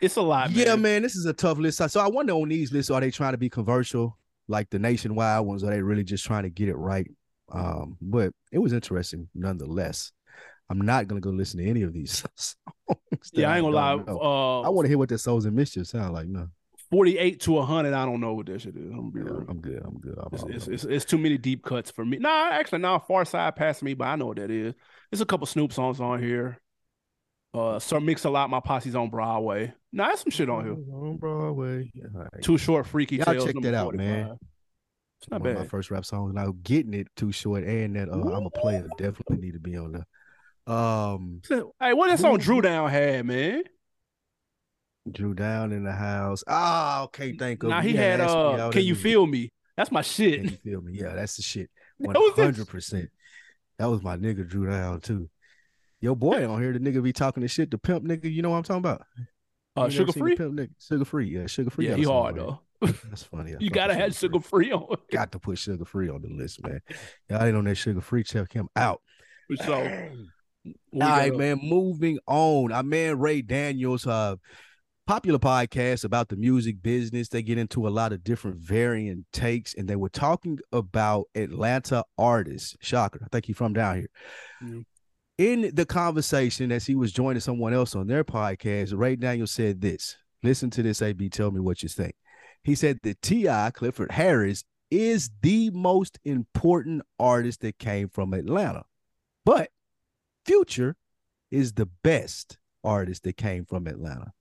it's 0.02 0.16
a 0.16 0.22
lot, 0.22 0.50
man. 0.50 0.58
Yeah, 0.66 0.76
man, 0.76 1.02
this 1.02 1.14
is 1.16 1.24
a 1.24 1.32
tough 1.32 1.58
list. 1.58 1.78
So 1.90 2.00
I 2.00 2.08
wonder 2.08 2.32
on 2.34 2.48
these 2.48 2.72
lists, 2.72 2.90
are 2.90 3.00
they 3.00 3.10
trying 3.10 3.32
to 3.32 3.38
be 3.38 3.48
commercial 3.48 4.18
like 4.48 4.70
the 4.70 4.78
nationwide 4.78 5.40
ones? 5.46 5.64
Are 5.64 5.70
they 5.70 5.82
really 5.82 6.04
just 6.04 6.24
trying 6.24 6.42
to 6.44 6.50
get 6.50 6.68
it 6.68 6.76
right? 6.76 7.10
Um, 7.50 7.96
but 8.00 8.32
it 8.50 8.58
was 8.58 8.72
interesting 8.72 9.28
nonetheless. 9.34 10.12
I'm 10.70 10.80
not 10.80 11.06
gonna 11.06 11.20
go 11.20 11.30
listen 11.30 11.58
to 11.60 11.66
any 11.68 11.82
of 11.82 11.92
these 11.92 12.24
songs. 12.36 12.56
Yeah, 13.32 13.50
I 13.50 13.56
ain't 13.58 13.64
gonna 13.64 13.76
lie. 13.76 13.92
Uh, 14.08 14.60
I 14.62 14.68
want 14.70 14.86
to 14.86 14.88
hear 14.88 14.96
what 14.98 15.08
the 15.10 15.18
Souls 15.18 15.44
and 15.44 15.54
Mischief 15.54 15.86
sound 15.86 16.14
like. 16.14 16.26
No, 16.28 16.48
48 16.90 17.40
to 17.40 17.52
100. 17.52 17.92
I 17.92 18.04
don't 18.06 18.20
know 18.20 18.32
what 18.34 18.46
that 18.46 18.60
shit 18.62 18.74
is. 18.76 18.90
I'm, 18.90 19.10
gonna 19.10 19.24
be 19.24 19.30
Yeah. 19.30 19.44
I'm 19.48 19.60
good. 19.60 19.82
I'm 19.84 19.98
good. 19.98 20.14
I'm, 20.18 20.28
It's, 20.32 20.42
I'm- 20.42 20.52
it's, 20.52 20.68
it's, 20.68 20.84
it's 20.84 21.04
too 21.04 21.18
many 21.18 21.36
deep 21.36 21.62
cuts 21.62 21.90
for 21.90 22.04
me. 22.06 22.18
Nah, 22.18 22.50
actually, 22.52 22.78
nah, 22.78 22.98
Pharcyde 22.98 23.54
passed 23.56 23.82
me, 23.82 23.92
but 23.92 24.06
I 24.06 24.16
know 24.16 24.26
what 24.26 24.38
that 24.38 24.50
is. 24.50 24.74
There's 25.10 25.20
a 25.20 25.26
couple 25.26 25.46
Snoop 25.46 25.72
songs 25.74 26.00
on 26.00 26.22
here. 26.22 26.58
Uh, 27.54 27.78
Sir 27.78 28.00
Mix 28.00 28.24
a 28.24 28.30
Lot, 28.30 28.48
My 28.50 28.60
Posse's 28.60 28.94
on 28.96 29.10
Broadway. 29.10 29.74
Nah, 29.92 30.06
there's 30.06 30.20
some 30.20 30.30
shit 30.30 30.48
on 30.48 30.64
here. 30.64 30.72
on 30.72 31.18
Broadway. 31.18 31.90
Yeah, 31.94 32.04
all 32.14 32.22
right. 32.22 32.42
Too 32.42 32.56
Short, 32.56 32.86
Freaky 32.86 33.16
Y'all 33.16 33.26
Tales. 33.26 33.44
check 33.44 33.54
that 33.62 33.74
out, 33.74 33.94
man. 33.94 34.38
It's 35.20 35.30
not 35.30 35.40
One 35.42 35.50
of 35.50 35.58
my 35.58 35.66
first 35.66 35.90
rap 35.90 36.04
songs. 36.04 36.34
Now 36.34 36.54
getting 36.62 36.94
it 36.94 37.08
too 37.14 37.30
short 37.30 37.62
and 37.64 37.94
that 37.96 38.08
uh, 38.08 38.12
I'm 38.14 38.46
a 38.46 38.50
player 38.50 38.86
definitely 38.96 39.36
need 39.36 39.52
to 39.52 39.60
be 39.60 39.76
on 39.76 39.92
there. 39.92 40.74
Um, 40.74 41.42
Hey, 41.48 41.92
what 41.92 42.08
that 42.08 42.18
song 42.18 42.38
Dru 42.38 42.60
Down 42.60 42.88
had, 42.90 43.26
man? 43.26 43.62
Dru 45.10 45.34
Down 45.34 45.72
in 45.72 45.84
the 45.84 45.92
house. 45.92 46.42
Ah, 46.46 47.02
okay, 47.04 47.36
thank 47.36 47.62
you. 47.62 47.68
Nah, 47.68 47.82
he 47.82 47.94
had 47.94 48.20
uh, 48.20 48.70
Can 48.70 48.82
You 48.82 48.94
Feel 48.94 49.26
Me? 49.26 49.50
That's 49.76 49.90
my 49.92 50.02
shit. 50.02 50.40
Can 50.40 50.48
shit. 50.48 50.60
you 50.64 50.70
feel 50.72 50.80
me? 50.80 50.92
Yeah, 50.94 51.14
that's 51.14 51.36
the 51.36 51.42
shit. 51.42 51.70
One 51.98 52.12
That 52.14 52.20
was 52.20 52.38
it. 52.38 52.42
hundred 52.42 52.68
percent. 52.68 53.10
That 53.78 53.90
was 53.90 54.02
my 54.02 54.16
nigga 54.16 54.48
Dru 54.48 54.66
Down 54.70 55.00
too. 55.00 55.28
Yo, 56.02 56.16
boy, 56.16 56.44
on 56.48 56.60
here 56.60 56.72
the 56.72 56.80
nigga 56.80 57.00
be 57.00 57.12
talking 57.12 57.42
the 57.42 57.48
shit. 57.48 57.70
The 57.70 57.78
pimp 57.78 58.04
nigga, 58.04 58.30
you 58.30 58.42
know 58.42 58.50
what 58.50 58.56
I'm 58.56 58.64
talking 58.64 58.80
about? 58.80 59.06
Uh, 59.76 59.86
Suga 59.86 60.12
Free? 60.12 60.34
Pimp 60.34 60.52
nigga? 60.54 60.70
Suga 60.80 61.06
Free, 61.06 61.28
yeah, 61.28 61.44
Suga 61.44 61.70
Free. 61.70 61.88
Yeah, 61.88 61.94
he 61.94 62.02
hard 62.02 62.34
though. 62.34 62.60
That's 62.80 63.22
funny. 63.22 63.54
I 63.54 63.58
You 63.60 63.70
gotta 63.70 63.94
have 63.94 64.10
Suga 64.10 64.42
Free 64.42 64.72
on. 64.72 64.96
Got 65.12 65.30
to 65.30 65.38
put 65.38 65.58
Suga 65.58 65.86
Free 65.86 66.08
on 66.10 66.22
the 66.22 66.28
list, 66.28 66.60
man. 66.64 66.80
Y'all 67.30 67.44
ain't 67.44 67.56
on 67.56 67.64
that 67.64 67.76
Suga 67.76 68.02
Free. 68.02 68.24
Check 68.24 68.52
him 68.52 68.68
out. 68.74 69.00
So. 69.64 69.74
All 70.66 71.00
right, 71.00 71.34
man. 71.36 71.60
Moving 71.62 72.18
on. 72.26 72.72
Our 72.72 72.82
man 72.82 73.20
Ray 73.20 73.42
Daniels, 73.42 74.04
uh, 74.04 74.36
popular 75.06 75.38
podcast 75.38 76.04
about 76.04 76.28
the 76.28 76.36
music 76.36 76.82
business. 76.82 77.28
They 77.28 77.42
get 77.42 77.58
into 77.58 77.86
a 77.86 77.90
lot 77.90 78.12
of 78.12 78.24
different 78.24 78.58
varying 78.58 79.24
takes, 79.32 79.74
and 79.74 79.88
they 79.88 79.96
were 79.96 80.08
talking 80.08 80.58
about 80.72 81.26
Atlanta 81.36 82.04
artists. 82.18 82.76
Shocker. 82.80 83.20
I 83.24 83.28
think 83.30 83.46
he's 83.46 83.56
from 83.56 83.72
down 83.72 83.98
here. 83.98 84.08
Yeah. 84.66 84.80
In 85.38 85.70
the 85.74 85.86
conversation, 85.86 86.70
as 86.70 86.86
he 86.86 86.94
was 86.94 87.12
joining 87.12 87.40
someone 87.40 87.72
else 87.72 87.94
on 87.96 88.06
their 88.06 88.22
podcast, 88.24 88.96
Ray 88.96 89.16
Daniel 89.16 89.46
said 89.46 89.80
this. 89.80 90.16
Listen 90.42 90.70
to 90.70 90.82
this, 90.82 91.00
AB. 91.02 91.28
Tell 91.30 91.50
me 91.50 91.60
what 91.60 91.82
you 91.82 91.88
think. 91.88 92.14
He 92.62 92.74
said 92.74 92.98
that 93.02 93.22
T.I. 93.22 93.70
Clifford 93.72 94.12
Harris 94.12 94.64
is 94.90 95.30
the 95.40 95.70
most 95.70 96.18
important 96.24 97.02
artist 97.18 97.60
that 97.62 97.78
came 97.78 98.08
from 98.08 98.34
Atlanta. 98.34 98.84
But 99.44 99.70
Future 100.44 100.96
is 101.50 101.72
the 101.72 101.86
best 102.02 102.58
artist 102.84 103.22
that 103.24 103.36
came 103.36 103.64
from 103.64 103.86
Atlanta. 103.86 104.32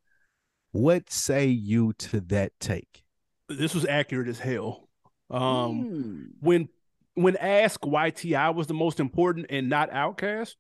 What 0.72 1.10
say 1.12 1.48
you 1.48 1.94
to 1.94 2.22
that 2.22 2.52
take? 2.60 3.04
This 3.50 3.74
was 3.76 3.86
accurate 3.86 4.28
as 4.28 4.40
hell. 4.40 4.88
Um, 5.30 5.82
Hmm. 5.82 6.24
when 6.42 6.70
when 7.14 7.36
asked 7.38 7.86
why 7.86 8.10
T.I. 8.10 8.50
was 8.52 8.68
the 8.68 8.74
most 8.74 9.00
important 9.00 9.48
and 9.50 9.70
not 9.70 9.92
Outkast, 9.92 10.56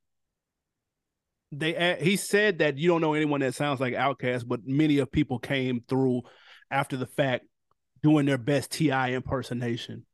they 1.51 1.97
he 2.01 2.15
said 2.15 2.59
that 2.59 2.77
you 2.77 2.89
don't 2.89 3.01
know 3.01 3.13
anyone 3.13 3.41
that 3.41 3.55
sounds 3.55 3.79
like 3.79 3.93
Outkast, 3.93 4.47
but 4.47 4.61
many 4.65 4.99
of 4.99 5.11
people 5.11 5.39
came 5.39 5.83
through 5.87 6.21
after 6.69 6.95
the 6.95 7.05
fact 7.05 7.45
doing 8.01 8.25
their 8.25 8.37
best 8.37 8.71
T.I. 8.71 9.11
impersonation. 9.11 10.05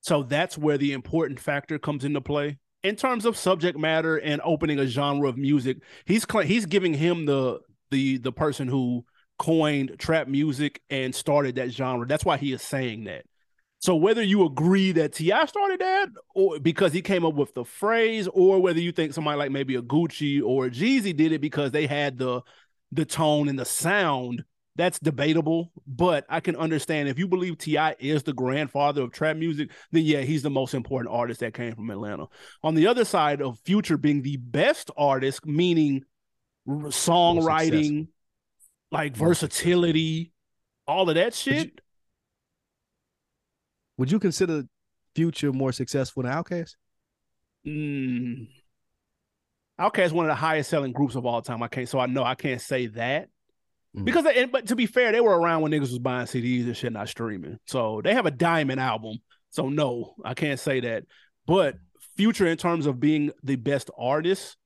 So 0.00 0.22
that's 0.22 0.56
where 0.56 0.78
the 0.78 0.92
important 0.92 1.40
factor 1.40 1.78
comes 1.78 2.04
into 2.04 2.20
play 2.20 2.58
in 2.82 2.96
terms 2.96 3.24
of 3.24 3.36
subject 3.36 3.78
matter 3.78 4.16
and 4.16 4.40
opening 4.44 4.78
a 4.78 4.86
genre 4.86 5.28
of 5.28 5.36
music. 5.36 5.78
He's 6.04 6.26
he's 6.44 6.66
giving 6.66 6.94
him 6.94 7.26
the 7.26 7.60
the 7.90 8.18
the 8.18 8.32
person 8.32 8.68
who 8.68 9.04
coined 9.38 9.96
trap 9.98 10.28
music 10.28 10.80
and 10.90 11.14
started 11.14 11.56
that 11.56 11.70
genre. 11.70 12.06
That's 12.06 12.24
why 12.24 12.36
he 12.36 12.52
is 12.52 12.62
saying 12.62 13.04
that. 13.04 13.24
So 13.84 13.94
whether 13.96 14.22
you 14.22 14.46
agree 14.46 14.92
that 14.92 15.12
T.I. 15.12 15.44
started 15.44 15.80
that, 15.80 16.08
or 16.34 16.58
because 16.58 16.94
he 16.94 17.02
came 17.02 17.22
up 17.22 17.34
with 17.34 17.52
the 17.52 17.66
phrase, 17.66 18.26
or 18.32 18.58
whether 18.58 18.80
you 18.80 18.92
think 18.92 19.12
somebody 19.12 19.36
like 19.36 19.50
maybe 19.50 19.74
a 19.74 19.82
Gucci 19.82 20.42
or 20.42 20.64
a 20.64 20.70
Jeezy 20.70 21.14
did 21.14 21.32
it 21.32 21.42
because 21.42 21.70
they 21.70 21.86
had 21.86 22.16
the 22.16 22.40
the 22.92 23.04
tone 23.04 23.46
and 23.46 23.58
the 23.58 23.66
sound, 23.66 24.42
that's 24.74 24.98
debatable. 24.98 25.70
But 25.86 26.24
I 26.30 26.40
can 26.40 26.56
understand 26.56 27.10
if 27.10 27.18
you 27.18 27.28
believe 27.28 27.58
T.I. 27.58 27.96
is 27.98 28.22
the 28.22 28.32
grandfather 28.32 29.02
of 29.02 29.12
trap 29.12 29.36
music, 29.36 29.68
then 29.92 30.04
yeah, 30.04 30.22
he's 30.22 30.42
the 30.42 30.48
most 30.48 30.72
important 30.72 31.14
artist 31.14 31.40
that 31.40 31.52
came 31.52 31.74
from 31.74 31.90
Atlanta. 31.90 32.24
On 32.62 32.74
the 32.74 32.86
other 32.86 33.04
side 33.04 33.42
of 33.42 33.58
Future 33.66 33.98
being 33.98 34.22
the 34.22 34.38
best 34.38 34.90
artist, 34.96 35.44
meaning 35.44 36.04
songwriting, 36.66 38.08
like 38.90 39.14
versatility, 39.14 40.32
all 40.86 41.10
of 41.10 41.16
that 41.16 41.34
shit. 41.34 41.82
Would 43.96 44.10
you 44.10 44.18
consider 44.18 44.64
Future 45.14 45.52
more 45.52 45.72
successful 45.72 46.24
than 46.24 46.32
Outkast? 46.32 46.74
Mm. 47.66 48.48
Outkast 49.80 50.06
is 50.06 50.12
one 50.12 50.26
of 50.26 50.30
the 50.30 50.34
highest 50.34 50.70
selling 50.70 50.92
groups 50.92 51.14
of 51.14 51.24
all 51.24 51.40
time. 51.42 51.62
I 51.62 51.68
can't, 51.68 51.88
so 51.88 51.98
I 51.98 52.06
know 52.06 52.24
I 52.24 52.34
can't 52.34 52.60
say 52.60 52.86
that 52.88 53.28
Mm. 53.96 54.04
because, 54.04 54.24
they, 54.24 54.44
but 54.46 54.66
to 54.66 54.76
be 54.76 54.86
fair, 54.86 55.12
they 55.12 55.20
were 55.20 55.38
around 55.38 55.62
when 55.62 55.70
niggas 55.70 55.82
was 55.82 56.00
buying 56.00 56.26
CDs 56.26 56.64
and 56.64 56.76
shit, 56.76 56.92
not 56.92 57.08
streaming. 57.08 57.60
So 57.66 58.00
they 58.02 58.12
have 58.12 58.26
a 58.26 58.30
diamond 58.32 58.80
album. 58.80 59.18
So 59.50 59.68
no, 59.68 60.16
I 60.24 60.34
can't 60.34 60.58
say 60.58 60.80
that. 60.80 61.04
But 61.46 61.76
Future, 62.16 62.46
in 62.48 62.56
terms 62.56 62.86
of 62.86 62.98
being 62.98 63.30
the 63.44 63.54
best 63.54 63.90
artist 63.96 64.56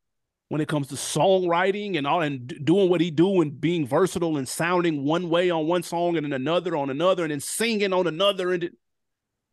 when 0.49 0.63
it 0.63 0.69
comes 0.69 0.87
to 0.89 0.95
songwriting 0.95 1.99
and 1.99 2.07
all, 2.07 2.23
and 2.23 2.49
doing 2.65 2.89
what 2.89 3.03
he 3.03 3.11
do 3.11 3.43
and 3.43 3.61
being 3.61 3.87
versatile 3.87 4.39
and 4.39 4.49
sounding 4.49 5.05
one 5.05 5.29
way 5.29 5.51
on 5.51 5.67
one 5.67 5.83
song 5.83 6.17
and 6.17 6.25
then 6.25 6.33
another 6.33 6.75
on 6.75 6.89
another 6.89 7.23
and 7.25 7.31
then 7.31 7.41
singing 7.41 7.93
on 7.93 8.07
another 8.07 8.53
and. 8.53 8.71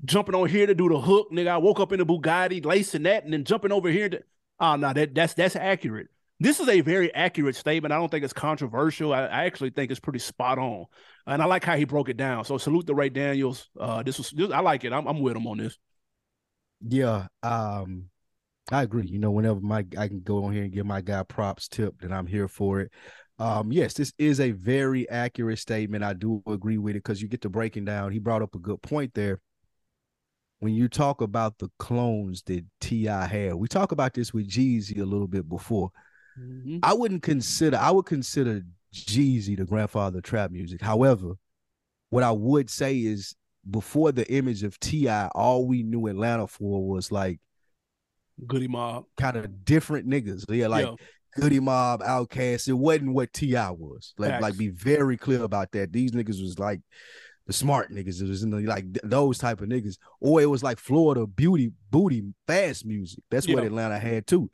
Jumping 0.04 0.36
on 0.36 0.50
here 0.50 0.68
to 0.68 0.76
do 0.76 0.90
the 0.90 1.00
hook, 1.00 1.32
nigga. 1.32 1.48
I 1.48 1.58
woke 1.58 1.80
up 1.80 1.92
in 1.94 2.02
a 2.02 2.06
Bugatti, 2.06 2.66
lacing 2.66 3.04
that, 3.04 3.24
and 3.24 3.34
then 3.34 3.44
jumping 3.46 3.72
over 3.72 3.90
here 3.90 4.10
to 4.10 4.24
oh 4.60 4.76
no, 4.76 4.94
that 4.94 5.16
that's 5.16 5.34
that's 5.34 5.56
accurate. 5.56 6.08
This 6.40 6.60
is 6.60 6.68
a 6.68 6.82
very 6.82 7.14
accurate 7.14 7.56
statement. 7.56 7.94
I 7.94 7.98
don't 7.98 8.12
think 8.12 8.26
it's 8.26 8.34
controversial. 8.34 9.14
I, 9.14 9.22
I 9.22 9.46
actually 9.46 9.70
think 9.70 9.90
it's 9.90 10.02
pretty 10.02 10.20
spot 10.20 10.60
on. 10.60 10.86
And 11.26 11.42
I 11.42 11.46
like 11.46 11.64
how 11.64 11.78
he 11.78 11.86
broke 11.86 12.10
it 12.10 12.18
down. 12.18 12.44
So 12.44 12.58
salute 12.58 12.88
to 12.88 12.94
Ray 12.94 13.10
Daniels. 13.10 13.70
Uh 13.80 14.04
this 14.04 14.18
was 14.18 14.32
this, 14.32 14.52
I 14.52 14.60
like 14.60 14.84
it. 14.84 14.92
I'm 14.92 15.08
I'm 15.08 15.22
with 15.22 15.38
him 15.38 15.48
on 15.48 15.58
this. 15.60 15.78
Yeah, 16.82 17.28
um, 17.42 18.10
I 18.72 18.84
agree. 18.84 19.08
You 19.08 19.20
know, 19.20 19.32
whenever 19.32 19.60
my 19.62 19.86
I 19.98 20.08
can 20.08 20.22
go 20.22 20.44
on 20.44 20.54
here 20.54 20.64
and 20.64 20.74
give 20.74 20.86
my 20.86 21.02
guy 21.02 21.24
props 21.24 21.68
tip, 21.68 22.02
then 22.02 22.12
I'm 22.12 22.28
here 22.28 22.48
for 22.48 22.82
it. 22.82 22.92
Um, 23.38 23.72
yes, 23.72 23.94
this 23.94 24.14
is 24.18 24.40
a 24.40 24.52
very 24.52 25.10
accurate 25.10 25.60
statement. 25.60 26.04
I 26.04 26.14
do 26.14 26.42
agree 26.48 26.78
with 26.78 26.96
it 26.96 27.04
because 27.04 27.22
you 27.22 27.28
get 27.28 27.42
to 27.42 27.50
breaking 27.50 27.86
down. 27.86 28.12
He 28.12 28.20
brought 28.20 28.42
up 28.42 28.56
a 28.56 28.60
good 28.60 28.82
point 28.82 29.14
there. 29.14 29.42
When 30.66 30.74
you 30.74 30.90
talk 30.90 31.22
about 31.22 31.60
the 31.60 31.70
clones 31.78 32.42
that 32.48 32.66
T.I. 32.82 33.28
had, 33.28 33.54
we 33.54 33.68
talk 33.68 33.92
about 33.92 34.16
this 34.16 34.34
with 34.34 34.50
Jeezy 34.50 35.00
a 35.00 35.06
little 35.06 35.28
bit 35.28 35.48
before. 35.48 35.92
Mm-hmm. 36.40 36.80
I 36.82 36.92
wouldn't 36.92 37.22
consider 37.22 37.78
I 37.78 37.92
would 37.92 38.08
consider 38.08 38.64
Jeezy 38.92 39.56
the 39.56 39.66
grandfather 39.66 40.18
of 40.18 40.24
trap 40.24 40.50
music. 40.50 40.82
However, 40.82 41.34
what 42.10 42.24
I 42.24 42.32
would 42.32 42.72
say 42.72 42.98
is 42.98 43.36
before 43.70 44.12
the 44.12 44.28
image 44.34 44.64
of 44.64 44.80
T.I., 44.80 45.28
all 45.36 45.68
we 45.68 45.84
knew 45.84 46.08
Atlanta 46.08 46.48
for 46.48 46.84
was 46.84 47.12
like 47.12 47.40
Goodie 48.48 48.68
Mob. 48.68 49.06
kind 49.18 49.38
of 49.38 49.66
different 49.66 50.10
niggas. 50.10 50.46
Yeah, 50.50 50.66
like 50.66 50.88
yeah. 50.88 50.96
Goodie 51.40 51.60
Mob, 51.60 52.02
Outkast. 52.02 52.68
It 52.68 52.74
wasn't 52.74 53.14
what 53.14 53.32
T.I. 53.34 53.70
was. 53.70 54.16
Like, 54.18 54.32
Facts. 54.32 54.42
like 54.42 54.58
be 54.58 54.70
very 54.70 55.16
clear 55.16 55.44
about 55.44 55.74
that. 55.74 55.94
These 55.94 56.14
niggas 56.14 56.42
was 56.42 56.58
like 56.58 56.82
the 57.48 57.54
smart 57.54 57.92
niggas. 57.92 58.22
It 58.22 58.28
was 58.28 58.44
in 58.44 58.50
the 58.50 58.62
like 58.62 58.86
th- 58.86 59.02
those 59.04 59.38
type 59.38 59.62
of 59.62 59.70
niggas. 59.70 59.98
Or 60.20 60.42
it 60.42 60.48
was 60.48 60.64
like 60.64 60.80
Florida 60.80 61.28
beauty, 61.28 61.72
booty, 61.92 62.24
fast 62.48 62.86
music. 62.86 63.24
That's 63.30 63.48
what 63.48 63.58
Yeah. 63.64 63.68
Atlanta 63.68 64.00
had 64.00 64.28
too. 64.28 64.50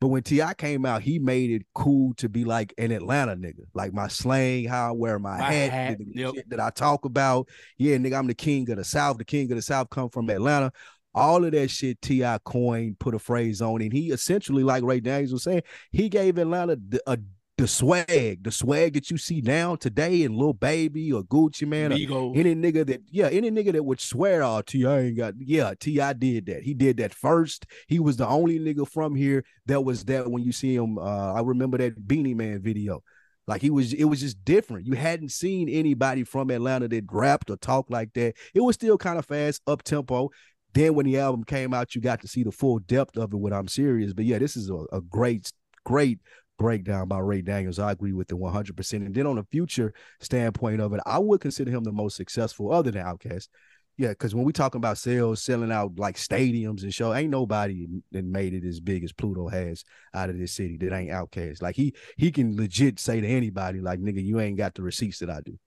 But 0.00 0.08
when 0.08 0.22
T.I. 0.22 0.54
came 0.54 0.86
out, 0.86 1.02
he 1.02 1.18
made 1.18 1.50
it 1.50 1.66
cool 1.74 2.14
to 2.18 2.28
be 2.28 2.44
like 2.44 2.72
an 2.78 2.92
Atlanta 2.92 3.34
nigga. 3.34 3.62
Like 3.74 3.92
my 3.92 4.06
slang, 4.06 4.66
how 4.66 4.90
I 4.90 4.92
wear 4.92 5.18
my, 5.18 5.38
My 5.38 5.52
hat, 5.52 5.72
hat, 5.72 5.98
the 5.98 6.06
yep. 6.14 6.34
shit 6.36 6.50
that 6.50 6.60
I 6.60 6.70
talk 6.70 7.04
about. 7.04 7.48
Yeah, 7.78 7.96
nigga, 7.96 8.16
I'm 8.16 8.28
the 8.28 8.34
king 8.34 8.70
of 8.70 8.76
the 8.76 8.84
South. 8.84 9.18
The 9.18 9.24
king 9.24 9.50
of 9.50 9.56
the 9.56 9.62
South 9.62 9.90
come 9.90 10.08
from 10.08 10.30
Atlanta. 10.30 10.70
All 11.14 11.44
of 11.44 11.50
that 11.50 11.68
shit 11.68 12.00
T.I. 12.00 12.38
coined, 12.44 13.00
put 13.00 13.16
a 13.16 13.18
phrase 13.18 13.60
on, 13.60 13.82
and 13.82 13.92
he 13.92 14.12
essentially, 14.12 14.62
like 14.62 14.84
Ray 14.84 15.00
Daniels 15.00 15.32
was 15.32 15.42
saying, 15.42 15.62
he 15.90 16.08
gave 16.08 16.38
Atlanta 16.38 16.78
a, 17.08 17.18
the 17.58 17.66
swag, 17.66 18.44
the 18.44 18.52
swag 18.52 18.94
that 18.94 19.10
you 19.10 19.18
see 19.18 19.40
now 19.40 19.74
today 19.74 20.22
in 20.22 20.38
Lil 20.38 20.52
Baby 20.52 21.12
or 21.12 21.24
Gucci 21.24 21.66
Mane 21.66 22.10
or 22.10 22.32
any 22.36 22.54
nigga 22.54 22.86
that 22.86 23.02
yeah, 23.10 23.26
any 23.26 23.50
nigga 23.50 23.72
that 23.72 23.82
would 23.82 24.00
swear, 24.00 24.44
oh, 24.44 24.62
T.I. 24.64 24.98
ain't 25.00 25.16
got 25.16 25.34
yeah, 25.38 25.74
T.I. 25.78 26.12
did 26.12 26.46
that. 26.46 26.62
He 26.62 26.72
did 26.72 26.98
that 26.98 27.12
first. 27.12 27.66
He 27.88 27.98
was 27.98 28.16
the 28.16 28.28
only 28.28 28.60
nigga 28.60 28.88
from 28.88 29.16
here 29.16 29.44
that 29.66 29.80
was 29.80 30.04
that 30.04 30.30
when 30.30 30.44
you 30.44 30.52
see 30.52 30.74
him. 30.74 30.98
Uh, 30.98 31.32
I 31.34 31.40
remember 31.40 31.78
that 31.78 32.00
Beanie 32.06 32.36
Man 32.36 32.62
video. 32.62 33.02
Like 33.48 33.60
he 33.60 33.70
was, 33.70 33.92
it 33.94 34.04
was 34.04 34.20
just 34.20 34.44
different. 34.44 34.86
You 34.86 34.92
hadn't 34.92 35.30
seen 35.32 35.68
anybody 35.68 36.22
from 36.22 36.50
Atlanta 36.50 36.86
that 36.86 37.06
rapped 37.10 37.50
or 37.50 37.56
talked 37.56 37.90
like 37.90 38.12
that. 38.12 38.34
It 38.54 38.60
was 38.60 38.74
still 38.74 38.98
kind 38.98 39.18
of 39.18 39.24
fast, 39.24 39.62
up 39.66 39.82
tempo. 39.82 40.30
Then 40.74 40.94
when 40.94 41.06
the 41.06 41.18
album 41.18 41.44
came 41.44 41.72
out, 41.72 41.94
you 41.94 42.02
got 42.02 42.20
to 42.20 42.28
see 42.28 42.44
the 42.44 42.52
full 42.52 42.78
depth 42.78 43.16
of 43.16 43.32
it. 43.32 43.36
When 43.36 43.54
I'm 43.54 43.66
serious, 43.66 44.12
but 44.12 44.26
yeah, 44.26 44.38
this 44.38 44.54
is 44.54 44.68
a, 44.68 44.84
a 44.92 45.00
great, 45.00 45.50
great 45.84 46.18
breakdown 46.58 47.08
by 47.08 47.18
Ray 47.20 47.40
Daniels. 47.40 47.78
I 47.78 47.92
agree 47.92 48.12
with 48.12 48.28
the 48.28 48.36
100%. 48.36 48.92
And 48.92 49.14
then 49.14 49.26
on 49.26 49.38
a 49.38 49.44
future 49.44 49.94
standpoint 50.20 50.80
of 50.80 50.92
it, 50.92 51.00
I 51.06 51.18
would 51.18 51.40
consider 51.40 51.70
him 51.70 51.84
the 51.84 51.92
most 51.92 52.16
successful 52.16 52.72
other 52.72 52.90
than 52.90 53.04
Outkast. 53.04 53.48
Yeah, 53.96 54.10
because 54.10 54.32
when 54.32 54.44
we 54.44 54.52
talking 54.52 54.78
about 54.78 54.96
sales, 54.96 55.42
selling 55.42 55.72
out 55.72 55.98
like 55.98 56.16
stadiums 56.16 56.84
and 56.84 56.94
show, 56.94 57.12
ain't 57.12 57.30
nobody 57.30 57.88
that 58.12 58.24
made 58.24 58.54
it 58.54 58.64
as 58.64 58.78
big 58.78 59.02
as 59.02 59.12
Pluto 59.12 59.48
has 59.48 59.84
out 60.14 60.30
of 60.30 60.38
this 60.38 60.52
city 60.52 60.76
that 60.76 60.92
ain't 60.92 61.10
Outkast. 61.10 61.60
Like 61.60 61.74
he 61.74 61.94
he 62.16 62.30
can 62.30 62.56
legit 62.56 63.00
say 63.00 63.20
to 63.20 63.26
anybody, 63.26 63.80
like 63.80 63.98
nigga, 63.98 64.24
you 64.24 64.38
ain't 64.38 64.56
got 64.56 64.74
the 64.74 64.82
receipts 64.82 65.18
that 65.18 65.30
I 65.30 65.40
do, 65.40 65.58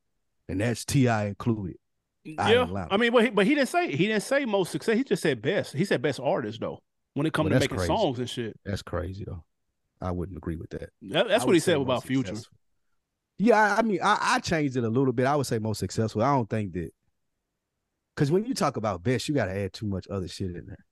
and 0.48 0.62
that's 0.62 0.86
T.I. 0.86 1.26
included. 1.26 1.76
Yeah, 2.24 2.86
I 2.90 2.96
mean, 2.96 3.12
but 3.12 3.24
he, 3.26 3.30
but 3.32 3.46
he 3.46 3.54
didn't 3.54 3.68
say 3.68 3.92
he 3.92 4.08
didn't 4.08 4.24
say 4.24 4.46
most 4.46 4.72
success. 4.72 4.96
He 4.96 5.04
just 5.04 5.24
said 5.24 5.42
best. 5.42 5.74
He 5.74 5.84
said 5.84 6.02
best 6.02 6.22
artist 6.22 6.62
though. 6.62 6.80
When 7.16 7.26
it 7.26 7.34
comes 7.34 7.50
well, 7.50 7.60
to 7.60 7.64
making 7.66 7.78
crazy. 7.78 7.88
songs 7.88 8.20
and 8.20 8.30
shit, 8.30 8.58
that's 8.64 8.82
crazy 8.82 9.26
though. 9.28 9.44
I 10.02 10.12
wouldn't 10.12 10.38
agree 10.38 10.56
with 10.56 10.72
that. 10.72 10.90
that 11.04 11.28
that's 11.28 11.46
what 11.46 11.54
he 11.54 11.60
said 11.60 11.78
about 11.78 12.04
Future. 12.04 12.36
Yeah, 13.38 13.76
I 13.78 13.82
mean, 13.82 14.00
I, 14.04 14.18
I 14.22 14.40
changed 14.40 14.78
it 14.78 14.84
a 14.84 14.90
little 14.90 15.14
bit. 15.14 15.26
I 15.26 15.36
would 15.36 15.48
say 15.48 15.60
most 15.60 15.80
successful. 15.80 16.22
I 16.22 16.34
don't 16.34 16.50
think 16.50 16.74
that 16.74 16.92
because 18.16 18.32
when 18.32 18.46
you 18.46 18.54
talk 18.54 18.78
about 18.78 19.04
best, 19.04 19.28
you 19.28 19.36
got 19.36 19.46
to 19.46 19.58
add 19.58 19.74
too 19.74 19.88
much 19.88 20.08
other 20.10 20.28
shit 20.28 20.56
in 20.56 20.66
there. 20.68 20.86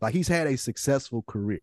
Like 0.00 0.14
he's 0.14 0.28
had 0.28 0.46
a 0.46 0.56
successful 0.56 1.22
career. 1.26 1.60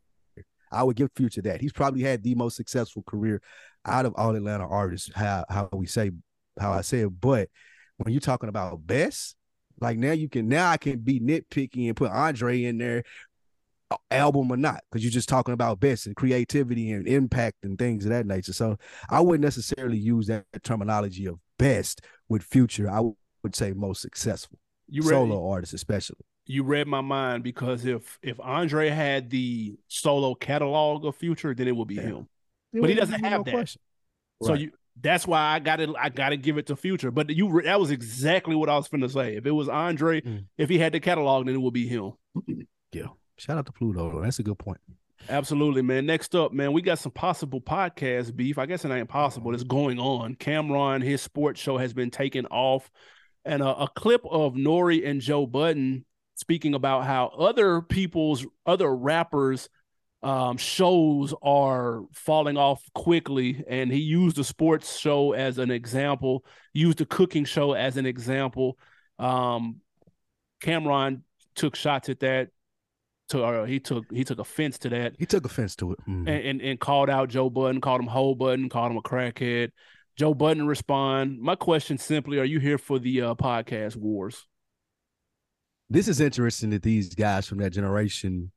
I 0.71 0.83
would 0.83 0.95
give 0.95 1.11
Future 1.15 1.41
that. 1.43 1.61
He's 1.61 1.71
probably 1.71 2.01
had 2.01 2.23
the 2.23 2.35
most 2.35 2.55
successful 2.55 3.03
career 3.03 3.41
out 3.85 4.05
of 4.05 4.13
all 4.17 4.35
Atlanta 4.35 4.67
artists. 4.67 5.11
How 5.13 5.45
how 5.49 5.69
we 5.71 5.85
say 5.85 6.11
how 6.59 6.71
I 6.71 6.81
say 6.81 7.01
it, 7.01 7.21
but 7.21 7.49
when 7.97 8.13
you're 8.13 8.21
talking 8.21 8.49
about 8.49 8.85
best, 8.85 9.35
like 9.79 9.97
now 9.97 10.11
you 10.11 10.29
can 10.29 10.47
now 10.47 10.69
I 10.69 10.77
can 10.77 10.99
be 10.99 11.19
nitpicky 11.19 11.87
and 11.87 11.95
put 11.95 12.11
Andre 12.11 12.63
in 12.63 12.77
there 12.77 13.03
album 14.09 14.51
or 14.51 14.57
not 14.57 14.83
because 14.89 15.03
you're 15.03 15.11
just 15.11 15.29
talking 15.29 15.53
about 15.53 15.79
best 15.79 16.07
and 16.07 16.15
creativity 16.15 16.91
and 16.91 17.07
impact 17.07 17.57
and 17.63 17.77
things 17.77 18.05
of 18.05 18.11
that 18.11 18.25
nature. 18.25 18.53
So 18.53 18.77
I 19.09 19.21
wouldn't 19.21 19.43
necessarily 19.43 19.97
use 19.97 20.27
that 20.27 20.45
terminology 20.63 21.27
of 21.27 21.39
best 21.59 22.01
with 22.29 22.43
future. 22.43 22.89
I 22.89 23.01
would 23.43 23.55
say 23.55 23.73
most 23.73 24.01
successful. 24.01 24.59
You 24.87 25.01
read, 25.01 25.09
solo 25.09 25.49
artists 25.49 25.73
especially. 25.73 26.25
You 26.45 26.63
read 26.63 26.87
my 26.87 27.01
mind 27.01 27.43
because 27.43 27.85
if 27.85 28.19
if 28.21 28.39
Andre 28.39 28.89
had 28.89 29.29
the 29.29 29.75
solo 29.87 30.35
catalog 30.35 31.05
of 31.05 31.15
future, 31.15 31.53
then 31.53 31.67
it 31.67 31.75
would 31.75 31.87
be 31.87 31.95
yeah. 31.95 32.01
him. 32.01 32.27
It 32.73 32.81
but 32.81 32.89
he 32.89 32.95
doesn't 32.95 33.23
have 33.23 33.39
no 33.39 33.43
that. 33.43 33.53
Question. 33.53 33.81
So 34.41 34.51
right. 34.51 34.61
you 34.61 34.71
that's 35.01 35.25
why 35.25 35.53
I 35.53 35.59
got 35.59 35.77
to 35.77 35.95
I 35.97 36.09
got 36.09 36.29
to 36.29 36.37
give 36.37 36.57
it 36.57 36.67
to 36.67 36.75
Future. 36.75 37.11
But 37.11 37.29
you 37.29 37.61
that 37.63 37.79
was 37.79 37.91
exactly 37.91 38.55
what 38.55 38.69
I 38.69 38.75
was 38.75 38.87
going 38.87 39.01
to 39.01 39.09
say. 39.09 39.35
If 39.35 39.45
it 39.45 39.51
was 39.51 39.69
Andre, 39.69 40.21
mm. 40.21 40.45
if 40.57 40.69
he 40.69 40.77
had 40.77 40.93
the 40.93 40.99
catalog, 40.99 41.45
then 41.45 41.55
it 41.55 41.61
would 41.61 41.73
be 41.73 41.87
him. 41.87 42.13
yeah. 42.91 43.07
Shout 43.43 43.57
out 43.57 43.65
to 43.65 43.73
Pluto. 43.73 44.21
That's 44.21 44.39
a 44.39 44.43
good 44.43 44.57
point. 44.57 44.79
Absolutely, 45.27 45.81
man. 45.81 46.05
Next 46.05 46.33
up, 46.33 46.53
man, 46.53 46.71
we 46.71 46.81
got 46.81 46.97
some 46.97 47.11
possible 47.11 47.59
podcast 47.59 48.33
beef. 48.37 48.57
I 48.57 48.65
guess 48.65 48.85
it 48.85 48.91
ain't 48.91 49.09
possible. 49.09 49.53
It's 49.53 49.65
going 49.65 49.99
on. 49.99 50.35
Cameron, 50.35 51.01
his 51.01 51.21
sports 51.21 51.59
show 51.59 51.77
has 51.77 51.93
been 51.93 52.09
taken 52.09 52.45
off, 52.45 52.89
and 53.43 53.61
a, 53.61 53.67
a 53.67 53.89
clip 53.93 54.21
of 54.31 54.53
Nori 54.53 55.05
and 55.05 55.19
Joe 55.19 55.45
Budden 55.45 56.05
speaking 56.35 56.73
about 56.73 57.03
how 57.03 57.27
other 57.37 57.81
people's 57.81 58.45
other 58.65 58.95
rappers 58.95 59.67
um, 60.21 60.55
shows 60.55 61.33
are 61.43 62.03
falling 62.13 62.55
off 62.55 62.81
quickly. 62.95 63.61
And 63.67 63.91
he 63.91 63.99
used 63.99 64.37
the 64.37 64.45
sports 64.45 64.97
show 64.97 65.33
as 65.33 65.57
an 65.57 65.69
example, 65.69 66.45
used 66.71 66.99
the 66.99 67.05
cooking 67.05 67.43
show 67.43 67.73
as 67.73 67.97
an 67.97 68.05
example. 68.05 68.77
Um, 69.19 69.81
Cam'ron 70.61 71.23
took 71.55 71.75
shots 71.75 72.07
at 72.07 72.21
that. 72.21 72.47
To, 73.29 73.43
uh, 73.43 73.65
he 73.65 73.79
took 73.79 74.05
he 74.11 74.23
took 74.23 74.39
offense 74.39 74.77
to 74.79 74.89
that. 74.89 75.13
He 75.17 75.25
took 75.25 75.45
offense 75.45 75.75
to 75.77 75.93
it, 75.93 75.99
mm-hmm. 76.01 76.27
and, 76.27 76.45
and, 76.45 76.61
and 76.61 76.79
called 76.79 77.09
out 77.09 77.29
Joe 77.29 77.49
Budden, 77.49 77.81
called 77.81 78.01
him 78.01 78.07
Ho 78.07 78.35
Budden, 78.35 78.69
called 78.69 78.91
him 78.91 78.97
a 78.97 79.01
crackhead. 79.01 79.69
Joe 80.17 80.33
Budden 80.33 80.67
respond. 80.67 81.39
My 81.39 81.55
question 81.55 81.97
simply: 81.97 82.39
Are 82.39 82.45
you 82.45 82.59
here 82.59 82.77
for 82.77 82.99
the 82.99 83.21
uh, 83.21 83.35
podcast 83.35 83.95
wars? 83.95 84.45
This 85.89 86.07
is 86.07 86.19
interesting 86.19 86.71
that 86.71 86.83
these 86.83 87.15
guys 87.15 87.47
from 87.47 87.59
that 87.59 87.71
generation 87.71 88.51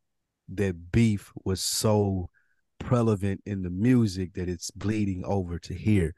that 0.48 0.92
beef 0.92 1.32
was 1.44 1.60
so 1.60 2.30
prevalent 2.78 3.42
in 3.46 3.62
the 3.62 3.70
music 3.70 4.34
that 4.34 4.48
it's 4.48 4.70
bleeding 4.70 5.24
over 5.24 5.58
to 5.58 5.74
here. 5.74 6.14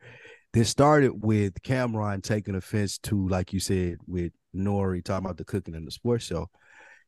This 0.52 0.68
started 0.68 1.22
with 1.22 1.62
Cameron 1.62 2.22
taking 2.22 2.54
offense 2.54 2.98
to, 2.98 3.28
like 3.28 3.52
you 3.52 3.60
said, 3.60 3.96
with 4.06 4.32
Nori 4.54 5.04
talking 5.04 5.26
about 5.26 5.36
the 5.36 5.44
cooking 5.44 5.74
and 5.74 5.86
the 5.86 5.90
sports 5.90 6.24
show. 6.24 6.48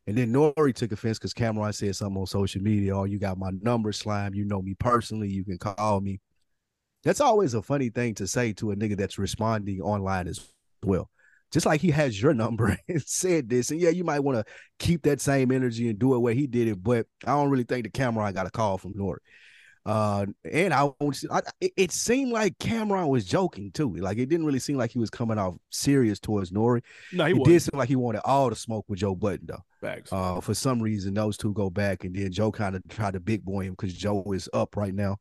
And 0.07 0.17
then 0.17 0.33
Nori 0.33 0.75
took 0.75 0.93
offense 0.93 1.19
because 1.19 1.35
Cameron 1.35 1.73
said 1.73 1.95
something 1.95 2.19
on 2.21 2.27
social 2.27 2.63
media. 2.63 2.97
Oh, 2.97 3.05
you 3.05 3.19
got 3.19 3.39
my 3.39 3.51
number, 3.63 3.93
slime. 3.93 4.35
You 4.35 4.45
know 4.45 4.63
me 4.63 4.75
personally. 4.75 5.29
You 5.29 5.45
can 5.45 5.59
call 5.59 6.01
me. 6.01 6.21
That's 7.05 7.21
always 7.21 7.55
a 7.55 7.63
funny 7.63 7.91
thing 7.91 8.15
to 8.17 8.27
say 8.27 8.53
to 8.55 8.73
a 8.73 8.77
nigga 8.77 8.97
that's 8.97 9.19
responding 9.19 9.81
online 9.81 10.27
as 10.27 10.41
well 10.83 11.11
just 11.51 11.67
like 11.67 11.81
he 11.81 11.91
has 11.91 12.21
your 12.21 12.35
number 12.35 12.77
and 12.89 13.03
said 13.03 13.49
this. 13.49 13.71
And 13.71 13.81
yeah, 13.81 13.91
you 13.91 14.05
might 14.05 14.21
want 14.21 14.39
to 14.39 14.53
keep 14.79 15.03
that 15.03 15.21
same 15.21 15.53
energy 15.53 15.89
and 15.89 15.99
do 15.99 16.15
it 16.15 16.19
where 16.19 16.35
he 16.35 16.47
did 16.47 16.69
it. 16.69 16.83
But 16.83 17.07
I 17.25 17.33
don't 17.33 17.51
really 17.51 17.65
think 17.65 17.85
the 17.85 17.91
Cam'ron 17.91 18.35
got 18.35 18.47
a 18.47 18.51
call 18.51 18.79
from 18.79 18.95
Nori. 18.95 19.19
Uh, 19.87 20.27
and 20.51 20.75
I, 20.75 20.90
I 21.31 21.40
it, 21.61 21.73
it 21.77 21.93
seemed 21.93 22.33
like 22.33 22.59
Cameron 22.59 23.09
was 23.09 23.25
joking 23.25 23.71
too. 23.73 23.95
Like 23.97 24.19
it 24.19 24.27
didn't 24.27 24.47
really 24.47 24.59
seem 24.59 24.77
like 24.77 24.90
he 24.90 24.99
was 24.99 25.11
coming 25.11 25.38
off 25.38 25.57
serious 25.71 26.21
towards 26.21 26.51
Nori. 26.51 26.83
No, 27.12 27.25
he 27.25 27.33
it 27.33 27.45
did 27.45 27.61
seem 27.61 27.79
like 27.79 27.88
he 27.88 27.97
wanted 27.97 28.21
all 28.25 28.51
the 28.51 28.57
smoke 28.57 28.85
with 28.88 28.99
Joe 28.99 29.14
Budden 29.14 29.47
though. 29.47 29.64
Facts. 29.81 30.12
Uh, 30.12 30.40
for 30.40 30.55
some 30.55 30.83
reason, 30.83 31.14
those 31.14 31.37
two 31.37 31.55
go 31.55 31.71
back, 31.71 32.05
and 32.05 32.14
then 32.14 32.31
Joe 32.31 32.53
kind 32.53 32.77
of 32.77 32.87
tried 32.88 33.14
to 33.14 33.21
big 33.21 33.45
boy 33.45 33.64
him 33.64 33.73
because 33.73 33.95
Joe 33.95 34.25
is 34.33 34.49
up 34.53 34.77
right 34.77 34.95
now 34.95 35.16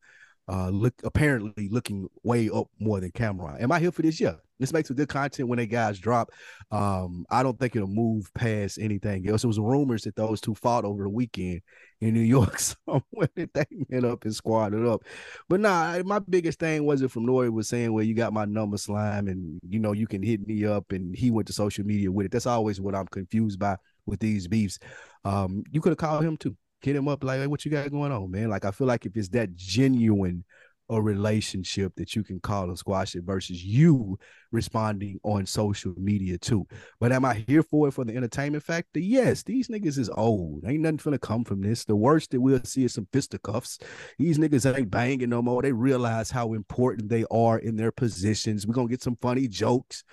uh, 0.50 0.69
look 0.69 0.95
apparently 1.04 1.69
looking 1.69 2.10
way 2.24 2.50
up 2.50 2.67
more 2.80 3.00
than 3.00 3.12
Cameron. 3.12 3.62
Am 3.62 3.72
I 3.72 3.80
here 3.80 3.91
for 3.91 4.02
this? 4.02 4.19
Yeah. 4.19 4.36
This 4.60 4.74
makes 4.74 4.89
a 4.89 4.93
good 4.93 5.08
content 5.08 5.48
when 5.48 5.58
they 5.58 5.67
guys 5.67 6.00
drop. 6.00 6.32
Um, 6.69 7.26
I 7.30 7.43
don't 7.43 7.58
think 7.58 7.76
it'll 7.76 7.88
move 7.88 8.32
past 8.34 8.78
anything 8.80 9.28
else. 9.30 9.43
It 9.43 9.48
was 9.48 9.60
rumors 9.60 10.04
that 10.04 10.15
those 10.15 10.41
two 10.41 10.56
fought 10.56 10.86
over 10.86 11.04
the 11.04 11.10
weekend 11.10 11.62
in 12.02 12.13
New 12.13 12.19
York 12.22 12.60
somewhere 12.60 13.30
that 13.36 13.54
they 13.54 13.65
met 13.89 14.04
up 14.04 14.26
and 14.26 14.36
squatted 14.36 14.86
up. 14.86 15.04
But 15.48 15.62
nah, 15.62 16.02
my 16.04 16.19
biggest 16.19 16.60
thing 16.60 16.86
wasn't 16.86 17.12
from 17.12 17.26
Nori 17.26 17.52
was 17.52 17.69
saying, 17.69 17.93
Well, 17.93 18.04
you 18.04 18.13
got 18.13 18.34
my 18.34 18.45
number 18.45 18.78
slime 18.78 19.28
and 19.28 19.60
you 19.67 19.80
know 19.80 19.93
you 19.93 20.08
can 20.08 20.22
hit 20.22 20.45
me 20.45 20.65
up 20.65 20.91
and 20.91 21.15
he 21.15 21.32
went 21.32 21.48
to 21.48 21.54
social 21.54 21.86
media 21.86 22.12
with 22.12 22.26
it. 22.26 22.32
That's 22.32 22.45
always 22.45 22.82
what 22.82 22.95
I'm 22.95 23.08
confused 23.08 23.60
by 23.60 23.78
with 24.06 24.19
these 24.19 24.48
beefs. 24.48 24.80
Um, 25.24 25.63
you 25.72 25.82
could 25.82 25.91
have 25.91 25.98
called 25.98 26.24
him 26.24 26.38
too 26.38 26.56
hit 26.82 26.95
him 26.95 27.08
up 27.08 27.24
like, 27.24 27.39
hey, 27.39 27.48
what 27.48 27.65
you 27.65 27.72
got 27.72 27.89
going 27.91 28.12
on, 28.12 28.32
man? 28.32 28.50
Like, 28.50 28.65
I 28.65 28.72
feel 28.72 28.88
like 28.88 29.06
if 29.06 29.15
it's 29.15 29.30
that 29.30 29.56
genuine 29.56 30.43
a 30.89 31.02
relationship 31.02 31.93
that 31.95 32.15
you 32.15 32.23
can 32.23 32.39
call 32.39 32.65
and 32.65 32.78
squash 32.78 33.15
it 33.15 33.23
versus 33.23 33.63
you 33.63 34.17
responding 34.52 35.19
on 35.23 35.45
social 35.45 35.93
media 35.97 36.38
too. 36.38 36.65
But 36.99 37.12
am 37.12 37.25
I 37.25 37.45
here 37.47 37.63
for 37.63 37.88
it 37.88 37.91
for 37.91 38.04
the 38.06 38.15
entertainment 38.15 38.63
factor? 38.63 38.99
Yes, 38.99 39.43
these 39.43 39.67
niggas 39.67 39.97
is 39.97 40.10
old. 40.10 40.63
Ain't 40.65 40.82
nothing 40.82 40.97
gonna 40.97 41.19
come 41.19 41.43
from 41.43 41.62
this. 41.62 41.86
The 41.86 41.95
worst 41.95 42.32
that 42.32 42.41
we'll 42.41 42.63
see 42.63 42.86
is 42.86 42.93
some 42.93 43.08
fisticuffs. 43.13 43.80
These 44.17 44.39
niggas 44.39 44.75
ain't 44.75 44.89
banging 44.89 45.30
no 45.30 45.41
more. 45.41 45.62
They 45.62 45.71
realize 45.71 46.32
how 46.32 46.54
important 46.54 47.10
they 47.10 47.25
are 47.32 47.60
in 47.60 47.75
their 47.75 47.91
positions. 47.91 48.65
We're 48.65 48.73
gonna 48.73 48.88
get 48.88 49.04
some 49.04 49.17
funny 49.21 49.47
jokes. 49.47 50.04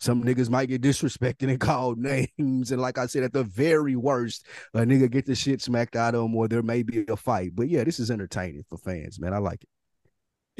Some 0.00 0.24
niggas 0.24 0.48
might 0.48 0.70
get 0.70 0.80
disrespected 0.80 1.50
and 1.50 1.60
called 1.60 1.98
names. 1.98 2.72
And 2.72 2.80
like 2.80 2.96
I 2.96 3.06
said, 3.06 3.22
at 3.22 3.34
the 3.34 3.44
very 3.44 3.96
worst, 3.96 4.46
a 4.72 4.80
nigga 4.80 5.10
get 5.10 5.26
the 5.26 5.34
shit 5.34 5.60
smacked 5.60 5.94
out 5.94 6.14
of 6.14 6.24
him 6.24 6.34
or 6.34 6.48
there 6.48 6.62
may 6.62 6.82
be 6.82 7.04
a 7.08 7.16
fight. 7.16 7.50
But 7.54 7.68
yeah, 7.68 7.84
this 7.84 8.00
is 8.00 8.10
entertaining 8.10 8.64
for 8.68 8.78
fans, 8.78 9.20
man. 9.20 9.34
I 9.34 9.38
like 9.38 9.62
it. 9.62 9.68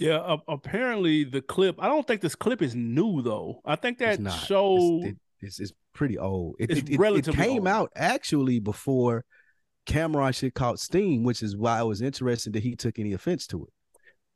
Yeah, 0.00 0.16
uh, 0.16 0.38
apparently 0.48 1.24
the 1.24 1.42
clip. 1.42 1.76
I 1.78 1.86
don't 1.86 2.06
think 2.06 2.22
this 2.22 2.34
clip 2.34 2.62
is 2.62 2.74
new 2.74 3.20
though. 3.20 3.60
I 3.66 3.76
think 3.76 3.98
that 3.98 4.18
show 4.32 5.02
it's, 5.02 5.18
it's, 5.40 5.60
it's, 5.60 5.72
pretty 5.92 6.16
old. 6.16 6.56
It, 6.58 6.70
it's 6.70 6.90
it, 6.90 6.98
relatively 6.98 7.42
it 7.42 7.46
came 7.46 7.58
old. 7.58 7.68
out 7.68 7.92
actually 7.94 8.60
before 8.60 9.24
Cameron 9.84 10.32
shit 10.32 10.54
caught 10.54 10.78
steam, 10.78 11.24
which 11.24 11.42
is 11.42 11.56
why 11.56 11.78
I 11.78 11.82
was 11.82 12.00
interested 12.00 12.54
that 12.54 12.62
he 12.62 12.76
took 12.76 12.98
any 12.98 13.12
offense 13.12 13.46
to 13.48 13.64
it. 13.64 13.72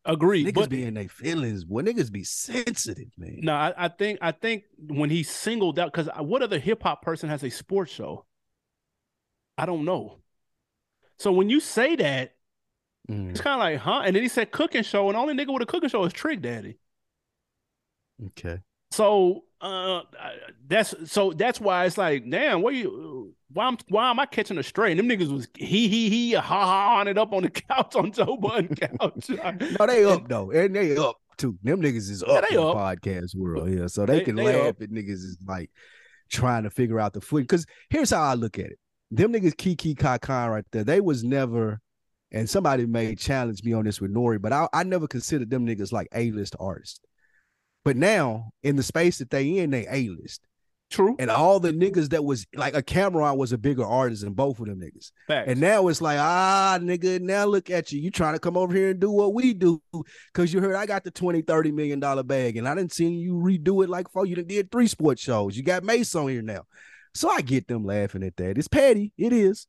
Agreed. 0.05 0.49
Niggas 0.49 0.55
but, 0.55 0.69
be 0.69 0.85
in 0.85 0.95
their 0.95 1.09
feelings. 1.09 1.65
Boy, 1.65 1.81
niggas 1.81 2.13
be 2.13 2.25
sensitive, 2.25 3.09
man. 3.17 3.39
No, 3.41 3.55
I, 3.55 3.73
I 3.77 3.89
think 3.89 4.19
I 4.21 4.33
think 4.33 4.65
when 4.79 5.09
he 5.09 5.23
singled 5.23 5.79
out, 5.79 5.93
because 5.93 6.11
what 6.19 6.43
other 6.43 6.59
hip 6.59 6.83
hop 6.83 7.01
person 7.01 7.31
has 7.31 7.43
a 7.43 7.51
sports 7.51 7.91
show? 7.91 8.27
I 9.57 9.65
don't 9.65 9.87
know. 9.87 10.19
So 11.19 11.33
when 11.33 11.49
you 11.49 11.61
say 11.61 11.97
that, 11.97 12.34
mm. 13.11 13.31
it's 13.31 13.41
kind 13.41 13.55
of 13.55 13.61
like, 13.61 13.79
huh? 13.79 14.03
And 14.05 14.15
then 14.15 14.23
he 14.23 14.29
said 14.29 14.51
cooking 14.51 14.83
show, 14.83 15.09
and 15.09 15.17
the 15.17 15.21
only 15.21 15.35
nigga 15.35 15.53
with 15.53 15.63
a 15.63 15.67
cooking 15.67 15.89
show 15.89 16.05
is 16.05 16.13
Trick 16.13 16.41
Daddy. 16.43 16.79
Okay. 18.27 18.61
So 18.91 19.45
uh, 19.61 20.03
that's 20.67 20.95
so 21.11 21.33
that's 21.33 21.61
why 21.61 21.87
it's 21.87 21.99
like, 21.99 22.29
damn, 22.29 22.63
what 22.63 22.75
you 22.75 23.35
why 23.53 23.69
am 23.69 23.79
why 23.89 24.11
am 24.11 24.21
I 24.21 24.27
catching 24.27 24.59
a 24.59 24.63
stray? 24.63 24.93
And 24.93 24.99
them 24.99 25.09
niggas 25.09 25.33
was 25.33 25.49
he 25.57 25.89
he 25.89 26.09
he 26.11 26.33
ha 26.35 26.41
ha 26.43 27.01
on 27.01 27.09
it 27.09 27.19
up 27.19 27.33
on 27.33 27.43
the 27.45 27.51
couch 27.69 27.97
on 27.97 28.13
Joe 28.13 28.37
Budden 28.37 28.75
couch. 28.77 29.29
no, 29.79 29.87
they 29.87 30.05
up 30.05 30.29
though, 30.29 30.51
and 30.51 30.77
they 30.77 30.97
up 30.97 31.17
too. 31.37 31.59
Them 31.63 31.81
niggas 31.81 32.11
is 32.11 32.23
up 32.23 32.45
yeah, 32.51 32.59
in 32.59 32.65
up. 32.65 33.01
the 33.01 33.09
podcast 33.09 33.35
world, 33.35 33.71
yeah. 33.71 33.87
So 33.87 34.07
they, 34.07 34.19
they 34.19 34.25
can 34.25 34.37
they 34.37 34.45
laugh 34.45 34.71
up. 34.71 34.83
at 34.83 34.91
niggas 34.91 35.09
is 35.09 35.39
like 35.47 35.71
trying 36.31 36.65
to 36.65 36.71
figure 36.71 37.01
out 37.01 37.13
the 37.13 37.21
foot. 37.21 37.43
Because 37.43 37.67
here's 37.91 38.11
how 38.11 38.23
I 38.23 38.35
look 38.35 38.59
at 38.59 38.67
it: 38.67 38.79
them 39.11 39.33
niggas 39.33 39.57
kiki 39.57 39.95
kakan 39.95 40.51
right 40.51 40.65
there. 40.73 40.85
They 40.85 41.01
was 41.01 41.25
never 41.25 41.81
and 42.35 42.51
somebody 42.51 42.85
may 42.85 43.15
challenge 43.15 43.63
me 43.63 43.73
on 43.73 43.85
this 43.85 44.01
with 44.01 44.13
Nori, 44.13 44.43
but 44.43 44.53
I, 44.53 44.69
I 44.73 44.83
never 44.83 45.07
considered 45.07 45.51
them 45.51 45.65
niggas 45.65 45.93
like 45.93 46.09
A-list 46.13 46.57
artists. 46.59 47.01
But 47.85 47.97
now 47.97 48.51
in 48.65 48.75
the 48.75 48.83
space 48.83 49.19
that 49.19 49.31
they 49.31 49.59
in, 49.59 49.71
they 49.71 49.87
A-list. 49.89 50.41
True. 50.91 51.15
And 51.19 51.31
all 51.31 51.61
the 51.61 51.73
niggas 51.73 52.11
that 52.11 52.25
was 52.25 52.45
like 52.55 52.75
a 52.75 52.83
Cam'ron 52.83 53.37
was 53.37 53.53
a 53.53 53.59
bigger 53.59 53.85
artist 53.85 54.23
than 54.25 54.33
both 54.33 54.59
of 54.59 54.67
them 54.67 54.81
niggas. 54.81 55.13
Facts. 55.29 55.49
And 55.49 55.61
now 55.61 55.87
it's 55.87 56.03
like, 56.03 56.19
ah, 56.19 56.79
nigga, 56.81 57.21
now 57.21 57.47
look 57.47 57.71
at 57.71 57.93
you. 57.93 58.01
You 58.01 58.11
trying 58.11 58.35
to 58.35 58.41
come 58.41 58.57
over 58.57 58.75
here 58.75 58.91
and 58.91 59.01
do 59.01 59.11
what 59.11 59.33
we 59.33 59.55
do. 59.55 59.81
Cause 60.35 60.53
you 60.53 60.61
heard 60.61 60.75
I 60.75 60.87
got 60.87 61.05
the 61.05 61.11
20, 61.13 61.43
30 61.43 61.71
million 61.71 62.01
dollar 62.01 62.25
bag 62.25 62.57
and 62.57 62.69
I 62.69 62.75
didn't 62.75 62.93
see 62.93 63.09
you 63.09 63.35
redo 63.35 63.85
it 63.85 63.89
like 63.89 64.11
for 64.11 64.27
you 64.27 64.35
done 64.35 64.47
did 64.47 64.73
three 64.73 64.89
sports 64.89 65.23
shows. 65.23 65.57
You 65.57 65.63
got 65.63 65.85
Mace 65.85 66.15
on 66.17 66.29
here 66.29 66.43
now. 66.43 66.63
So 67.15 67.29
I 67.29 67.43
get 67.43 67.69
them 67.69 67.85
laughing 67.85 68.25
at 68.25 68.37
that. 68.37 68.59
It's 68.59 68.69
petty. 68.69 69.13
It 69.17 69.33
is. 69.33 69.69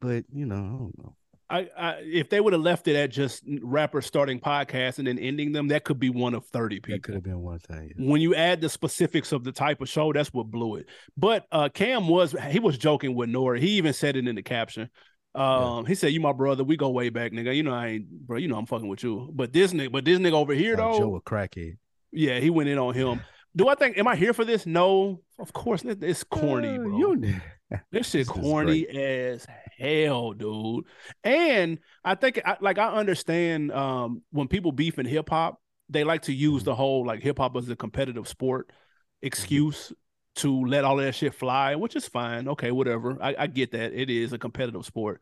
But 0.00 0.24
you 0.32 0.46
know, 0.46 0.54
I 0.54 0.58
don't 0.58 0.98
know. 0.98 1.16
I, 1.50 1.68
I 1.76 1.90
if 2.04 2.30
they 2.30 2.40
would 2.40 2.52
have 2.52 2.62
left 2.62 2.86
it 2.88 2.94
at 2.96 3.10
just 3.10 3.42
rappers 3.62 4.06
starting 4.06 4.38
podcasts 4.40 4.98
and 4.98 5.06
then 5.08 5.18
ending 5.18 5.52
them, 5.52 5.68
that 5.68 5.84
could 5.84 5.98
be 5.98 6.08
one 6.08 6.34
of 6.34 6.46
30 6.46 6.76
people. 6.80 6.94
That 6.96 7.02
could 7.02 7.14
have 7.14 7.24
been 7.24 7.40
one 7.40 7.58
thing. 7.58 7.92
yeah. 7.98 8.08
When 8.10 8.20
you 8.20 8.34
add 8.34 8.60
the 8.60 8.68
specifics 8.68 9.32
of 9.32 9.42
the 9.44 9.52
type 9.52 9.80
of 9.80 9.88
show, 9.88 10.12
that's 10.12 10.32
what 10.32 10.46
blew 10.50 10.76
it. 10.76 10.86
But 11.16 11.46
uh 11.50 11.68
Cam 11.68 12.08
was 12.08 12.34
he 12.50 12.58
was 12.60 12.78
joking 12.78 13.14
with 13.14 13.28
Nora. 13.28 13.58
He 13.58 13.70
even 13.70 13.92
said 13.92 14.16
it 14.16 14.26
in 14.28 14.34
the 14.36 14.42
caption. 14.42 14.88
Um, 15.34 15.86
he 15.86 15.94
said, 15.94 16.12
"You 16.12 16.20
my 16.20 16.32
brother. 16.32 16.64
We 16.64 16.76
go 16.76 16.88
way 16.90 17.08
back, 17.08 17.30
nigga. 17.32 17.54
You 17.54 17.62
know 17.62 17.72
I 17.72 17.86
ain't, 17.88 18.10
bro. 18.26 18.36
You 18.38 18.48
know 18.48 18.56
I'm 18.56 18.66
fucking 18.66 18.88
with 18.88 19.02
you. 19.04 19.30
But 19.32 19.52
this 19.52 19.72
nigga, 19.72 19.92
but 19.92 20.04
this 20.04 20.18
nigga 20.18 20.32
over 20.32 20.52
here 20.54 20.74
Uh, 20.74 20.92
though, 20.92 20.98
Joe 20.98 21.14
a 21.16 21.20
crackhead. 21.20 21.76
yeah, 22.10 22.40
he 22.40 22.50
went 22.50 22.68
in 22.68 22.78
on 22.78 22.94
him. 22.94 23.20
Do 23.54 23.68
I 23.68 23.74
think? 23.76 23.96
Am 23.98 24.08
I 24.08 24.16
here 24.16 24.32
for 24.32 24.44
this? 24.44 24.66
No, 24.66 25.20
of 25.38 25.52
course. 25.52 25.82
It's 25.84 26.24
corny, 26.24 26.70
Uh, 26.70 26.78
bro. 26.78 26.98
you- 26.98 27.40
This 27.90 28.10
shit 28.10 28.26
corny 28.26 28.86
as 28.86 29.46
hell, 29.78 30.32
dude. 30.32 30.84
And 31.24 31.78
I 32.04 32.14
think, 32.14 32.40
I, 32.44 32.56
like, 32.60 32.78
I 32.78 32.88
understand 32.88 33.72
um, 33.72 34.22
when 34.30 34.48
people 34.48 34.72
beef 34.72 34.98
in 34.98 35.06
hip 35.06 35.28
hop, 35.28 35.60
they 35.88 36.04
like 36.04 36.22
to 36.22 36.32
use 36.32 36.62
Mhm. 36.62 36.66
the 36.66 36.74
whole 36.74 37.06
like 37.06 37.22
hip 37.22 37.38
hop 37.38 37.56
as 37.56 37.68
a 37.68 37.76
competitive 37.76 38.28
sport 38.28 38.70
excuse 39.22 39.92
to 40.36 40.64
let 40.66 40.84
all 40.84 40.96
that 40.96 41.14
shit 41.14 41.34
fly, 41.34 41.74
which 41.74 41.96
is 41.96 42.06
fine. 42.06 42.48
Okay, 42.48 42.70
whatever. 42.70 43.18
I, 43.20 43.34
I 43.38 43.46
get 43.48 43.72
that 43.72 43.92
it 43.92 44.08
is 44.08 44.32
a 44.32 44.38
competitive 44.38 44.84
sport. 44.84 45.20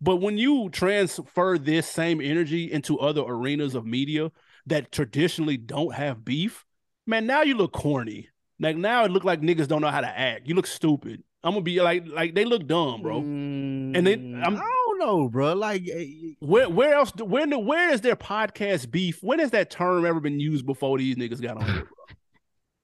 But 0.00 0.16
when 0.16 0.36
you 0.36 0.68
transfer 0.70 1.58
this 1.58 1.86
same 1.86 2.20
energy 2.20 2.70
into 2.70 2.98
other 2.98 3.22
arenas 3.22 3.74
of 3.74 3.86
media 3.86 4.30
that 4.66 4.92
traditionally 4.92 5.56
don't 5.56 5.94
have 5.94 6.24
beef, 6.24 6.64
man, 7.06 7.26
now 7.26 7.42
you 7.42 7.54
look 7.56 7.72
corny. 7.72 8.28
Like 8.60 8.76
now 8.76 9.04
it 9.04 9.10
look 9.10 9.24
like 9.24 9.40
niggas 9.40 9.68
don't 9.68 9.80
know 9.80 9.90
how 9.90 10.00
to 10.02 10.18
act. 10.18 10.46
You 10.46 10.54
look 10.54 10.66
stupid. 10.66 11.22
I'm 11.44 11.52
gonna 11.52 11.62
be 11.62 11.80
like, 11.80 12.04
like 12.06 12.34
they 12.34 12.44
look 12.44 12.66
dumb, 12.66 13.02
bro. 13.02 13.18
and 13.18 13.94
then 13.94 14.34
mm. 14.34 14.44
I'm- 14.44 14.56
I 14.56 14.60
don't 14.86 14.98
know, 14.98 15.28
bro. 15.28 15.54
Like, 15.54 15.82
eh, 15.88 15.98
eh 15.98 16.34
Where 16.40 16.68
where 16.68 16.94
else? 16.94 17.12
When 17.16 17.50
Where 17.50 17.58
where 17.58 17.90
is 17.92 18.00
their 18.00 18.16
podcast 18.16 18.90
beef? 18.90 19.22
When 19.22 19.38
has 19.38 19.50
that 19.50 19.70
term 19.70 20.06
ever 20.06 20.20
been 20.20 20.40
used 20.40 20.66
before 20.66 20.98
these 20.98 21.16
niggas 21.16 21.42
got 21.42 21.56
on 21.56 21.64
here. 21.64 21.88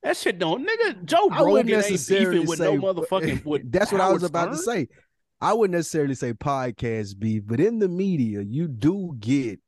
That 0.02 0.16
shit 0.16 0.38
don't, 0.38 0.66
nigga. 0.66 1.04
Joe 1.04 1.28
Rogan 1.28 1.82
ain't 1.82 2.08
beefing 2.08 2.46
with 2.46 2.58
say 2.58 2.64
no 2.64 2.74
eh, 2.74 2.92
motherfucking. 2.92 3.44
With 3.44 3.70
That's 3.72 3.90
what 3.92 4.00
I 4.00 4.12
was 4.12 4.22
Howard 4.22 4.30
about 4.30 4.52
to 4.52 4.58
say. 4.58 4.88
I 5.40 5.52
wouldn't 5.52 5.76
necessarily 5.76 6.14
say 6.14 6.32
podcast 6.32 7.18
beef, 7.18 7.42
but 7.46 7.60
in 7.60 7.78
the 7.78 7.88
media, 7.88 8.40
you 8.40 8.68
do 8.68 9.14
get 9.18 9.60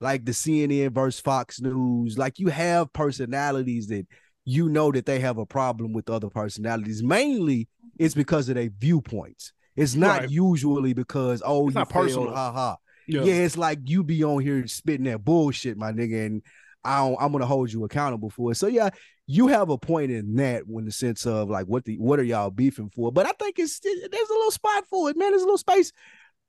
like 0.00 0.24
the 0.24 0.32
CNN 0.32 0.92
versus 0.92 1.20
Fox 1.20 1.60
News. 1.60 2.18
Like 2.18 2.38
you 2.38 2.48
have 2.48 2.92
personalities 2.92 3.86
that 3.88 4.06
you 4.44 4.68
know 4.68 4.90
that 4.92 5.06
they 5.06 5.20
have 5.20 5.38
a 5.38 5.46
problem 5.46 5.92
with 5.92 6.10
other 6.10 6.28
personalities. 6.30 7.02
Mainly, 7.02 7.68
it's 7.98 8.14
because 8.14 8.48
of 8.48 8.56
their 8.56 8.70
viewpoints. 8.78 9.52
It's 9.76 9.94
not 9.94 10.20
Right. 10.22 10.30
usually 10.30 10.92
because 10.92 11.42
oh 11.44 11.66
It's 11.68 11.74
you 11.74 11.80
not 11.80 11.92
failed, 11.92 12.06
personal. 12.06 12.34
ha 12.34 12.52
ha. 12.52 12.76
Yeah. 13.06 13.22
Yeah. 13.24 13.34
it's 13.34 13.56
like 13.56 13.78
you 13.84 14.04
be 14.04 14.22
on 14.24 14.42
here 14.42 14.66
spitting 14.66 15.04
that 15.04 15.24
bullshit, 15.24 15.76
my 15.76 15.92
nigga, 15.92 16.26
and 16.26 16.42
I 16.84 16.98
don't, 16.98 17.16
I'm 17.20 17.32
gonna 17.32 17.46
hold 17.46 17.72
you 17.72 17.84
accountable 17.84 18.30
for 18.30 18.52
it. 18.52 18.56
So 18.56 18.66
yeah, 18.66 18.90
you 19.26 19.46
have 19.48 19.70
a 19.70 19.78
point 19.78 20.10
in 20.10 20.34
that 20.36 20.66
when 20.66 20.84
the 20.84 20.92
sense 20.92 21.24
of 21.26 21.48
like 21.48 21.66
what 21.66 21.84
the 21.84 21.96
what 21.98 22.18
are 22.18 22.24
y'all 22.24 22.50
beefing 22.50 22.90
for? 22.94 23.10
But 23.12 23.26
I 23.26 23.30
think 23.32 23.58
it's 23.58 23.78
there's 23.80 23.96
a 24.30 24.32
little 24.34 24.50
spot 24.50 24.84
for 24.90 25.08
it, 25.10 25.16
man. 25.16 25.30
There's 25.30 25.42
a 25.42 25.46
little 25.46 25.58
space. 25.58 25.92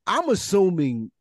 I'm 0.08 0.28
assuming 0.30 1.12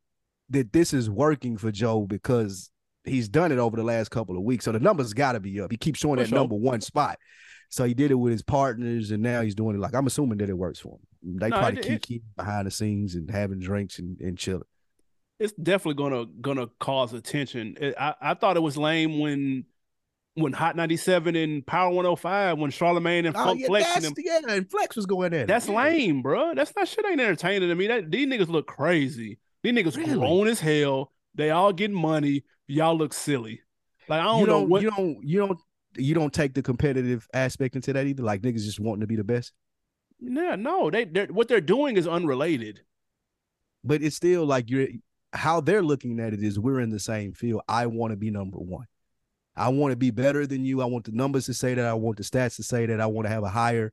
that 0.51 0.73
this 0.73 0.93
is 0.93 1.09
working 1.09 1.57
for 1.57 1.71
Joe 1.71 2.07
because 2.07 2.71
he's 3.05 3.29
done 3.29 3.53
it 3.53 3.59
over 3.59 3.77
the 3.77 3.83
last 3.83 4.11
couple 4.11 4.37
of 4.37 4.43
weeks. 4.43 4.65
So 4.65 4.73
the 4.73 4.81
numbers 4.81 5.13
got 5.15 5.33
to 5.33 5.41
be 5.41 5.61
up. 5.61 5.71
He 5.71 5.77
keeps 5.77 5.99
showing 6.01 6.17
For 6.19 6.23
that 6.25 6.29
sure. 6.29 6.39
number 6.39 6.55
one 6.55 6.81
spot. 6.81 7.19
So 7.69 7.85
he 7.85 7.95
did 7.95 8.11
it 8.11 8.15
with 8.15 8.33
his 8.33 8.43
partners, 8.43 9.11
and 9.13 9.23
now 9.23 9.41
he's 9.41 9.55
doing 9.55 9.77
it. 9.77 9.81
Like 9.81 9.95
I'm 9.95 10.07
assuming 10.07 10.39
that 10.39 10.51
it 10.51 10.57
works 10.59 10.79
for 10.79 10.99
him. 11.23 11.39
They 11.39 11.49
No, 11.49 11.59
probably 11.59 11.79
it- 11.81 11.83
keep 11.85 11.93
it- 11.93 12.03
keep 12.03 12.23
behind 12.37 12.67
the 12.67 12.71
scenes 12.71 13.15
and 13.15 13.31
having 13.31 13.61
drinks 13.61 13.99
and, 13.99 14.21
and 14.21 14.37
chilling. 14.37 14.65
it's 15.41 15.53
definitely 15.55 15.95
gonna 15.95 16.27
gonna 16.41 16.67
cause 16.81 17.13
attention. 17.15 17.77
It- 17.81 17.95
I, 17.99 18.15
I 18.21 18.35
thought 18.35 18.57
it 18.57 18.61
was 18.63 18.77
lame 18.77 19.19
when 19.21 19.65
when 20.35 20.53
Hot 20.55 20.77
97 20.77 21.37
and 21.37 21.67
Power 21.67 21.91
105 21.93 22.59
when 22.59 22.71
Charlemagne 22.71 23.27
and 23.27 23.37
Oh, 23.37 23.45
Funk 23.45 23.61
yeah, 23.61 23.67
Flex 23.67 23.97
and 23.97 24.05
them. 24.05 24.15
yeah, 24.19 24.41
and 24.49 24.71
Flex 24.71 24.97
was 24.97 25.05
going 25.07 25.33
it. 25.35 25.47
That's 25.47 25.69
lame, 25.69 26.23
bro. 26.23 26.55
That's 26.55 26.73
not 26.75 26.89
shit 26.89 27.05
ain't 27.05 27.21
entertaining 27.21 27.69
to 27.69 27.75
me. 27.75 27.87
That 27.87 28.11
these 28.11 28.27
niggas 28.27 28.49
look 28.49 28.67
crazy. 28.67 29.39
These 29.63 29.73
niggas 29.75 29.97
Really? 29.97 30.15
grown 30.15 30.49
as 30.49 30.59
hell. 30.61 31.13
They 31.35 31.51
all 31.51 31.73
get 31.73 31.91
money. 31.91 32.45
Y'all 32.67 32.97
look 32.97 33.13
silly. 33.15 33.63
Like 34.09 34.21
I 34.21 34.25
don't, 34.25 34.41
You 34.41 34.47
know 34.47 34.61
don't, 34.61 34.69
what 34.69 34.83
you 34.83 34.91
don't, 34.91 35.19
you 35.23 35.39
don't, 35.39 35.59
you 35.97 36.15
don't 36.15 36.33
take 36.33 36.55
the 36.55 36.63
competitive 36.63 37.27
aspect 37.35 37.77
into 37.77 37.93
that 37.93 38.07
either. 38.07 38.23
Like 38.23 38.43
niggas 38.43 38.65
just 38.65 38.81
wanting 38.81 39.01
to 39.03 39.07
be 39.07 39.17
the 39.17 39.25
best, 39.25 39.53
Yeah, 40.21 40.57
no, 40.57 40.91
they 40.91 41.05
they're, 41.05 41.27
what 41.27 41.49
they're 41.49 41.61
doing 41.61 41.97
is 41.97 42.07
unrelated. 42.07 42.83
but 43.85 44.03
it's 44.03 44.17
still 44.17 44.45
like 44.47 44.71
you're 44.71 44.89
how 45.33 45.61
they're 45.61 45.83
looking 45.83 46.21
at 46.21 46.35
it 46.35 46.43
is 46.43 46.59
we're 46.59 46.81
in 46.81 46.91
the 46.91 47.01
same 47.01 47.33
field. 47.33 47.63
I 47.69 47.87
want 47.87 48.11
to 48.13 48.17
be 48.17 48.31
number 48.31 48.59
one. 48.59 48.87
I 49.57 49.69
want 49.71 49.93
to 49.93 49.97
be 49.97 50.11
better 50.11 50.47
than 50.47 50.65
you. 50.65 50.83
I 50.83 50.87
want 50.87 51.05
the 51.07 51.13
numbers 51.13 51.47
to 51.47 51.55
say 51.55 51.75
that. 51.75 51.85
I 51.87 51.95
want 51.95 52.19
the 52.19 52.23
stats 52.23 52.57
to 52.57 52.63
say 52.63 52.87
that. 52.87 53.01
I 53.01 53.07
want 53.07 53.27
to 53.27 53.31
have 53.33 53.43
a 53.43 53.49
higher 53.49 53.93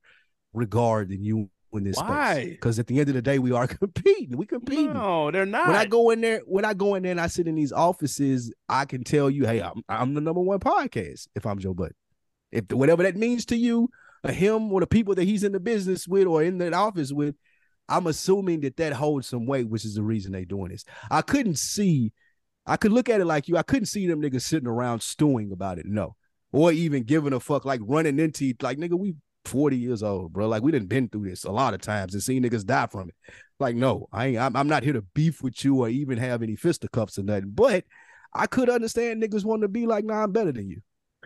regard 0.54 1.10
than 1.10 1.24
you 1.24 1.50
in 1.74 1.84
this 1.84 1.98
Why? 1.98 2.46
Because 2.50 2.80
at 2.80 2.88
the 2.88 3.00
end 3.00 3.10
of 3.10 3.16
the 3.16 3.22
day, 3.22 3.40
we 3.40 3.52
are 3.52 3.68
competing. 3.68 4.38
We 4.38 4.46
competing. 4.46 4.94
No, 4.94 5.32
they're 5.32 5.46
not. 5.46 5.68
when 5.68 5.76
I 5.76 5.86
go 5.86 6.10
in 6.10 6.22
there, 6.22 6.42
when 6.46 6.66
I 6.66 6.74
go 6.74 6.96
in 6.96 7.04
there 7.04 7.12
and 7.12 7.22
I 7.22 7.28
sit 7.28 7.48
in 7.48 7.56
these 7.56 7.72
offices, 7.72 8.54
I 8.68 8.86
can 8.86 9.04
tell 9.04 9.30
you, 9.30 9.46
hey, 9.46 9.62
I'm, 9.62 9.84
I'm 9.88 10.14
the 10.14 10.22
number 10.22 10.42
one 10.42 10.60
podcast 10.60 11.28
if 11.36 11.46
I'm 11.46 11.60
Joe 11.60 11.74
Budden. 11.74 11.96
If 12.52 12.72
whatever 12.72 13.04
that 13.04 13.16
means 13.16 13.46
to 13.48 13.56
you, 13.56 13.90
or 14.24 14.32
him, 14.32 14.72
or 14.72 14.80
the 14.80 14.88
people 14.88 15.16
that 15.16 15.24
he's 15.24 15.44
in 15.44 15.52
the 15.52 15.60
business 15.60 16.08
with 16.08 16.28
or 16.28 16.44
in 16.44 16.58
the 16.58 16.74
office 16.74 17.12
with, 17.12 17.36
I'm 17.88 18.08
assuming 18.08 18.62
that 18.62 18.78
that 18.78 18.94
holds 18.94 19.28
some 19.28 19.46
weight, 19.46 19.70
which 19.70 19.86
is 19.86 19.96
the 19.96 20.04
reason 20.04 20.32
they're 20.32 20.46
doing 20.46 20.72
this. 20.72 20.86
I 21.10 21.22
couldn't 21.22 21.58
see, 21.58 22.12
I 22.66 22.78
could 22.78 22.92
look 22.92 23.10
at 23.10 23.22
it 23.22 23.26
like 23.26 23.48
you. 23.48 23.58
I 23.58 23.64
couldn't 23.64 23.88
see 23.88 24.08
them 24.08 24.22
niggas 24.22 24.42
sitting 24.42 24.68
around 24.68 25.02
stewing 25.02 25.52
about 25.52 25.80
it, 25.80 25.86
no, 25.86 26.16
or 26.52 26.72
even 26.72 27.04
giving 27.04 27.34
a 27.34 27.40
fuck, 27.40 27.66
like 27.66 27.82
running 27.84 28.20
into 28.20 28.54
like 28.62 28.78
nigga, 28.78 28.98
we 28.98 29.16
40 29.46 29.78
years 29.78 30.04
old, 30.04 30.34
bro. 30.34 30.48
Like 30.48 30.64
we 30.64 30.72
didn't 30.72 30.90
been 30.90 31.10
through 31.10 31.30
this 31.30 31.44
a 31.44 31.52
lot 31.52 31.74
of 31.74 31.82
times 31.82 32.14
and 32.14 32.24
seen 32.24 32.44
niggas 32.44 32.66
die 32.66 32.88
from 32.88 33.10
it. 33.10 33.16
Like, 33.60 33.76
no, 33.76 34.08
I 34.12 34.28
ain't. 34.28 34.38
I'm, 34.38 34.56
I'm 34.56 34.68
not 34.68 34.84
here 34.84 34.94
to 34.94 35.02
beef 35.02 35.44
with 35.44 35.64
you 35.66 35.82
or 35.82 35.90
even 35.90 36.18
have 36.18 36.42
any 36.42 36.56
fisticuffs 36.56 37.18
or 37.18 37.24
nothing. 37.24 37.52
But 37.54 37.86
I 38.34 38.48
could 38.48 38.70
understand 38.70 39.22
niggas 39.22 39.44
wanting 39.44 39.64
to 39.64 39.68
be 39.68 39.86
like, 39.86 40.06
nah, 40.06 40.24
I'm 40.24 40.32
better 40.32 40.52
than 40.52 40.70
you. 40.70 40.82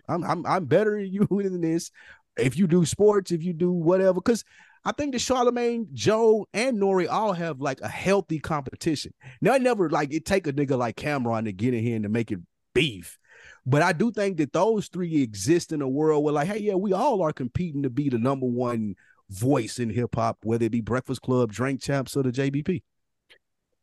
I'm 0.08 0.24
I'm 0.24 0.44
I'm 0.46 0.64
better 0.66 0.98
than 0.98 1.12
you 1.12 1.26
than 1.30 1.60
this. 1.60 1.90
If 2.36 2.58
you 2.58 2.66
do 2.66 2.84
sports, 2.84 3.30
if 3.30 3.44
you 3.44 3.52
do 3.52 3.70
whatever, 3.70 4.14
because 4.14 4.44
I 4.84 4.92
think 4.92 5.12
that 5.12 5.20
Charlemagne, 5.20 5.88
Joe, 5.92 6.46
and 6.52 6.78
Nori 6.78 7.08
all 7.08 7.32
have 7.32 7.60
like 7.60 7.80
a 7.80 7.88
healthy 7.88 8.38
competition. 8.38 9.14
Now, 9.40 9.54
I 9.54 9.58
never 9.58 9.88
like 9.88 10.12
it 10.12 10.26
take 10.26 10.46
a 10.46 10.52
nigga 10.52 10.76
like 10.76 10.96
Cameron 10.96 11.46
to 11.46 11.52
get 11.52 11.72
in 11.72 11.82
here 11.82 11.96
and 11.96 12.02
to 12.02 12.08
make 12.08 12.30
it 12.30 12.40
beef. 12.74 13.18
But 13.66 13.82
I 13.82 13.92
do 13.92 14.10
think 14.10 14.36
that 14.38 14.52
those 14.52 14.88
three 14.88 15.22
exist 15.22 15.72
in 15.72 15.80
a 15.80 15.88
world 15.88 16.22
where, 16.22 16.34
like, 16.34 16.48
hey, 16.48 16.58
yeah, 16.58 16.74
we 16.74 16.92
all 16.92 17.22
are 17.22 17.32
competing 17.32 17.82
to 17.82 17.90
be 17.90 18.08
the 18.08 18.18
number 18.18 18.46
one 18.46 18.94
voice 19.30 19.78
in 19.78 19.90
hip 19.90 20.14
hop, 20.14 20.38
whether 20.42 20.66
it 20.66 20.72
be 20.72 20.80
Breakfast 20.82 21.22
Club, 21.22 21.50
Drink 21.50 21.80
Champs, 21.80 22.16
or 22.16 22.22
the 22.22 22.32
JBP. 22.32 22.82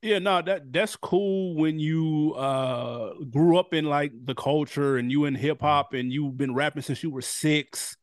Yeah, 0.03 0.17
no, 0.17 0.41
that 0.41 0.73
that's 0.73 0.95
cool 0.95 1.55
when 1.55 1.79
you 1.79 2.33
uh 2.35 3.13
grew 3.29 3.57
up 3.57 3.73
in 3.73 3.85
like 3.85 4.11
the 4.25 4.33
culture 4.33 4.97
and 4.97 5.11
you 5.11 5.25
in 5.25 5.35
hip 5.35 5.61
hop 5.61 5.93
and 5.93 6.11
you've 6.11 6.37
been 6.37 6.55
rapping 6.55 6.81
since 6.81 7.03
you 7.03 7.11
were 7.11 7.21
six 7.21 7.97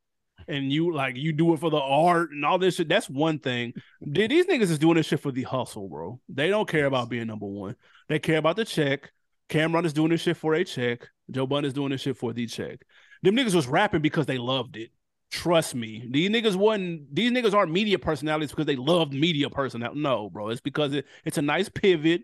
and 0.46 0.72
you 0.72 0.94
like 0.94 1.16
you 1.16 1.32
do 1.32 1.52
it 1.54 1.60
for 1.60 1.70
the 1.70 1.80
art 1.80 2.30
and 2.30 2.44
all 2.44 2.56
this 2.58 2.76
shit. 2.76 2.88
That's 2.88 3.10
one 3.10 3.40
thing. 3.40 3.72
Th- 4.14 4.30
These 4.30 4.46
niggas 4.46 4.70
is 4.70 4.78
doing 4.78 4.94
this 4.94 5.06
shit 5.06 5.18
for 5.18 5.32
the 5.32 5.42
hustle, 5.42 5.88
bro. 5.88 6.20
They 6.28 6.48
don't 6.48 6.68
care 6.68 6.86
about 6.86 7.08
being 7.08 7.26
number 7.26 7.46
one. 7.46 7.74
They 8.08 8.20
care 8.20 8.38
about 8.38 8.54
the 8.54 8.64
check. 8.64 9.10
Cameron 9.48 9.84
is 9.84 9.92
doing 9.92 10.11
this 10.11 10.20
shit 10.20 10.37
for 10.37 10.54
a 10.54 10.64
check. 10.64 11.08
Joe 11.30 11.46
Budden 11.46 11.66
is 11.66 11.72
doing 11.72 11.90
this 11.90 12.02
shit 12.02 12.16
for 12.16 12.32
the 12.32 12.46
check. 12.46 12.80
Them 13.22 13.37
niggas 13.37 13.54
was 13.54 13.66
rapping 13.66 14.02
because 14.02 14.26
they 14.26 14.38
loved 14.38 14.76
it. 14.76 14.90
Trust 15.30 15.74
me. 15.74 16.06
These 16.11 16.30
niggas 16.30 16.56
wasn't 16.56 17.14
these 17.14 17.30
niggas 17.30 17.52
aren't 17.52 17.72
media 17.72 17.98
personalities 17.98 18.50
because 18.50 18.66
they 18.66 18.76
loved 18.76 19.12
media 19.12 19.50
personality. 19.50 20.00
No, 20.00 20.30
bro. 20.30 20.48
It's 20.48 20.61
because 20.61 20.94
it, 20.94 21.06
it's 21.24 21.38
a 21.38 21.42
nice 21.42 21.68
pivot. 21.68 22.22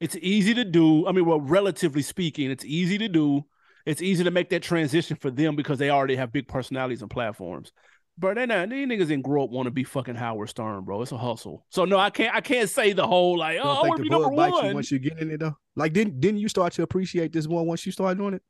It's 0.00 0.16
easy 0.16 0.52
to 0.54 0.64
do. 0.64 1.06
I 1.06 1.12
mean, 1.12 1.24
well, 1.24 1.40
relatively 1.40 2.02
speaking, 2.02 2.50
it's 2.50 2.64
easy 2.64 2.98
to 2.98 3.08
do. 3.08 3.44
It's 3.86 4.02
easy 4.02 4.24
to 4.24 4.30
make 4.30 4.50
that 4.50 4.62
transition 4.62 5.16
for 5.16 5.30
them 5.30 5.56
because 5.56 5.78
they 5.78 5.90
already 5.90 6.16
have 6.16 6.32
big 6.32 6.46
personalities 6.46 7.02
and 7.02 7.10
platforms. 7.10 7.72
Bro, 8.18 8.34
they 8.34 8.46
not 8.46 8.68
these 8.68 8.86
niggas 8.86 9.08
didn't 9.08 9.22
grow 9.22 9.44
up 9.44 9.50
want 9.50 9.66
to 9.66 9.70
be 9.70 9.84
fucking 9.84 10.16
Howard 10.16 10.50
Stern, 10.50 10.84
bro. 10.84 11.00
It's 11.02 11.12
a 11.12 11.16
hustle. 11.16 11.64
So 11.70 11.84
no, 11.84 11.98
I 11.98 12.10
can't 12.10 12.34
I 12.34 12.40
can't 12.40 12.68
say 12.68 12.92
the 12.92 13.06
whole 13.06 13.38
like, 13.38 13.58
oh, 13.62 13.68
I 13.68 13.88
want 13.88 13.96
to 13.98 14.02
be 14.02 14.08
number 14.10 14.30
bites 14.30 14.56
you 14.58 14.64
one. 14.64 14.74
once 14.74 14.90
you 14.90 14.98
get 14.98 15.18
in 15.18 15.30
it 15.30 15.40
though? 15.40 15.56
Like 15.76 15.92
didn't 15.92 16.20
didn't 16.20 16.40
you 16.40 16.48
start 16.48 16.74
to 16.74 16.82
appreciate 16.82 17.32
this 17.32 17.48
more 17.48 17.64
once 17.64 17.86
you 17.86 17.92
started 17.92 18.18
doing 18.18 18.34
it? 18.34 18.42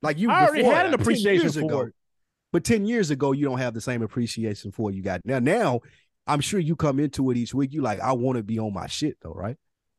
Like 0.00 0.18
you 0.18 0.30
I 0.30 0.44
already 0.46 0.62
before, 0.62 0.74
had 0.74 0.86
an 0.86 0.94
appreciation 0.94 1.50
for 1.50 1.60
ago. 1.60 1.80
it. 1.82 1.94
But 2.52 2.62
10 2.62 2.86
years 2.86 3.10
ago, 3.10 3.32
you 3.32 3.44
don't 3.44 3.58
have 3.58 3.74
the 3.74 3.80
same 3.80 4.02
appreciation 4.02 4.70
for 4.70 4.90
you 4.90 5.02
got 5.02 5.20
now. 5.24 5.40
Now, 5.40 5.80
I'm 6.26 6.40
sure 6.40 6.60
you 6.60 6.76
come 6.76 7.00
into 7.00 7.30
it 7.30 7.36
each 7.36 7.52
week. 7.52 7.72
You 7.72 7.82
like, 7.82 8.00
I 8.00 8.12
want 8.12 8.36
to 8.36 8.42
be 8.42 8.58
on 8.58 8.72
my 8.72 8.86
shit 8.86 9.16
though, 9.20 9.32
right? 9.32 9.56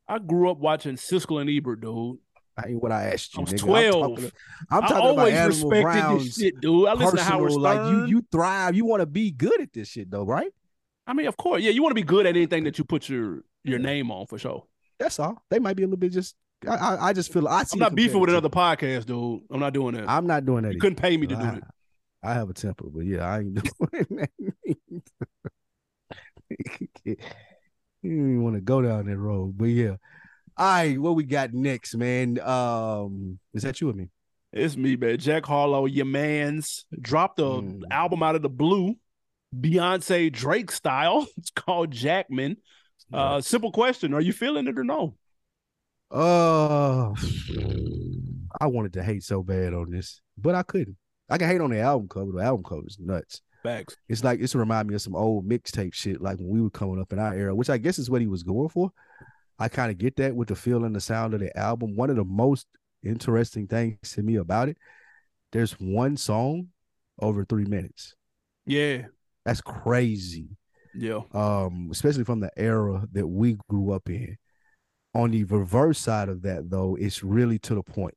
I 0.07 0.19
grew 0.19 0.49
up 0.49 0.57
watching 0.57 0.95
Siskel 0.95 1.41
and 1.41 1.49
Ebert, 1.49 1.81
dude. 1.81 2.17
I 2.57 2.69
ain't 2.69 2.81
what 2.81 2.91
I 2.91 3.05
asked 3.07 3.35
you. 3.35 3.39
I 3.39 3.41
was 3.41 3.53
nigga. 3.53 3.59
12. 3.59 3.95
I'm 3.95 4.09
talking, 4.09 4.31
I'm 4.71 4.81
talking 4.81 4.95
about 4.97 5.07
always 5.19 5.33
Animal 5.33 5.69
respected 5.69 5.81
Brown's 5.81 6.23
this 6.23 6.37
shit, 6.37 6.61
dude. 6.61 6.87
I 6.87 6.93
listen 6.93 7.17
to 7.17 7.23
Howard 7.23 7.49
personal, 7.49 7.71
Stern. 7.71 7.85
like 7.85 7.91
you, 8.09 8.15
you 8.15 8.25
thrive. 8.31 8.75
You 8.75 8.85
want 8.85 9.01
to 9.01 9.05
be 9.05 9.31
good 9.31 9.59
at 9.59 9.73
this 9.73 9.89
shit 9.89 10.09
though, 10.09 10.23
right? 10.23 10.51
I 11.05 11.13
mean, 11.13 11.27
of 11.27 11.37
course, 11.37 11.61
yeah. 11.61 11.71
You 11.71 11.83
want 11.83 11.91
to 11.91 11.95
be 11.95 12.03
good 12.03 12.25
at 12.25 12.35
anything 12.35 12.63
that 12.63 12.77
you 12.77 12.85
put 12.85 13.09
your 13.09 13.43
your 13.63 13.79
name 13.79 14.09
on 14.09 14.25
for 14.27 14.37
sure. 14.37 14.63
That's 14.99 15.19
all. 15.19 15.43
They 15.49 15.59
might 15.59 15.75
be 15.75 15.83
a 15.83 15.85
little 15.85 15.97
bit 15.97 16.13
just. 16.13 16.35
I, 16.65 16.75
I, 16.75 17.07
I 17.09 17.13
just 17.13 17.31
feel. 17.31 17.47
I 17.47 17.63
see 17.63 17.75
I'm 17.75 17.79
not 17.79 17.95
beefing 17.95 18.19
with 18.21 18.29
another 18.29 18.49
podcast, 18.49 19.05
dude. 19.05 19.41
I'm 19.51 19.59
not 19.59 19.73
doing 19.73 19.95
that. 19.95 20.09
I'm 20.09 20.25
not 20.25 20.45
doing 20.45 20.63
that. 20.63 20.69
you 20.69 20.77
either. 20.77 20.81
couldn't 20.81 20.95
pay 20.95 21.17
me 21.17 21.27
to 21.27 21.35
do 21.35 21.41
I, 21.41 21.55
it. 21.55 21.63
I 22.23 22.33
have 22.33 22.49
a 22.49 22.53
temper, 22.53 22.85
but 22.87 23.05
yeah, 23.05 23.25
I 23.25 23.39
ain't 23.39 23.55
doing 23.91 24.05
that. 24.11 24.29
you 28.01 28.41
want 28.41 28.55
to 28.55 28.61
go 28.61 28.81
down 28.81 29.05
that 29.07 29.17
road, 29.17 29.57
but 29.57 29.65
yeah. 29.65 29.97
All 30.57 30.65
right, 30.65 30.99
what 30.99 31.15
we 31.15 31.23
got 31.25 31.53
next, 31.53 31.95
man? 31.95 32.39
Um, 32.39 33.39
is 33.53 33.63
that 33.63 33.81
you 33.81 33.89
or 33.89 33.93
me? 33.93 34.07
It's 34.53 34.77
me, 34.77 34.95
man. 34.95 35.17
Jack 35.17 35.45
Harlow, 35.45 35.85
your 35.85 36.05
man's 36.05 36.85
dropped 37.01 37.39
a 37.39 37.43
Mm. 37.43 37.81
album 37.91 38.23
out 38.23 38.35
of 38.35 38.41
the 38.41 38.49
blue, 38.49 38.95
Beyonce 39.53 40.31
Drake 40.31 40.71
style. 40.71 41.27
It's 41.37 41.51
called 41.51 41.91
Jackman. 41.91 42.57
Uh, 43.11 43.41
simple 43.41 43.71
question: 43.71 44.13
Are 44.13 44.21
you 44.21 44.31
feeling 44.31 44.67
it 44.67 44.79
or 44.79 44.83
no? 44.85 45.15
Uh, 46.09 47.13
I 48.61 48.67
wanted 48.67 48.93
to 48.93 49.03
hate 49.03 49.23
so 49.23 49.43
bad 49.43 49.73
on 49.73 49.91
this, 49.91 50.21
but 50.37 50.55
I 50.55 50.63
couldn't. 50.63 50.95
I 51.29 51.37
can 51.37 51.49
hate 51.49 51.59
on 51.61 51.71
the 51.71 51.81
album 51.81 52.07
cover. 52.07 52.31
The 52.31 52.43
album 52.43 52.63
cover 52.63 52.83
is 52.87 52.97
nuts. 52.99 53.41
Facts. 53.61 53.97
It's 54.07 54.23
like 54.23 54.39
it's 54.39 54.55
remind 54.55 54.87
me 54.87 54.95
of 54.95 55.01
some 55.01 55.15
old 55.15 55.49
mixtape 55.49 55.93
shit, 55.93 56.21
like 56.21 56.37
when 56.37 56.47
we 56.47 56.61
were 56.61 56.69
coming 56.69 57.01
up 57.01 57.11
in 57.11 57.19
our 57.19 57.33
era, 57.35 57.53
which 57.53 57.69
I 57.69 57.77
guess 57.77 57.99
is 57.99 58.09
what 58.09 58.21
he 58.21 58.27
was 58.27 58.43
going 58.43 58.69
for. 58.69 58.91
I 59.57 59.69
kind 59.69 59.91
of 59.91 59.97
get 59.97 60.17
that 60.17 60.35
with 60.35 60.49
the 60.49 60.55
feel 60.55 60.83
and 60.83 60.95
the 60.95 61.01
sound 61.01 61.33
of 61.33 61.39
the 61.39 61.55
album. 61.57 61.95
One 61.95 62.09
of 62.09 62.15
the 62.15 62.25
most 62.25 62.67
interesting 63.03 63.67
things 63.67 63.97
to 64.13 64.23
me 64.23 64.35
about 64.35 64.69
it, 64.69 64.77
there's 65.51 65.73
one 65.73 66.17
song 66.17 66.67
over 67.19 67.45
three 67.45 67.65
minutes. 67.65 68.15
Yeah. 68.65 69.03
That's 69.45 69.61
crazy. 69.61 70.49
Yeah. 70.93 71.21
Um, 71.33 71.89
especially 71.91 72.23
from 72.23 72.39
the 72.39 72.51
era 72.57 73.07
that 73.13 73.27
we 73.27 73.57
grew 73.69 73.91
up 73.91 74.09
in. 74.09 74.37
On 75.13 75.31
the 75.31 75.45
reverse 75.45 75.99
side 75.99 76.27
of 76.27 76.41
that, 76.41 76.69
though, 76.69 76.97
it's 76.99 77.23
really 77.23 77.57
to 77.59 77.75
the 77.75 77.83
point. 77.83 78.15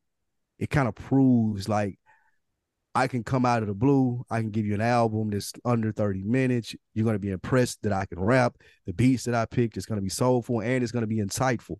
It 0.58 0.70
kind 0.70 0.88
of 0.88 0.96
proves 0.96 1.68
like 1.68 1.98
I 2.98 3.06
can 3.06 3.22
come 3.22 3.44
out 3.46 3.62
of 3.62 3.68
the 3.68 3.74
blue. 3.74 4.24
I 4.30 4.40
can 4.40 4.50
give 4.50 4.66
you 4.66 4.74
an 4.74 4.80
album 4.80 5.30
that's 5.30 5.52
under 5.64 5.92
30 5.92 6.22
minutes. 6.22 6.74
You're 6.94 7.04
going 7.04 7.14
to 7.14 7.20
be 7.20 7.30
impressed 7.30 7.82
that 7.82 7.92
I 7.92 8.06
can 8.06 8.18
rap. 8.18 8.56
The 8.86 8.92
beats 8.92 9.24
that 9.24 9.34
I 9.34 9.44
picked 9.46 9.76
is 9.76 9.86
going 9.86 9.98
to 9.98 10.02
be 10.02 10.08
soulful 10.08 10.60
and 10.60 10.82
it's 10.82 10.92
going 10.92 11.02
to 11.02 11.06
be 11.06 11.18
insightful. 11.18 11.76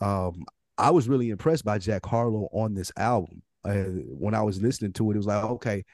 Um, 0.00 0.44
I 0.78 0.90
was 0.90 1.08
really 1.08 1.30
impressed 1.30 1.64
by 1.64 1.78
Jack 1.78 2.06
Harlow 2.06 2.48
on 2.52 2.74
this 2.74 2.90
album. 2.96 3.42
Uh, 3.64 3.74
when 4.24 4.34
I 4.34 4.42
was 4.42 4.60
listening 4.60 4.92
to 4.94 5.10
it, 5.10 5.14
it 5.14 5.18
was 5.18 5.26
like, 5.26 5.44
okay, 5.44 5.84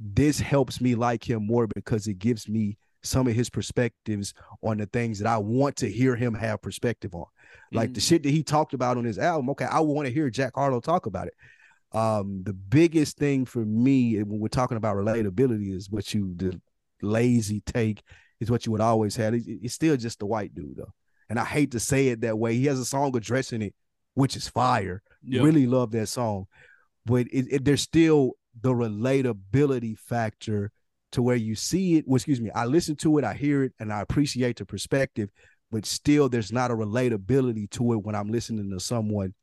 this 0.00 0.40
helps 0.40 0.80
me 0.80 0.94
like 0.94 1.28
him 1.28 1.46
more 1.46 1.66
because 1.74 2.06
it 2.08 2.18
gives 2.18 2.48
me 2.48 2.76
some 3.02 3.26
of 3.26 3.34
his 3.34 3.50
perspectives 3.50 4.34
on 4.62 4.78
the 4.78 4.86
things 4.86 5.18
that 5.18 5.28
I 5.28 5.38
want 5.38 5.76
to 5.76 5.90
hear 5.90 6.16
him 6.16 6.34
have 6.34 6.60
perspective 6.62 7.14
on. 7.14 7.26
Like 7.72 7.92
the 7.94 8.00
Mm. 8.00 8.08
shit 8.08 8.22
that 8.24 8.30
he 8.30 8.42
talked 8.42 8.74
about 8.74 8.96
on 8.96 9.04
his 9.04 9.18
album. 9.18 9.50
Okay, 9.50 9.66
I 9.66 9.80
want 9.80 10.06
to 10.08 10.12
hear 10.12 10.28
Jack 10.30 10.52
Harlow 10.54 10.80
talk 10.80 11.06
about 11.06 11.28
it. 11.28 11.34
Um, 11.94 12.42
the 12.44 12.52
biggest 12.52 13.16
thing 13.16 13.44
for 13.44 13.64
me 13.64 14.20
when 14.22 14.40
we're 14.40 14.48
talking 14.48 14.76
about 14.76 14.96
relatability 14.96 15.72
is 15.74 15.88
what 15.90 16.12
you 16.12 16.34
the 16.36 16.60
lazy 17.02 17.60
take 17.60 18.02
is 18.40 18.50
what 18.50 18.66
you 18.66 18.72
would 18.72 18.80
always 18.80 19.14
have. 19.16 19.34
It- 19.34 19.44
It's 19.46 19.74
still 19.74 19.96
just 19.96 20.18
the 20.18 20.26
white 20.26 20.54
dude 20.54 20.76
though, 20.76 20.92
and 21.28 21.38
I 21.38 21.44
hate 21.44 21.70
to 21.72 21.80
say 21.80 22.08
it 22.08 22.20
that 22.22 22.38
way. 22.38 22.56
He 22.56 22.66
has 22.66 22.80
a 22.80 22.84
song 22.84 23.16
addressing 23.16 23.62
it, 23.62 23.74
which 24.14 24.36
is 24.36 24.48
fire. 24.48 25.02
Yeah. 25.22 25.42
Really 25.42 25.66
love 25.66 25.92
that 25.92 26.08
song, 26.08 26.46
but 27.06 27.26
it, 27.32 27.46
it, 27.50 27.64
there's 27.64 27.82
still 27.82 28.32
the 28.60 28.72
relatability 28.72 29.96
factor 29.98 30.70
to 31.12 31.22
where 31.22 31.36
you 31.36 31.54
see 31.54 31.94
it. 31.96 32.04
Well, 32.08 32.16
excuse 32.16 32.40
me, 32.40 32.50
I 32.50 32.66
listen 32.66 32.96
to 32.96 33.18
it, 33.18 33.24
I 33.24 33.34
hear 33.34 33.62
it, 33.62 33.72
and 33.78 33.92
I 33.92 34.00
appreciate 34.00 34.56
the 34.58 34.66
perspective, 34.66 35.30
but 35.70 35.86
still 35.86 36.28
there's 36.28 36.52
not 36.52 36.70
a 36.70 36.74
relatability 36.74 37.70
to 37.70 37.92
it 37.92 38.02
when 38.04 38.14
I'm 38.16 38.28
listening 38.30 38.70
to 38.70 38.80
someone 38.80 39.34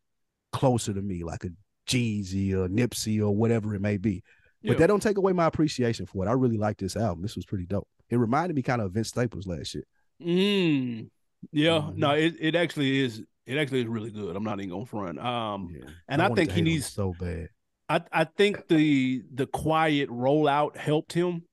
closer 0.52 0.94
to 0.94 1.02
me, 1.02 1.24
like 1.24 1.46
a 1.46 1.50
Jeezy 1.92 2.54
or 2.54 2.68
Nipsey 2.70 3.20
or 3.22 3.32
whatever 3.36 3.76
it 3.76 3.82
may 3.82 3.98
be. 3.98 4.24
But 4.64 4.74
Yeah. 4.74 4.78
that 4.80 4.88
don't 4.88 5.02
take 5.02 5.18
away 5.18 5.34
my 5.34 5.46
appreciation 5.46 6.06
for 6.06 6.26
it. 6.26 6.30
I 6.30 6.34
really 6.34 6.58
like 6.58 6.78
this 6.78 6.96
album. 6.96 7.22
This 7.24 7.36
was 7.36 7.46
pretty 7.46 7.66
dope. 7.66 7.88
It 8.10 8.18
reminded 8.18 8.56
me 8.56 8.62
kind 8.62 8.82
of 8.82 8.92
Vince 8.94 9.10
Staples 9.10 9.48
last 9.48 9.74
year. 9.74 9.84
Mm. 10.22 11.10
Yeah, 11.52 11.70
Mhm. 11.82 11.96
no, 11.98 12.12
it, 12.12 12.36
it 12.40 12.56
actually 12.56 13.00
is. 13.00 13.24
It 13.48 13.58
actually 13.58 13.82
is 13.82 13.88
really 13.88 14.12
good. 14.12 14.36
I'm 14.36 14.44
not 14.44 14.60
even 14.60 14.70
gonna 14.70 14.86
front. 14.86 15.18
Um, 15.20 15.70
Yeah. 15.76 15.90
and 16.08 16.22
I, 16.22 16.30
wanted 16.30 16.42
think 16.42 16.52
he 16.52 16.56
hate 16.58 16.62
on 16.62 16.68
it 16.68 16.72
needs. 16.72 16.86
so 16.88 17.16
bad. 17.20 17.50
I 17.90 18.02
I 18.12 18.24
think 18.26 18.68
the 18.68 19.24
the 19.34 19.48
quiet 19.48 20.10
rollout 20.10 20.78
helped 20.78 21.14
him. 21.14 21.44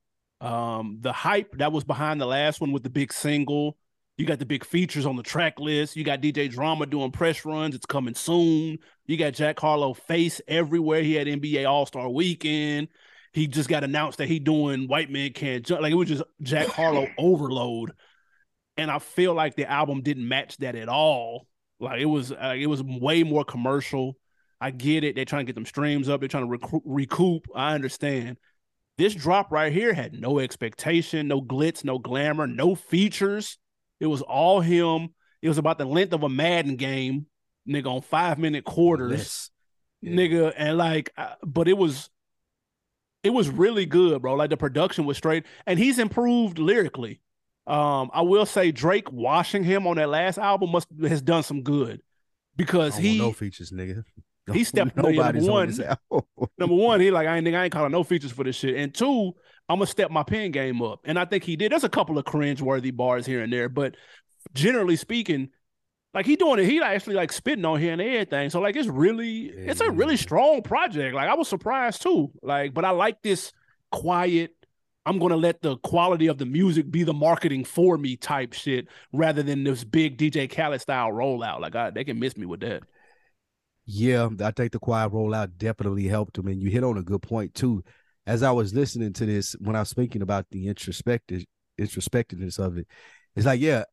Um, 0.40 0.98
the 1.00 1.12
hype 1.12 1.56
that 1.58 1.72
was 1.72 1.82
behind 1.84 2.20
the 2.20 2.26
last 2.26 2.60
one 2.60 2.70
with 2.72 2.82
the 2.82 2.90
big 2.90 3.12
single. 3.12 3.76
You 4.18 4.26
got 4.26 4.38
the 4.38 4.46
big 4.46 4.64
features 4.64 5.06
on 5.06 5.16
the 5.16 5.22
track 5.22 5.58
list. 5.58 5.96
You 5.96 6.04
got 6.04 6.20
DJ 6.20 6.48
Drama 6.48 6.86
doing 6.86 7.10
press 7.10 7.44
runs. 7.44 7.74
It's 7.74 7.86
coming 7.86 8.14
soon. 8.14 8.78
You 9.08 9.16
got 9.16 9.32
Jack 9.32 9.58
Harlow 9.58 9.94
face 9.94 10.40
everywhere. 10.46 11.02
He 11.02 11.14
had 11.14 11.26
NBA 11.26 11.68
All 11.68 11.86
Star 11.86 12.08
Weekend. 12.08 12.88
He 13.32 13.46
just 13.46 13.68
got 13.68 13.82
announced 13.82 14.18
that 14.18 14.28
he 14.28 14.38
doing 14.38 14.86
White 14.86 15.10
Man 15.10 15.32
Can't 15.32 15.64
Jump. 15.64 15.80
Like 15.80 15.92
it 15.92 15.96
was 15.96 16.08
just 16.08 16.22
Jack 16.42 16.68
Harlow 16.68 17.08
overload. 17.18 17.92
And 18.76 18.90
I 18.90 19.00
feel 19.00 19.34
like 19.34 19.56
the 19.56 19.68
album 19.68 20.02
didn't 20.02 20.28
match 20.28 20.58
that 20.58 20.76
at 20.76 20.88
all. 20.88 21.48
Like 21.80 22.00
it 22.00 22.06
was, 22.06 22.30
it 22.30 22.68
was 22.68 22.82
way 22.82 23.22
more 23.22 23.44
commercial. 23.44 24.16
I 24.60 24.70
get 24.70 25.04
it. 25.04 25.16
They're 25.16 25.24
trying 25.24 25.46
to 25.46 25.46
get 25.46 25.54
them 25.54 25.66
streams 25.66 26.08
up. 26.08 26.20
They're 26.20 26.28
trying 26.28 26.50
to 26.50 26.82
recoup. 26.84 27.46
I 27.54 27.74
understand. 27.74 28.36
This 28.98 29.14
drop 29.14 29.52
right 29.52 29.72
here 29.72 29.94
had 29.94 30.12
no 30.12 30.40
expectation, 30.40 31.28
no 31.28 31.40
glitz, 31.40 31.84
no 31.84 31.98
glamour, 31.98 32.46
no 32.46 32.74
features. 32.74 33.56
It 34.00 34.06
was 34.06 34.22
all 34.22 34.60
him. 34.60 35.14
It 35.40 35.48
was 35.48 35.58
about 35.58 35.78
the 35.78 35.84
length 35.84 36.12
of 36.12 36.24
a 36.24 36.28
Madden 36.28 36.76
game, 36.76 37.26
nigga, 37.68 37.86
on 37.86 38.02
five 38.02 38.38
minute 38.38 38.64
quarters. 38.64 39.50
Yeah. 40.00 40.12
nigga, 40.12 40.54
and 40.56 40.78
like, 40.78 41.12
uh, 41.16 41.34
but 41.44 41.66
it 41.68 41.76
was, 41.76 42.08
it 43.24 43.30
was 43.30 43.48
really 43.48 43.84
good, 43.84 44.22
bro. 44.22 44.34
Like 44.34 44.50
the 44.50 44.56
production 44.56 45.04
was 45.06 45.16
straight, 45.16 45.44
and 45.66 45.78
he's 45.78 45.98
improved 45.98 46.58
lyrically. 46.58 47.20
Um, 47.66 48.10
I 48.14 48.22
will 48.22 48.46
say 48.46 48.72
Drake 48.72 49.12
washing 49.12 49.62
him 49.62 49.86
on 49.86 49.96
that 49.96 50.08
last 50.08 50.38
album 50.38 50.70
must 50.70 50.88
has 51.02 51.20
done 51.20 51.42
some 51.42 51.62
good 51.62 52.00
because 52.56 52.94
don't 52.94 53.02
he 53.02 53.18
no 53.18 53.32
features, 53.32 53.70
nigga. 53.70 54.04
he 54.52 54.64
stepped- 54.64 54.96
Nobody's 54.96 55.46
number 55.46 55.52
on 55.52 56.48
number 56.58 56.74
one, 56.74 57.00
he 57.02 57.10
like 57.10 57.26
I 57.26 57.36
ain't 57.36 57.46
nigga, 57.46 57.58
I 57.58 57.64
ain't 57.64 57.72
calling 57.72 57.92
no 57.92 58.02
features 58.02 58.32
for 58.32 58.42
this 58.44 58.56
shit. 58.56 58.76
And 58.76 58.94
two, 58.94 59.32
I'm 59.68 59.78
gonna 59.78 59.86
step 59.86 60.10
my 60.10 60.22
pen 60.22 60.50
game 60.50 60.80
up. 60.80 61.00
And 61.04 61.18
I 61.18 61.26
think 61.26 61.44
he 61.44 61.56
did. 61.56 61.72
There's 61.72 61.84
a 61.84 61.90
couple 61.90 62.16
of 62.16 62.24
cringe 62.24 62.62
worthy 62.62 62.90
bars 62.90 63.26
here 63.26 63.42
and 63.42 63.52
there, 63.52 63.68
but 63.68 63.96
generally 64.54 64.96
speaking, 64.96 65.50
like 66.14 66.26
he 66.26 66.36
doing 66.36 66.58
it, 66.58 66.66
he 66.66 66.80
actually 66.80 67.14
like 67.14 67.32
spitting 67.32 67.64
on 67.64 67.80
here 67.80 67.92
and 67.92 68.00
everything. 68.00 68.50
So 68.50 68.60
like 68.60 68.76
it's 68.76 68.88
really, 68.88 69.46
it's 69.46 69.80
a 69.80 69.90
really 69.90 70.16
strong 70.16 70.62
project. 70.62 71.14
Like 71.14 71.28
I 71.28 71.34
was 71.34 71.48
surprised 71.48 72.02
too. 72.02 72.30
Like, 72.42 72.74
but 72.74 72.84
I 72.84 72.90
like 72.90 73.22
this 73.22 73.52
quiet. 73.92 74.52
I'm 75.04 75.18
gonna 75.18 75.36
let 75.36 75.62
the 75.62 75.76
quality 75.78 76.26
of 76.26 76.38
the 76.38 76.46
music 76.46 76.90
be 76.90 77.02
the 77.02 77.14
marketing 77.14 77.64
for 77.64 77.96
me 77.96 78.16
type 78.16 78.52
shit, 78.52 78.88
rather 79.12 79.42
than 79.42 79.64
this 79.64 79.84
big 79.84 80.18
DJ 80.18 80.50
Khaled 80.50 80.80
style 80.80 81.10
rollout. 81.10 81.60
Like 81.60 81.74
I, 81.74 81.90
they 81.90 82.04
can 82.04 82.18
miss 82.18 82.36
me 82.36 82.46
with 82.46 82.60
that. 82.60 82.82
Yeah, 83.86 84.28
I 84.42 84.50
think 84.50 84.72
the 84.72 84.78
quiet 84.78 85.12
rollout 85.12 85.56
definitely 85.56 86.06
helped 86.08 86.36
him. 86.36 86.46
And 86.48 86.60
you 86.60 86.70
hit 86.70 86.84
on 86.84 86.98
a 86.98 87.02
good 87.02 87.22
point 87.22 87.54
too. 87.54 87.82
As 88.26 88.42
I 88.42 88.50
was 88.50 88.74
listening 88.74 89.14
to 89.14 89.24
this, 89.24 89.56
when 89.60 89.76
I 89.76 89.80
was 89.80 89.94
thinking 89.94 90.20
about 90.20 90.44
the 90.50 90.68
introspective 90.68 91.44
introspectiveness 91.80 92.58
of 92.58 92.76
it, 92.76 92.86
it's 93.34 93.46
like, 93.46 93.60
yeah, 93.60 93.84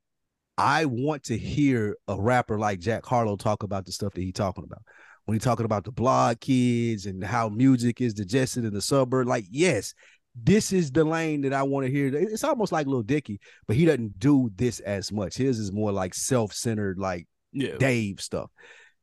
I 0.58 0.86
want 0.86 1.24
to 1.26 1.38
hear 1.38 1.98
a 2.08 2.20
rapper 2.20 2.58
like 2.58 2.80
Jack 2.80 3.06
Harlow 3.06 3.36
talk 3.36 3.64
about 3.64 3.86
the 3.86 3.92
stuff 3.92 4.14
that 4.14 4.22
he's 4.22 4.34
talking 4.34 4.64
about. 4.64 4.82
When 5.26 5.36
he's 5.36 5.44
talking 5.44 5.66
about 5.66 5.84
the 5.84 5.92
blog 5.92 6.40
kids 6.40 7.08
and 7.08 7.24
how 7.24 7.50
music 7.50 8.00
is 8.00 8.14
digested 8.14 8.64
in 8.64 8.74
the 8.74 8.82
suburb, 8.82 9.28
like, 9.28 9.46
yes, 9.50 9.94
this 10.36 10.72
is 10.72 10.92
the 10.92 11.04
lane 11.04 11.42
that 11.42 11.54
I 11.54 11.64
want 11.64 11.86
to 11.86 11.92
hear. 11.92 12.14
It's 12.16 12.44
almost 12.44 12.72
like 12.72 12.88
Lil 12.88 13.02
Dicky, 13.02 13.40
but 13.68 13.76
he 13.76 13.86
doesn't 13.86 14.20
do 14.20 14.52
this 14.56 14.80
as 14.82 15.12
much. 15.12 15.36
His 15.36 15.60
is 15.60 15.72
more 15.72 15.92
like 15.92 16.14
self-centered, 16.14 17.00
like 17.00 17.28
Yeah, 17.52 17.78
Dave 17.78 18.22
stuff. 18.22 18.52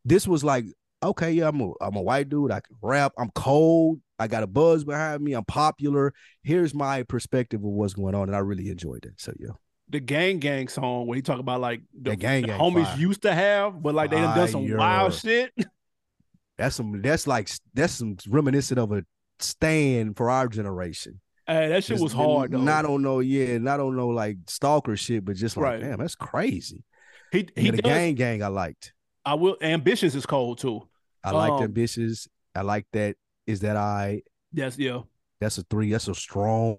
This 0.05 0.29
was 0.29 0.45
like 0.45 0.67
okay, 1.03 1.33
yeah, 1.33 1.49
I'm 1.49 1.61
a 1.61 1.73
I'm 1.81 1.97
a 1.97 2.03
white 2.03 2.29
dude. 2.29 2.53
I 2.53 2.61
can 2.61 2.77
rap. 2.81 3.13
I'm 3.19 3.31
cold. 3.31 4.01
I 4.19 4.29
got 4.29 4.43
a 4.43 4.47
buzz 4.47 4.85
behind 4.85 5.23
me. 5.23 5.33
I'm 5.33 5.45
popular. 5.45 6.15
Here's 6.43 6.75
my 6.75 7.03
perspective 7.03 7.61
of 7.61 7.71
what's 7.71 7.95
going 7.95 8.15
on, 8.15 8.29
and 8.29 8.37
I 8.37 8.41
really 8.41 8.69
enjoyed 8.69 9.05
it. 9.05 9.15
So 9.17 9.33
yeah. 9.39 9.55
The 9.93 10.01
gang 10.01 10.39
gang 10.41 10.67
song 10.69 11.07
where 11.07 11.17
he 11.17 11.23
talk 11.23 11.39
about 11.39 11.61
like 11.61 11.83
the, 11.93 12.11
The 12.11 12.17
gang 12.17 12.43
the 12.43 12.49
gang 12.49 12.59
homies 12.61 12.85
fire. 12.87 12.99
used 12.99 13.23
to 13.23 13.33
have, 13.35 13.81
but 13.83 13.95
like 13.95 14.11
they 14.11 14.17
done 14.17 14.37
done 14.37 14.49
some 14.49 14.67
Fire. 14.67 14.79
wild 14.79 15.15
shit. 15.15 15.53
That's 16.59 16.77
some 16.77 17.01
that's 17.03 17.27
like 17.27 17.51
that's 17.75 17.95
some 17.95 18.17
reminiscent 18.29 18.79
of 18.79 18.93
a 18.93 19.05
stand 19.41 20.17
for 20.17 20.31
our 20.31 20.49
generation. 20.49 21.21
Hey, 21.47 21.69
that 21.69 21.83
shit 21.83 21.95
Just 21.95 22.03
was 22.05 22.13
hard 22.13 22.53
though. 22.53 22.59
Not 22.61 22.85
on 22.85 23.03
no, 23.03 23.21
yeah, 23.21 23.59
not 23.59 23.81
on 23.81 23.97
no 23.97 24.09
like 24.09 24.37
stalker 24.47 24.97
shit, 24.97 25.25
but 25.25 25.35
just 25.37 25.57
like, 25.57 25.65
Right. 25.65 25.81
damn, 25.81 25.99
that's 25.99 26.15
crazy. 26.15 26.85
he 27.33 27.41
And 27.41 27.51
he 27.67 27.71
the 27.71 27.83
does. 27.83 27.91
gang 27.93 28.15
gang 28.15 28.43
I 28.43 28.49
liked. 28.49 28.93
I 29.25 29.35
will. 29.35 29.57
Ambitions 29.61 30.15
is 30.15 30.27
cold 30.27 30.59
too. 30.59 30.89
I 31.25 31.33
liked 31.33 31.55
Um, 31.55 31.63
ambitious. 31.65 32.29
I 32.55 32.63
like 32.63 32.87
that. 32.93 33.17
Is 33.47 33.61
that 33.61 33.77
I 33.77 34.23
Yes, 34.53 34.79
yeah. 34.79 35.01
that's 35.41 35.59
a 35.59 35.63
three. 35.65 35.91
That's 35.91 36.07
a 36.09 36.15
strong 36.15 36.77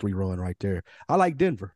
three 0.00 0.12
run 0.14 0.38
right 0.40 0.56
there. 0.58 0.82
I 1.08 1.16
like 1.16 1.36
Denver. 1.36 1.74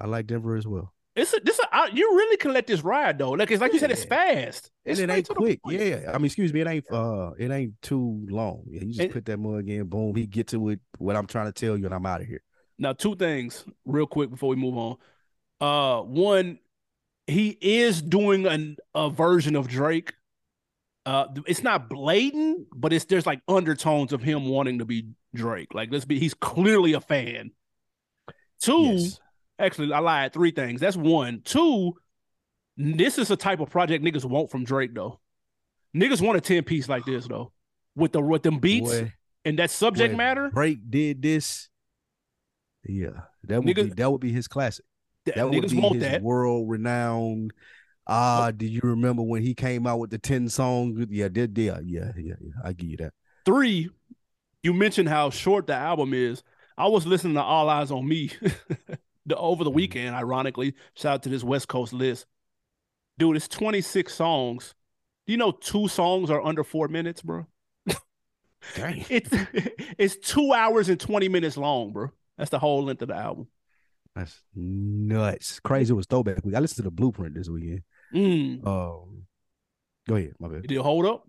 I 0.00 0.06
like 0.06 0.26
Denver 0.26 0.56
as 0.56 0.66
well. 0.66 0.92
It's 1.16 1.34
a, 1.34 1.40
this. 1.42 1.58
A, 1.58 1.62
I, 1.72 1.86
you 1.92 2.14
really 2.16 2.36
can 2.36 2.52
let 2.52 2.66
this 2.68 2.82
ride 2.82 3.18
though. 3.18 3.30
Like 3.32 3.50
it's 3.50 3.60
like 3.60 3.72
you 3.72 3.78
said, 3.80 3.90
it's 3.90 4.04
Yeah. 4.04 4.08
fast. 4.44 4.70
And 4.86 4.98
it 4.98 5.10
ain't 5.10 5.28
quick. 5.28 5.58
Yeah. 5.66 6.10
I 6.12 6.18
mean, 6.18 6.26
excuse 6.26 6.52
me, 6.52 6.60
it 6.60 6.66
ain't 6.68 6.90
uh 6.92 7.32
it 7.38 7.50
ain't 7.50 7.80
too 7.82 8.24
long. 8.30 8.62
Yeah, 8.68 8.80
you 8.82 8.88
just 8.88 9.00
And- 9.00 9.12
put 9.12 9.24
that 9.24 9.38
mug 9.38 9.68
in, 9.68 9.84
boom, 9.88 10.14
he 10.14 10.26
get 10.26 10.46
to 10.48 10.68
it, 10.68 10.80
what 10.98 11.16
I'm 11.16 11.26
trying 11.26 11.46
to 11.46 11.52
tell 11.52 11.76
you, 11.76 11.86
and 11.86 11.94
I'm 11.94 12.06
out 12.06 12.20
of 12.20 12.26
here. 12.28 12.42
Now, 12.78 12.92
two 12.92 13.16
things 13.16 13.64
real 13.84 14.06
quick 14.06 14.30
before 14.30 14.50
we 14.50 14.56
move 14.56 14.76
on. 14.76 14.96
Uh, 15.60 16.02
one, 16.02 16.60
he 17.26 17.48
is 17.60 18.00
doing 18.00 18.46
an, 18.46 18.76
a 18.94 19.10
version 19.10 19.56
of 19.56 19.66
Drake. 19.66 20.14
Uh, 21.04 21.26
it's 21.48 21.64
not 21.64 21.88
blatant, 21.88 22.68
but 22.72 22.92
it's 22.92 23.06
there's 23.06 23.26
like 23.26 23.40
undertones 23.48 24.12
of 24.12 24.22
him 24.22 24.46
wanting 24.46 24.78
to 24.78 24.84
be 24.84 25.08
Drake. 25.34 25.74
Like, 25.74 25.90
let's 25.90 26.04
be, 26.04 26.20
he's 26.20 26.34
clearly 26.34 26.92
a 26.92 27.00
fan. 27.00 27.50
Two, 28.60 28.92
Yes. 28.92 29.20
Actually, 29.58 29.92
I 29.92 29.98
lied. 29.98 30.32
Three 30.32 30.50
things. 30.50 30.80
That's 30.80 30.96
one. 30.96 31.42
Two, 31.44 31.94
this 32.76 33.18
is 33.18 33.30
a 33.30 33.36
type 33.36 33.60
of 33.60 33.70
project 33.70 34.04
niggas 34.04 34.24
want 34.24 34.50
from 34.50 34.64
Drake 34.64 34.94
though. 34.94 35.20
Niggas 35.96 36.20
want 36.20 36.38
a 36.38 36.40
ten 36.40 36.62
piece 36.64 36.88
like 36.88 37.04
this 37.04 37.26
though, 37.26 37.52
with 37.96 38.12
the 38.12 38.20
with 38.20 38.42
them 38.42 38.58
beats 38.58 38.90
Boy, 38.90 39.12
and 39.44 39.58
that 39.58 39.70
subject 39.70 40.14
matter. 40.16 40.50
Drake 40.50 40.78
did 40.88 41.22
this. 41.22 41.68
Yeah, 42.84 43.22
that 43.44 43.62
would 43.64 43.74
be 43.74 43.82
that 43.82 44.10
would 44.10 44.20
be 44.20 44.32
his 44.32 44.48
classic. 44.48 44.84
That, 45.26 45.34
That 45.34 45.50
would 45.50 45.68
be 45.68 45.80
his 45.80 46.00
that. 46.00 46.22
world 46.22 46.70
renowned. 46.70 47.52
Ah, 48.06 48.50
do 48.50 48.64
you 48.64 48.80
remember 48.82 49.22
when 49.22 49.42
he 49.42 49.52
came 49.52 49.86
out 49.86 49.98
with 49.98 50.08
the 50.10 50.16
10 50.18 50.48
songs? 50.48 51.06
Yeah, 51.10 51.28
did 51.28 51.56
yeah, 51.58 51.78
yeah, 51.84 52.12
yeah, 52.16 52.34
yeah. 52.40 52.52
I 52.64 52.72
give 52.72 52.88
you 52.88 52.96
that. 52.98 53.12
Three, 53.44 53.90
you 54.62 54.72
mentioned 54.72 55.10
how 55.10 55.28
short 55.28 55.66
the 55.66 55.74
album 55.74 56.14
is. 56.14 56.42
I 56.78 56.88
was 56.88 57.06
listening 57.06 57.34
to 57.34 57.42
All 57.42 57.66
Eyez 57.66 57.90
on 57.90 58.08
Me 58.08 58.30
the 59.28 59.36
over 59.36 59.64
the 59.64 59.70
Mhm. 59.70 59.74
weekend, 59.74 60.14
ironically. 60.16 60.74
Shout 60.94 61.14
out 61.14 61.22
to 61.24 61.28
this 61.28 61.44
West 61.44 61.68
Coast 61.68 61.92
list. 61.92 62.26
Dude, 63.18 63.36
it's 63.36 63.48
26 63.48 64.14
songs. 64.14 64.74
Do 65.26 65.32
you 65.32 65.36
know 65.36 65.52
two 65.52 65.88
songs 65.88 66.30
are 66.30 66.42
under 66.42 66.64
four 66.64 66.88
minutes, 66.88 67.22
bro? 67.22 67.46
Dang. 68.74 69.04
It's 69.10 69.30
it's 69.98 70.16
two 70.16 70.52
hours 70.52 70.88
and 70.88 70.98
20 70.98 71.28
minutes 71.28 71.56
long, 71.56 71.92
bro. 71.92 72.08
That's 72.36 72.50
the 72.50 72.58
whole 72.58 72.84
length 72.84 73.02
of 73.02 73.08
the 73.08 73.14
album. 73.14 73.48
That's 74.14 74.42
nuts. 74.54 75.60
Crazy. 75.60 75.92
It 75.92 75.96
was 75.96 76.06
throwback 76.06 76.44
week. 76.44 76.54
I 76.54 76.60
listened 76.60 76.78
to 76.78 76.82
the 76.82 76.90
blueprint 76.90 77.34
this 77.34 77.48
weekend. 77.48 77.82
Mm. 78.12 78.66
Um 78.66 79.26
go 80.08 80.16
ahead, 80.16 80.34
my 80.40 80.48
bad. 80.48 80.62
Did 80.62 80.72
it 80.72 80.80
hold 80.80 81.06
up? 81.06 81.28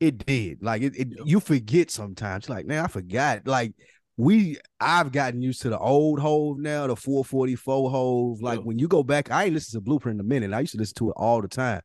It 0.00 0.24
did. 0.26 0.62
Like 0.62 0.82
it, 0.82 0.94
it 0.96 1.08
you 1.24 1.40
forget 1.40 1.90
sometimes. 1.90 2.48
Like, 2.48 2.66
man, 2.66 2.84
I 2.84 2.88
forgot. 2.88 3.46
Like 3.46 3.72
we 4.16 4.58
I've 4.80 5.10
gotten 5.12 5.42
used 5.42 5.62
to 5.62 5.70
the 5.70 5.78
old 5.78 6.20
Hove 6.20 6.58
now, 6.58 6.86
the 6.86 6.96
444 6.96 7.90
Hove. 7.90 8.40
Like 8.42 8.58
Yeah. 8.60 8.64
when 8.64 8.78
you 8.78 8.88
go 8.88 9.02
back, 9.02 9.30
I 9.30 9.44
ain't 9.44 9.54
listened 9.54 9.80
to 9.80 9.84
Blueprint 9.84 10.16
in 10.16 10.20
a 10.20 10.28
minute. 10.28 10.52
I 10.52 10.60
used 10.60 10.72
to 10.72 10.78
listen 10.78 10.94
to 10.96 11.10
it 11.10 11.14
all 11.16 11.40
the 11.42 11.48
time. 11.48 11.80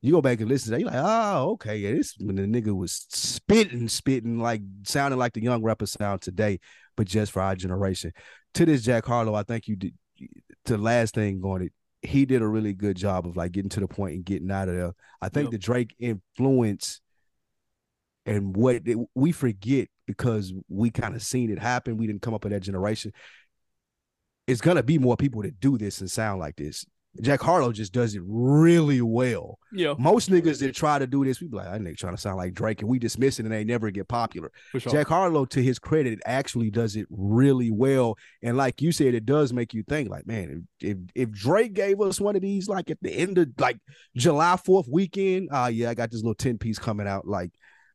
You 0.00 0.12
go 0.12 0.20
back 0.22 0.40
and 0.40 0.48
listen 0.48 0.66
to 0.66 0.70
that, 0.72 0.80
you're 0.80 0.90
like, 0.90 1.00
oh, 1.04 1.50
okay. 1.52 1.76
Yeah, 1.76 1.92
this 1.92 2.14
when 2.18 2.36
the 2.36 2.42
nigga 2.42 2.74
was 2.76 3.06
spitting, 3.10 3.88
spitting, 3.88 4.38
like 4.38 4.62
sounding 4.84 5.18
like 5.18 5.32
the 5.32 5.42
young 5.42 5.62
rapper 5.62 5.86
sound 5.86 6.22
today, 6.22 6.58
but 6.96 7.06
just 7.06 7.30
for 7.32 7.40
our 7.42 7.54
generation. 7.54 8.12
To 8.54 8.66
this 8.66 8.82
Jack 8.82 9.06
Harlow, 9.06 9.34
I 9.34 9.42
think 9.44 9.68
you 9.68 9.76
did 9.76 9.94
to 10.66 10.76
the 10.76 10.78
last 10.82 11.14
thing 11.14 11.40
going 11.40 11.62
it, 11.62 11.72
he 12.02 12.24
did 12.26 12.42
a 12.42 12.46
really 12.46 12.72
good 12.74 12.96
job 12.96 13.26
of 13.26 13.36
like 13.36 13.52
getting 13.52 13.68
to 13.70 13.80
the 13.80 13.88
point 13.88 14.14
and 14.14 14.24
getting 14.24 14.50
out 14.50 14.68
of 14.68 14.74
there. 14.76 14.92
I 15.20 15.28
think 15.28 15.46
Yep. 15.46 15.52
the 15.52 15.58
Drake 15.58 15.94
influence 15.98 17.00
and 18.26 18.56
what 18.56 18.82
it, 18.86 18.98
we 19.14 19.32
forget 19.32 19.88
because 20.06 20.52
we 20.68 20.90
kind 20.90 21.14
of 21.14 21.22
seen 21.22 21.50
it 21.50 21.58
happen. 21.58 21.96
We 21.96 22.06
didn't 22.06 22.22
come 22.22 22.34
up 22.34 22.44
in 22.44 22.52
that 22.52 22.60
generation. 22.60 23.12
It's 24.46 24.60
gonna 24.60 24.82
be 24.82 24.98
more 24.98 25.16
people 25.16 25.42
that 25.42 25.60
do 25.60 25.78
this 25.78 26.00
and 26.00 26.10
sound 26.10 26.40
like 26.40 26.56
this. 26.56 26.84
Jack 27.20 27.42
Harlow 27.42 27.72
just 27.72 27.92
does 27.92 28.14
it 28.14 28.22
really 28.24 29.02
well. 29.02 29.58
Yeah, 29.70 29.94
Most 29.98 30.30
niggas 30.30 30.60
that 30.60 30.74
try 30.74 30.98
to 30.98 31.06
do 31.06 31.24
this, 31.24 31.40
we 31.40 31.48
be 31.48 31.56
like, 31.58 31.68
I 31.68 31.78
nigga 31.78 31.98
trying 31.98 32.14
to 32.14 32.20
sound 32.20 32.38
like 32.38 32.54
Drake, 32.54 32.80
and 32.80 32.88
we 32.88 32.98
dismiss 32.98 33.38
it 33.38 33.44
and 33.44 33.52
they 33.52 33.64
never 33.64 33.90
get 33.90 34.08
popular. 34.08 34.50
sure. 34.78 34.92
Jack 34.92 35.08
Harlow, 35.08 35.44
to 35.46 35.62
his 35.62 35.78
credit, 35.78 36.20
actually 36.24 36.70
does 36.70 36.96
it 36.96 37.06
really 37.10 37.70
well. 37.70 38.16
And 38.42 38.56
like 38.56 38.80
you 38.80 38.92
said, 38.92 39.14
it 39.14 39.26
does 39.26 39.52
make 39.52 39.74
you 39.74 39.82
think, 39.82 40.08
like, 40.08 40.26
man, 40.26 40.64
if 40.80 40.90
if, 40.90 41.28
if 41.28 41.30
Drake 41.30 41.74
gave 41.74 42.00
us 42.00 42.18
one 42.18 42.34
of 42.34 42.42
these, 42.42 42.66
like 42.66 42.90
at 42.90 42.98
the 43.02 43.12
end 43.12 43.36
of 43.36 43.48
like 43.58 43.78
July 44.16 44.56
4th 44.56 44.88
weekend, 44.90 45.50
ah, 45.52 45.66
yeah, 45.66 45.90
I 45.90 45.94
got 45.94 46.10
this 46.10 46.22
little 46.22 46.34
10 46.34 46.56
piece 46.56 46.78
coming 46.78 47.06
out. 47.06 47.26
Like, 47.26 47.50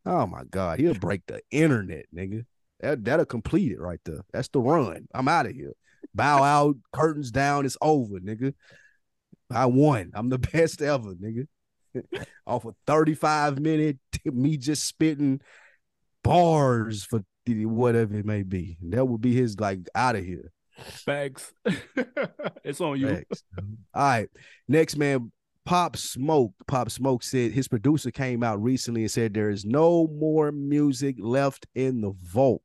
oh 0.08 0.26
my 0.28 0.43
God, 0.49 0.80
he'll 0.80 0.93
break 0.93 1.22
the 1.28 1.41
internet, 1.51 2.05
nigga. 2.16 2.45
That, 2.80 3.03
that'll 3.03 3.26
complete 3.26 3.72
it 3.72 3.80
right 3.80 3.99
there. 4.05 4.22
That's 4.32 4.47
the 4.49 4.60
run. 4.60 5.08
I'm 5.14 5.28
out 5.28 5.47
of 5.47 5.53
here. 5.53 5.74
Bow 6.14 6.43
out, 6.43 6.76
curtains 6.93 7.32
down, 7.32 7.66
it's 7.66 7.78
over, 7.82 8.20
nigga. 8.20 8.53
I 9.51 9.66
won. 9.66 10.12
I'm 10.14 10.30
the 10.30 10.38
best 10.53 10.82
ever, 10.82 11.14
nigga. 11.16 11.47
Off 12.47 12.66
a 12.66 12.74
35 12.86 13.60
minute, 13.60 13.97
me 14.26 14.58
just 14.58 14.86
spitting 14.86 15.41
bars 16.24 17.03
for 17.03 17.24
whatever 17.47 18.16
it 18.16 18.26
may 18.26 18.43
be. 18.43 18.78
That 18.82 19.05
would 19.05 19.22
be 19.22 19.34
his 19.34 19.60
like 19.60 19.80
out 19.95 20.16
of 20.16 20.26
here. 20.26 20.51
Facts. 20.78 21.53
it's 22.64 22.82
on 22.82 22.99
you. 22.99 23.16
Facts. 23.16 23.43
All 23.93 24.03
right. 24.03 24.30
Next 24.68 24.95
man, 24.95 25.32
Pop 25.68 25.97
Smoke. 25.97 26.53
Pop 26.65 26.89
Smoke 26.89 27.24
said 27.24 27.51
his 27.51 27.68
producer 27.68 28.09
came 28.09 28.41
out 28.41 28.63
recently 28.63 29.01
and 29.01 29.11
said 29.11 29.34
there 29.34 29.49
is 29.49 29.65
no 29.65 30.07
more 30.07 30.49
music 30.53 31.18
left 31.20 31.68
in 31.76 31.99
the 31.99 32.13
vault. 32.24 32.61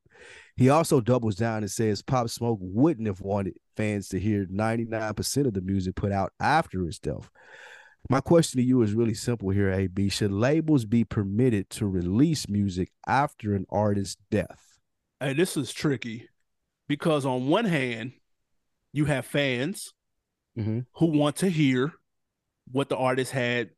He 0.57 0.69
also 0.69 1.01
doubles 1.01 1.35
down 1.35 1.65
and 1.65 1.71
says 1.71 2.01
Pop 2.01 2.31
Smoke 2.31 2.59
wouldn't 2.61 3.09
have 3.09 3.21
wanted 3.21 3.55
fans 3.77 4.07
to 4.11 4.21
hear 4.21 4.47
99% 4.47 5.47
of 5.47 5.53
the 5.53 5.61
music 5.61 5.97
put 5.97 6.13
out 6.13 6.33
after 6.39 6.85
his 6.85 7.01
death. 7.01 7.29
My 8.09 8.21
question 8.21 8.61
to 8.61 8.65
you 8.65 8.83
is 8.83 8.95
really 8.95 9.15
simple 9.15 9.51
here, 9.51 9.73
AB. 9.73 10.09
Should 10.09 10.31
labels 10.31 10.85
be 10.85 11.03
permitted 11.05 11.71
to 11.71 11.87
release 11.89 12.49
music 12.49 12.93
after 13.09 13.55
an 13.57 13.67
artist's 13.69 14.17
death? 14.31 14.79
Hey, 15.19 15.33
this 15.33 15.57
is 15.57 15.73
tricky 15.73 16.29
because 16.87 17.27
on 17.27 17.49
one 17.49 17.65
hand, 17.65 18.13
you 18.93 19.07
have 19.07 19.27
fans 19.27 19.93
Mhm. 20.57 20.87
who 20.99 21.07
want 21.07 21.35
to 21.37 21.49
hear 21.49 21.95
what 22.71 22.89
the 22.89 22.97
artist 22.97 23.33
had 23.33 23.71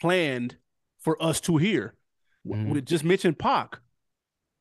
planned 0.00 0.56
for 1.00 1.20
us 1.22 1.40
to 1.42 1.56
hear. 1.56 1.94
Mhm. 2.46 2.70
We 2.70 2.80
just 2.80 3.04
mentioned 3.04 3.38
Pac. 3.38 3.78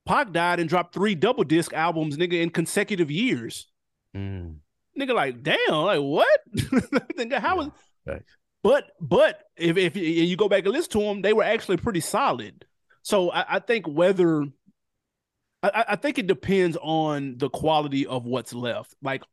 Pac 0.06 0.32
died 0.32 0.60
and 0.60 0.70
dropped 0.70 0.94
three 0.94 1.16
double 1.16 1.44
disc 1.44 1.74
albums, 1.74 2.18
nigga, 2.18 2.42
in 2.42 2.50
consecutive 2.52 3.10
years. 3.10 3.68
Mm. 4.16 4.58
Nigga, 5.00 5.14
like, 5.14 5.44
damn, 5.44 5.58
like 5.84 6.00
what? 6.00 6.40
nigga, 6.56 7.40
how 7.40 7.58
was 7.58 7.70
Facts. 8.06 8.32
but 8.64 8.86
but 9.02 9.42
if 9.58 9.78
if 9.78 9.96
you 9.98 10.38
go 10.38 10.48
back 10.48 10.64
and 10.66 10.74
listen 10.74 10.92
to 10.92 11.00
them, 11.00 11.22
they 11.22 11.34
were 11.34 11.44
actually 11.44 11.78
pretty 11.78 12.00
solid. 12.02 12.66
So 13.02 13.32
I, 13.32 13.56
I 13.56 13.60
think 13.60 13.88
whether 13.88 14.44
I- 15.64 15.86
I 15.90 15.96
think 15.96 16.20
it 16.20 16.28
depends 16.28 16.78
on 16.82 17.38
the 17.38 17.50
quality 17.50 18.06
of 18.06 18.26
what's 18.26 18.54
left. 18.54 18.94
Like, 19.02 19.24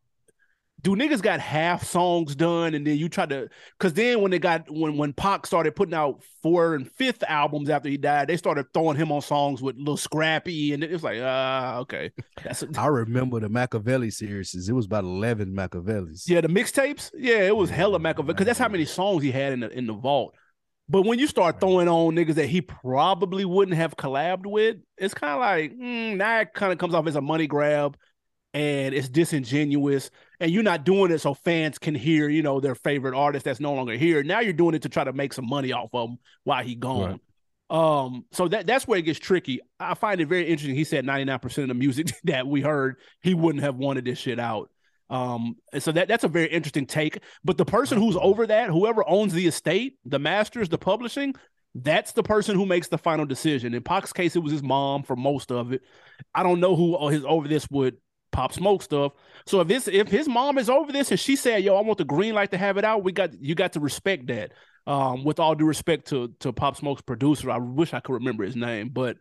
do 0.83 0.97
niggas 0.97 1.23
got 1.23 1.39
half 1.39 1.85
songs 1.85 2.35
done 2.35 2.75
and 2.75 2.85
then 2.87 2.97
you 2.97 3.09
try 3.09 3.25
to 3.25 3.49
because 3.79 3.95
then 3.95 4.21
when 4.21 4.31
they 4.33 4.39
got 4.39 4.69
when 4.69 4.97
when 4.97 5.13
Pac 5.13 5.47
started 5.47 5.77
putting 5.77 5.95
out 5.95 6.23
four 6.43 6.75
and 6.75 6.91
fifth 6.91 7.23
albums 7.29 7.71
after 7.71 7.89
he 7.89 7.97
died, 7.97 8.29
they 8.29 8.37
started 8.37 8.67
throwing 8.75 8.97
him 8.97 9.13
on 9.13 9.23
songs 9.23 9.63
with 9.63 9.77
Lil 9.77 9.97
Scrappy 9.97 10.73
and 10.73 10.83
it 10.83 10.91
was 10.91 11.05
like, 11.05 11.21
ah, 11.23 11.79
okay. 11.79 12.11
That's 12.43 12.65
I 12.77 12.87
remember 12.87 13.39
the 13.39 13.49
Machiavelli 13.49 14.11
series. 14.11 14.69
It 14.69 14.73
was 14.73 14.87
about 14.87 15.05
11 15.05 15.55
Machiavellis. 15.55 16.29
Yeah, 16.29 16.41
the 16.41 16.49
mixtapes. 16.49 17.11
Yeah, 17.15 17.43
it 17.43 17.57
was 17.57 17.71
hella 17.71 17.99
Machiavelli 18.01 18.35
because 18.35 18.47
that's 18.47 18.59
how 18.59 18.69
many 18.69 18.85
songs 18.85 19.23
he 19.23 19.31
had 19.31 19.53
in 19.53 19.61
the 19.61 19.71
in 19.71 19.87
the 19.87 19.95
vault. 19.95 20.35
But 20.89 21.03
when 21.03 21.19
you 21.19 21.27
start 21.27 21.61
throwing 21.61 21.89
on 21.89 22.15
niggas 22.15 22.35
that 22.35 22.49
he 22.49 22.61
probably 22.61 23.45
wouldn't 23.45 23.77
have 23.77 23.97
collabed 23.97 24.47
with, 24.47 24.77
it's 24.99 25.15
kind 25.15 25.35
of 25.35 25.41
like 25.41 25.73
mm, 25.73 26.17
now 26.17 26.41
it 26.41 26.53
kind 26.55 26.73
of 26.73 26.79
comes 26.79 26.95
off 26.95 27.07
as 27.07 27.17
a 27.17 27.21
money 27.21 27.47
grab, 27.47 27.97
and 28.55 28.95
it's 28.95 29.09
disingenuous. 29.09 30.11
And 30.41 30.51
you're 30.51 30.63
not 30.63 30.85
doing 30.85 31.11
it 31.11 31.21
so 31.21 31.35
fans 31.35 31.79
can 31.79 31.95
hear, 31.95 32.29
you 32.29 32.43
know, 32.43 32.61
their 32.61 32.75
favorite 32.75 33.15
artist 33.15 33.45
that's 33.45 33.61
no 33.61 33.73
longer 33.73 33.95
here. 33.95 34.23
Now 34.23 34.41
you're 34.41 34.53
doing 34.53 34.75
it 34.75 34.83
to 34.83 34.89
try 34.89 35.05
to 35.05 35.13
make 35.13 35.33
some 35.33 35.49
money 35.49 35.73
off 35.73 35.91
of 35.93 36.11
him 36.11 36.19
while 36.45 36.65
he 36.65 36.75
gone. 36.75 37.21
Um, 37.71 38.27
so 38.33 38.49
that 38.49 38.67
that's 38.67 38.87
where 38.87 38.99
it 38.99 39.03
gets 39.03 39.19
tricky. 39.19 39.61
I 39.81 39.95
find 39.95 40.21
it 40.21 40.29
very 40.29 40.47
interesting. 40.47 40.75
He 40.75 40.85
said 40.85 41.07
99% 41.07 41.63
of 41.63 41.69
the 41.69 41.75
music 41.75 42.13
that 42.25 42.47
we 42.47 42.61
heard, 42.61 42.97
he 43.23 43.35
wouldn't 43.35 43.65
have 43.65 43.77
wanted 43.77 44.05
this 44.05 44.19
shit 44.19 44.39
out. 44.39 44.71
Um, 45.09 45.57
so 45.79 45.93
that 45.93 46.09
that's 46.09 46.25
a 46.25 46.29
very 46.29 46.49
interesting 46.49 46.87
take. 46.87 47.19
But 47.45 47.57
the 47.59 47.65
person 47.65 47.99
who's 47.99 48.17
over 48.21 48.47
that, 48.47 48.69
whoever 48.69 49.09
owns 49.09 49.33
the 49.33 49.47
estate, 49.47 49.99
the 50.05 50.19
masters, 50.19 50.69
the 50.69 50.79
publishing, 50.79 51.35
that's 51.75 52.13
the 52.13 52.23
person 52.23 52.57
who 52.57 52.67
makes 52.67 52.89
the 52.89 52.99
final 52.99 53.25
decision. 53.25 53.75
In 53.75 53.83
Pac's 53.83 54.13
case, 54.13 54.37
it 54.37 54.41
was 54.41 54.53
his 54.53 54.63
mom 54.63 55.03
for 55.03 55.17
most 55.17 55.51
of 55.51 55.73
it. 55.73 55.83
I 56.35 56.43
don't 56.43 56.61
know 56.61 56.77
who 56.77 57.09
his 57.09 57.25
over 57.25 57.49
this 57.49 57.69
would 57.71 57.97
pop 58.33 58.53
smoke 58.53 58.83
stuff. 58.83 59.13
So 59.47 59.61
if 59.61 59.69
this 59.69 59.89
if 59.89 60.09
his 60.09 60.29
mom 60.29 60.59
is 60.59 60.69
over 60.69 60.91
this 60.91 61.11
and 61.11 61.21
she 61.21 61.37
said, 61.37 61.63
"Yo, 61.63 61.77
I 61.77 61.83
want 61.83 61.99
the 61.99 62.05
green 62.05 62.35
light 62.35 62.51
to 62.51 62.59
have 62.59 62.79
it 62.79 62.85
out," 62.85 63.05
we 63.05 63.13
got 63.13 63.41
you 63.41 63.55
got 63.55 63.75
to 63.75 63.81
respect 63.81 64.27
that. 64.29 64.53
Um, 64.85 65.23
with 65.23 65.39
all 65.39 65.55
due 65.55 65.67
respect 65.67 66.09
to 66.09 66.35
to 66.41 66.53
Pop 66.53 66.77
Smoke's 66.77 67.03
producer, 67.03 67.51
I 67.51 67.59
wish 67.59 67.95
I 67.95 68.01
could 68.01 68.15
remember 68.15 68.43
his 68.43 68.57
name, 68.57 68.89
but 68.89 69.17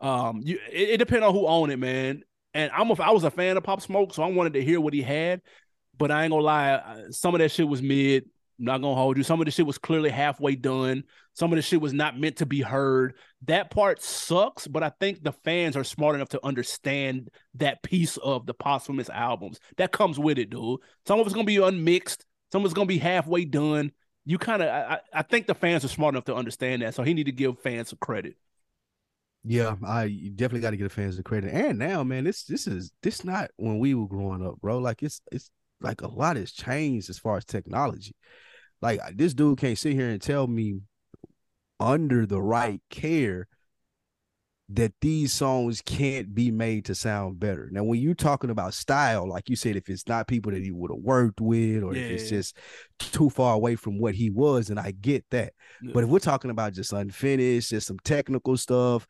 um, 0.00 0.40
you 0.42 0.58
it, 0.70 0.90
it 0.90 0.96
depends 0.98 1.24
on 1.24 1.34
who 1.34 1.46
owned 1.46 1.70
it, 1.72 1.78
man. 1.78 2.22
And 2.54 2.70
I'm 2.72 2.90
a, 2.90 2.94
I 3.02 3.10
was 3.10 3.24
a 3.24 3.30
fan 3.30 3.56
of 3.56 3.64
Pop 3.64 3.82
Smoke, 3.82 4.14
so 4.14 4.22
I 4.22 4.26
wanted 4.26 4.54
to 4.54 4.64
hear 4.64 4.80
what 4.80 4.94
he 4.94 5.02
had. 5.02 5.42
But 5.98 6.10
I 6.10 6.24
ain't 6.24 6.32
gonna 6.32 6.42
lie, 6.42 7.04
some 7.10 7.34
of 7.34 7.40
that 7.40 7.50
shit 7.50 7.68
was 7.68 7.82
mid. 7.82 8.24
Not 8.58 8.80
gonna 8.80 8.94
hold 8.94 9.16
you. 9.16 9.22
Some 9.22 9.40
of 9.40 9.46
the 9.46 9.50
shit 9.50 9.66
was 9.66 9.78
clearly 9.78 10.10
halfway 10.10 10.54
done. 10.54 11.04
Some 11.34 11.52
of 11.52 11.56
the 11.56 11.62
shit 11.62 11.80
was 11.80 11.92
not 11.92 12.18
meant 12.18 12.36
to 12.36 12.46
be 12.46 12.60
heard. 12.60 13.14
That 13.46 13.70
part 13.70 14.02
sucks, 14.02 14.66
but 14.66 14.82
I 14.82 14.90
think 15.00 15.22
the 15.22 15.32
fans 15.32 15.76
are 15.76 15.84
smart 15.84 16.14
enough 16.14 16.28
to 16.30 16.44
understand 16.44 17.30
that 17.54 17.82
piece 17.82 18.16
of 18.18 18.46
the 18.46 18.54
posthumous 18.54 19.10
albums 19.10 19.58
that 19.76 19.92
comes 19.92 20.18
with 20.18 20.38
it, 20.38 20.50
dude. 20.50 20.80
Some 21.06 21.18
of 21.18 21.26
it's 21.26 21.34
gonna 21.34 21.44
be 21.44 21.56
unmixed. 21.56 22.24
Some 22.52 22.62
of 22.62 22.66
it's 22.66 22.74
gonna 22.74 22.86
be 22.86 22.98
halfway 22.98 23.44
done. 23.44 23.92
You 24.24 24.38
kind 24.38 24.62
of, 24.62 24.68
I, 24.68 25.00
I 25.12 25.22
think 25.22 25.46
the 25.46 25.54
fans 25.54 25.84
are 25.84 25.88
smart 25.88 26.14
enough 26.14 26.26
to 26.26 26.34
understand 26.34 26.82
that. 26.82 26.94
So 26.94 27.02
he 27.02 27.14
need 27.14 27.26
to 27.26 27.32
give 27.32 27.58
fans 27.58 27.88
some 27.88 27.98
credit. 28.00 28.36
Yeah, 29.44 29.74
I 29.84 30.30
definitely 30.36 30.60
got 30.60 30.70
to 30.70 30.76
give 30.76 30.88
the 30.88 30.94
fans 30.94 31.16
the 31.16 31.22
credit. 31.24 31.52
And 31.52 31.78
now, 31.78 32.04
man, 32.04 32.24
this 32.24 32.44
this 32.44 32.68
is 32.68 32.92
this 33.02 33.24
not 33.24 33.50
when 33.56 33.80
we 33.80 33.94
were 33.94 34.06
growing 34.06 34.46
up, 34.46 34.60
bro. 34.60 34.78
Like 34.78 35.02
it's 35.02 35.20
it's 35.32 35.50
like 35.82 36.02
a 36.02 36.08
lot 36.08 36.36
has 36.36 36.52
changed 36.52 37.10
as 37.10 37.18
far 37.18 37.36
as 37.36 37.44
technology. 37.44 38.14
Like 38.80 39.00
this 39.14 39.34
dude 39.34 39.58
can't 39.58 39.78
sit 39.78 39.94
here 39.94 40.08
and 40.08 40.20
tell 40.20 40.46
me 40.46 40.80
under 41.78 42.26
the 42.26 42.40
right 42.40 42.80
care 42.90 43.48
that 44.74 44.92
these 45.00 45.32
songs 45.32 45.82
can't 45.82 46.34
be 46.34 46.50
made 46.50 46.86
to 46.86 46.94
sound 46.94 47.38
better. 47.38 47.68
Now, 47.70 47.84
when 47.84 48.00
you're 48.00 48.14
talking 48.14 48.50
about 48.50 48.74
style, 48.74 49.28
like 49.28 49.50
you 49.50 49.56
said, 49.56 49.76
if 49.76 49.88
it's 49.88 50.08
not 50.08 50.28
people 50.28 50.52
that 50.52 50.62
he 50.62 50.70
would 50.70 50.90
have 50.90 51.00
worked 51.00 51.40
with, 51.40 51.82
or 51.82 51.94
yeah. 51.94 52.04
if 52.04 52.10
it's 52.12 52.30
just 52.30 52.56
too 52.98 53.28
far 53.28 53.54
away 53.54 53.76
from 53.76 53.98
what 53.98 54.14
he 54.14 54.30
was, 54.30 54.70
and 54.70 54.80
I 54.80 54.92
get 54.92 55.24
that. 55.30 55.52
Yeah. 55.82 55.90
But 55.92 56.04
if 56.04 56.10
we're 56.10 56.20
talking 56.20 56.50
about 56.50 56.72
just 56.72 56.92
unfinished, 56.92 57.70
just 57.70 57.86
some 57.86 57.98
technical 58.04 58.56
stuff, 58.56 59.06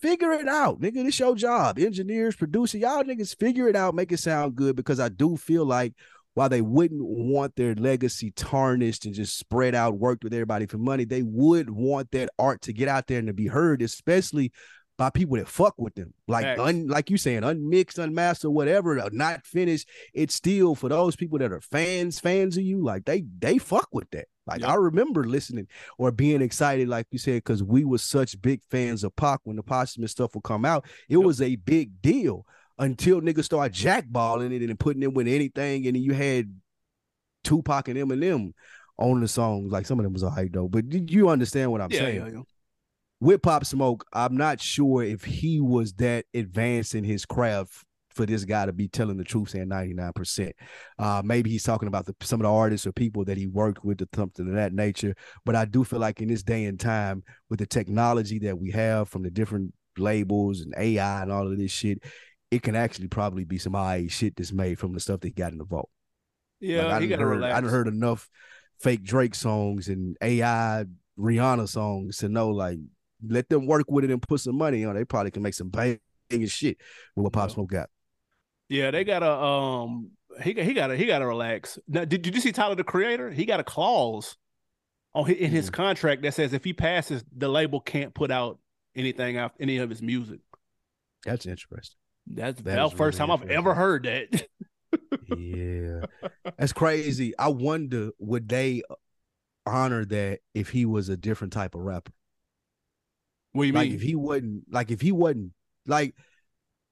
figure 0.00 0.32
it 0.32 0.48
out, 0.48 0.80
nigga. 0.80 1.04
This 1.04 1.18
your 1.18 1.34
job. 1.34 1.78
Engineers, 1.78 2.36
producer, 2.36 2.78
y'all 2.78 3.04
niggas 3.04 3.36
figure 3.38 3.68
it 3.68 3.76
out, 3.76 3.94
make 3.94 4.12
it 4.12 4.18
sound 4.18 4.56
good 4.56 4.76
because 4.76 5.00
I 5.00 5.08
do 5.08 5.36
feel 5.36 5.64
like 5.64 5.94
while 6.34 6.48
they 6.48 6.62
wouldn't 6.62 7.02
want 7.02 7.56
their 7.56 7.74
legacy 7.74 8.30
tarnished 8.30 9.04
and 9.04 9.14
just 9.14 9.38
spread 9.38 9.74
out, 9.74 9.98
worked 9.98 10.24
with 10.24 10.32
everybody 10.32 10.66
for 10.66 10.78
money, 10.78 11.04
they 11.04 11.22
would 11.22 11.68
want 11.70 12.10
that 12.12 12.30
art 12.38 12.62
to 12.62 12.72
get 12.72 12.88
out 12.88 13.06
there 13.06 13.18
and 13.18 13.26
to 13.26 13.34
be 13.34 13.48
heard, 13.48 13.82
especially 13.82 14.52
by 14.96 15.10
people 15.10 15.36
that 15.38 15.48
fuck 15.48 15.74
with 15.78 15.94
them. 15.94 16.12
Like 16.28 16.58
un, 16.58 16.86
like 16.86 17.10
you 17.10 17.16
saying, 17.16 17.42
unmixed, 17.42 17.98
unmastered, 17.98 18.52
whatever, 18.52 19.02
not 19.12 19.46
finished. 19.46 19.88
It's 20.12 20.34
still 20.34 20.74
for 20.74 20.88
those 20.88 21.16
people 21.16 21.38
that 21.38 21.52
are 21.52 21.60
fans, 21.62 22.20
fans 22.20 22.56
of 22.56 22.64
you, 22.64 22.84
like 22.84 23.06
they 23.06 23.24
they 23.38 23.58
fuck 23.58 23.88
with 23.92 24.10
that. 24.10 24.26
Like. 24.50 24.64
I 24.64 24.74
remember 24.74 25.24
listening 25.24 25.68
or 25.98 26.10
being 26.10 26.42
excited, 26.42 26.88
like 26.88 27.06
you 27.10 27.18
said, 27.18 27.36
because 27.36 27.62
we 27.62 27.84
were 27.84 27.98
such 27.98 28.40
big 28.40 28.62
fans 28.70 29.04
of 29.04 29.14
Pac 29.16 29.40
when 29.44 29.56
the 29.56 29.62
posthumous 29.62 30.12
stuff 30.12 30.34
would 30.34 30.44
come 30.44 30.64
out. 30.64 30.84
It 31.08 31.16
yep. 31.16 31.24
was 31.24 31.40
a 31.40 31.56
big 31.56 32.02
deal 32.02 32.46
until 32.78 33.20
niggas 33.20 33.44
start 33.44 33.72
jackballing 33.72 34.52
it 34.52 34.68
and 34.68 34.78
putting 34.78 35.02
it 35.02 35.12
with 35.12 35.28
anything, 35.28 35.86
and 35.86 35.96
then 35.96 36.02
you 36.02 36.14
had 36.14 36.54
Tupac 37.44 37.88
and 37.88 37.98
Eminem 37.98 38.52
on 38.98 39.20
the 39.20 39.28
songs. 39.28 39.70
Like 39.70 39.86
some 39.86 39.98
of 39.98 40.04
them 40.04 40.12
was 40.12 40.24
alright 40.24 40.52
though, 40.52 40.68
but 40.68 40.84
you 41.10 41.28
understand 41.28 41.70
what 41.70 41.80
I'm 41.80 41.90
yeah, 41.90 41.98
saying? 41.98 42.32
Yeah. 42.34 42.42
With 43.20 43.42
Pop 43.42 43.66
Smoke, 43.66 44.06
I'm 44.14 44.36
not 44.36 44.62
sure 44.62 45.02
if 45.02 45.24
he 45.24 45.60
was 45.60 45.92
that 45.94 46.24
advanced 46.32 46.94
in 46.94 47.04
his 47.04 47.26
craft 47.26 47.84
for 48.14 48.26
this 48.26 48.44
guy 48.44 48.66
to 48.66 48.72
be 48.72 48.88
telling 48.88 49.16
the 49.16 49.24
truth, 49.24 49.50
saying 49.50 49.68
99%. 49.68 50.52
Uh, 50.98 51.22
maybe 51.24 51.50
he's 51.50 51.62
talking 51.62 51.88
about 51.88 52.06
the, 52.06 52.14
some 52.22 52.40
of 52.40 52.44
the 52.44 52.50
artists 52.50 52.86
or 52.86 52.92
people 52.92 53.24
that 53.24 53.38
he 53.38 53.46
worked 53.46 53.84
with 53.84 54.02
or 54.02 54.06
something 54.14 54.48
of 54.48 54.54
that 54.54 54.72
nature. 54.72 55.14
But 55.44 55.56
I 55.56 55.64
do 55.64 55.84
feel 55.84 56.00
like 56.00 56.20
in 56.20 56.28
this 56.28 56.42
day 56.42 56.64
and 56.64 56.78
time, 56.78 57.22
with 57.48 57.58
the 57.58 57.66
technology 57.66 58.38
that 58.40 58.58
we 58.58 58.70
have 58.72 59.08
from 59.08 59.22
the 59.22 59.30
different 59.30 59.72
labels 59.96 60.60
and 60.60 60.74
AI 60.76 61.22
and 61.22 61.32
all 61.32 61.50
of 61.50 61.58
this 61.58 61.70
shit, 61.70 62.02
it 62.50 62.62
can 62.62 62.74
actually 62.74 63.08
probably 63.08 63.44
be 63.44 63.58
some 63.58 63.76
AI 63.76 64.06
shit 64.08 64.36
that's 64.36 64.52
made 64.52 64.78
from 64.78 64.92
the 64.92 65.00
stuff 65.00 65.20
they 65.20 65.30
got 65.30 65.52
in 65.52 65.58
the 65.58 65.64
vault. 65.64 65.90
Yeah, 66.60 66.86
like, 66.86 67.02
I, 67.02 67.06
got 67.06 67.20
heard, 67.20 67.28
relax. 67.28 67.66
I 67.66 67.70
heard 67.70 67.88
enough 67.88 68.28
fake 68.80 69.04
Drake 69.04 69.34
songs 69.34 69.88
and 69.88 70.16
AI 70.20 70.84
Rihanna 71.18 71.68
songs 71.68 72.18
to 72.18 72.28
know 72.28 72.48
like 72.48 72.78
let 73.26 73.48
them 73.48 73.66
work 73.66 73.90
with 73.90 74.04
it 74.04 74.10
and 74.10 74.22
put 74.22 74.40
some 74.40 74.56
money 74.56 74.84
on. 74.84 74.94
They 74.94 75.04
probably 75.04 75.30
can 75.30 75.42
make 75.42 75.54
some 75.54 75.68
banging 75.68 75.98
shit 76.46 76.78
with 77.14 77.24
what 77.24 77.32
Pop 77.32 77.50
Smoke 77.50 77.70
got. 77.70 77.90
Yeah, 78.70 78.92
they 78.92 79.02
got 79.02 79.24
a 79.24 79.32
um 79.32 80.12
he 80.40 80.54
he 80.54 80.72
got 80.72 80.86
to 80.86 80.96
he 80.96 81.04
got 81.04 81.18
to 81.18 81.26
relax. 81.26 81.78
Now, 81.88 82.04
did, 82.04 82.22
did 82.22 82.34
you 82.34 82.40
see 82.40 82.52
Tyler 82.52 82.76
the 82.76 82.84
Creator? 82.84 83.32
He 83.32 83.44
got 83.44 83.58
a 83.58 83.64
clause 83.64 84.36
on 85.12 85.26
his, 85.26 85.36
in 85.36 85.50
his 85.50 85.70
mm. 85.70 85.74
contract 85.74 86.22
that 86.22 86.34
says 86.34 86.52
if 86.52 86.62
he 86.62 86.72
passes, 86.72 87.24
the 87.36 87.48
label 87.48 87.80
can't 87.80 88.14
put 88.14 88.30
out 88.30 88.58
anything 88.94 89.36
out 89.36 89.52
any 89.58 89.78
of 89.78 89.90
his 89.90 90.00
music. 90.00 90.38
That's 91.24 91.46
interesting. 91.46 91.96
That's 92.28 92.62
that 92.62 92.76
the 92.76 92.96
first 92.96 93.18
really 93.18 93.28
time 93.28 93.42
I've 93.42 93.50
ever 93.50 93.74
heard 93.74 94.04
that. 94.04 94.46
yeah, 95.36 96.30
that's 96.56 96.72
crazy. 96.72 97.36
I 97.36 97.48
wonder 97.48 98.10
would 98.20 98.48
they 98.48 98.82
honor 99.66 100.04
that 100.04 100.40
if 100.54 100.70
he 100.70 100.86
was 100.86 101.08
a 101.08 101.16
different 101.16 101.52
type 101.52 101.74
of 101.74 101.80
rapper? 101.80 102.12
What 103.50 103.64
do 103.64 103.66
you 103.66 103.74
like 103.74 103.88
mean? 103.88 103.96
If 103.96 104.02
he 104.02 104.14
wasn't 104.14 104.62
like 104.70 104.92
if 104.92 105.00
he 105.00 105.10
wasn't 105.10 105.54
like 105.88 106.14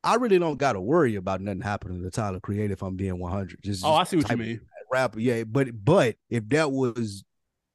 I 0.08 0.14
really 0.14 0.38
don't 0.38 0.56
got 0.56 0.72
to 0.72 0.80
worry 0.80 1.16
about 1.16 1.42
nothing 1.42 1.60
happening 1.60 2.02
to 2.02 2.10
Tyler 2.10 2.40
Creator 2.40 2.72
if 2.72 2.82
I'm 2.82 2.96
being 2.96 3.18
100. 3.18 3.58
Just 3.62 3.84
oh, 3.84 3.92
I 3.92 4.04
see 4.04 4.16
what 4.16 4.30
you 4.30 4.36
mean. 4.36 4.60
Rapper, 4.90 5.20
yeah, 5.20 5.44
but 5.44 5.68
but 5.84 6.16
if 6.30 6.48
that 6.48 6.72
was 6.72 7.24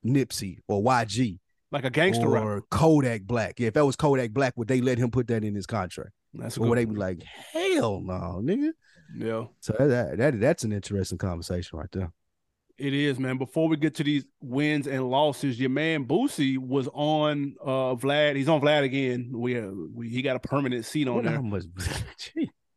Nipsey 0.04 0.58
or 0.68 0.82
YG, 0.82 1.38
like 1.72 1.86
a 1.86 1.92
gangster 1.92 2.26
or 2.26 2.32
rapper. 2.32 2.64
Kodak 2.72 3.22
Black, 3.22 3.60
yeah, 3.60 3.68
if 3.68 3.76
that 3.76 3.86
was 3.86 3.96
Kodak 3.96 4.32
Black, 4.32 4.54
would 4.58 4.68
they 4.68 4.82
let 4.82 4.98
him 4.98 5.12
put 5.12 5.28
that 5.28 5.44
in 5.44 5.54
his 5.54 5.68
contract? 5.68 6.10
That's 6.34 6.58
or 6.58 6.68
would 6.68 6.78
they 6.80 6.86
be 6.86 6.96
like, 6.96 7.22
hell 7.22 8.02
no, 8.02 8.42
nigga? 8.44 8.72
Yeah. 9.16 9.46
So 9.60 9.76
that, 9.78 10.18
that 10.18 10.40
that's 10.40 10.64
an 10.64 10.72
interesting 10.72 11.20
conversation 11.20 11.78
right 11.78 11.92
there. 11.92 12.12
It 12.78 12.94
is, 12.94 13.20
man. 13.20 13.38
Before 13.38 13.68
we 13.68 13.78
get 13.78 13.96
to 13.96 14.04
these 14.04 14.26
wins 14.42 14.88
and 14.88 15.08
losses, 15.10 15.60
your 15.60 15.70
man 15.70 16.06
Boosie 16.06 16.58
was 16.58 16.90
on 16.94 17.56
uh 17.62 17.96
Vlad. 17.96 18.36
He's 18.36 18.50
on 18.50 18.62
Vlad 18.62 18.84
again. 18.84 19.30
We, 19.32 19.60
uh, 19.60 19.70
we 19.94 20.10
he 20.10 20.24
got 20.24 20.36
a 20.36 20.40
permanent 20.40 20.86
seat 20.86 21.08
on 21.08 21.24
there. 21.24 21.40
Much, 21.40 21.66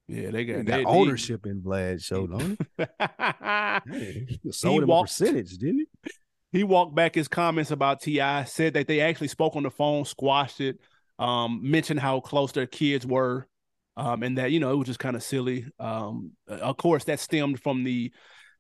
yeah, 0.09 0.30
they 0.30 0.44
got, 0.44 0.66
they, 0.66 0.82
got 0.82 0.84
ownership 0.84 1.44
they, 1.44 1.51
in 1.51 1.62
Vlad 1.62 2.05
show, 2.05 2.26
don't 2.26 2.59
he? 3.90 4.38
he 4.42 4.53
sold 4.53 4.82
him 4.82 4.88
walked, 4.88 5.11
a 5.11 5.24
percentage, 5.24 5.57
didn't 5.57 5.86
he? 6.03 6.11
He 6.59 6.64
walked 6.64 6.94
back 6.94 7.14
his 7.14 7.28
comments 7.28 7.70
about 7.70 8.03
T.I., 8.03 8.44
said 8.44 8.74
that 8.74 8.86
they 8.86 9.01
actually 9.01 9.28
spoke 9.28 9.57
on 9.57 9.62
the 9.62 9.70
phone, 9.70 10.05
squashed 10.05 10.61
it, 10.61 10.78
um, 11.18 11.61
mentioned 11.62 12.01
how 12.01 12.20
close 12.20 12.53
their 12.53 12.66
kids 12.66 13.07
were, 13.07 13.49
um, 13.97 14.22
and 14.22 14.36
that 14.36 14.53
you 14.53 14.61
know 14.61 14.72
it 14.72 14.76
was 14.76 14.88
just 14.88 14.99
kind 14.99 15.16
of 15.16 15.22
silly. 15.22 15.66
Um, 15.78 16.32
of 16.47 16.76
course, 16.76 17.05
that 17.05 17.18
stemmed 17.18 17.62
from 17.62 17.82
the 17.82 18.12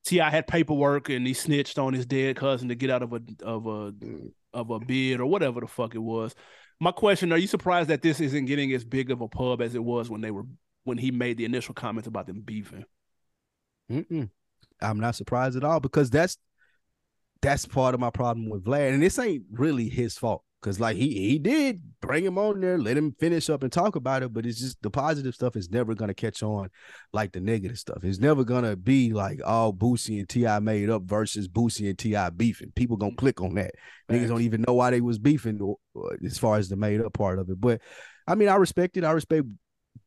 T.I. 0.06 0.30
had 0.30 0.46
paperwork 0.46 1.08
and 1.08 1.26
he 1.26 1.34
snitched 1.34 1.78
on 1.78 1.92
his 1.92 2.06
dead 2.06 2.36
cousin 2.36 2.68
to 2.68 2.74
get 2.74 2.90
out 2.90 3.02
of 3.02 3.12
a 3.12 3.20
of 3.42 3.66
a 3.66 3.92
mm. 3.92 4.30
of 4.54 4.70
a 4.70 4.78
bid 4.78 5.20
or 5.20 5.26
whatever 5.26 5.60
the 5.60 5.66
fuck 5.66 5.94
it 5.94 5.98
was. 5.98 6.34
My 6.78 6.92
question: 6.92 7.32
Are 7.32 7.38
you 7.38 7.48
surprised 7.48 7.90
that 7.90 8.02
this 8.02 8.20
isn't 8.20 8.46
getting 8.46 8.72
as 8.72 8.84
big 8.84 9.10
of 9.10 9.20
a 9.20 9.28
pub 9.28 9.60
as 9.60 9.74
it 9.74 9.82
was 9.82 10.08
when 10.08 10.20
they 10.20 10.30
were 10.30 10.44
when 10.84 10.96
he 10.96 11.10
made 11.10 11.38
the 11.38 11.44
initial 11.44 11.74
comments 11.74 12.06
about 12.06 12.26
them 12.26 12.40
beefing? 12.40 12.84
Mm-mm. 13.90 14.30
I'm 14.80 15.00
not 15.00 15.16
surprised 15.16 15.56
at 15.56 15.64
all 15.64 15.80
because 15.80 16.10
that's 16.10 16.38
that's 17.42 17.66
part 17.66 17.94
of 17.94 18.00
my 18.00 18.10
problem 18.10 18.48
with 18.48 18.64
Vlad, 18.64 18.94
and 18.94 19.02
this 19.02 19.18
ain't 19.18 19.44
really 19.50 19.88
his 19.88 20.16
fault. 20.16 20.44
Cause 20.66 20.80
like 20.80 20.96
he 20.96 21.28
he 21.28 21.38
did 21.38 21.80
bring 22.00 22.24
him 22.24 22.38
on 22.38 22.60
there, 22.60 22.76
let 22.76 22.96
him 22.96 23.14
finish 23.20 23.48
up 23.48 23.62
and 23.62 23.70
talk 23.70 23.94
about 23.94 24.24
it, 24.24 24.32
but 24.32 24.44
it's 24.44 24.58
just 24.58 24.82
the 24.82 24.90
positive 24.90 25.32
stuff 25.32 25.54
is 25.54 25.70
never 25.70 25.94
gonna 25.94 26.12
catch 26.12 26.42
on 26.42 26.70
like 27.12 27.30
the 27.30 27.38
negative 27.38 27.78
stuff. 27.78 28.02
It's 28.02 28.18
never 28.18 28.42
gonna 28.42 28.74
be 28.74 29.12
like 29.12 29.38
all 29.44 29.68
oh, 29.68 29.72
Boosie 29.72 30.18
and 30.18 30.28
T.I. 30.28 30.58
made 30.58 30.90
up 30.90 31.04
versus 31.04 31.46
Boosie 31.46 31.88
and 31.88 31.96
T.I. 31.96 32.30
beefing. 32.30 32.72
People 32.74 32.96
gonna 32.96 33.14
click 33.14 33.40
on 33.40 33.54
that. 33.54 33.76
Thanks. 34.08 34.24
Niggas 34.24 34.28
don't 34.28 34.42
even 34.42 34.64
know 34.66 34.74
why 34.74 34.90
they 34.90 35.00
was 35.00 35.20
beefing 35.20 35.76
as 36.24 36.36
far 36.36 36.56
as 36.56 36.68
the 36.68 36.74
made 36.74 37.00
up 37.00 37.12
part 37.12 37.38
of 37.38 37.48
it. 37.48 37.60
But 37.60 37.80
I 38.26 38.34
mean, 38.34 38.48
I 38.48 38.56
respect 38.56 38.96
it. 38.96 39.04
I 39.04 39.12
respect 39.12 39.46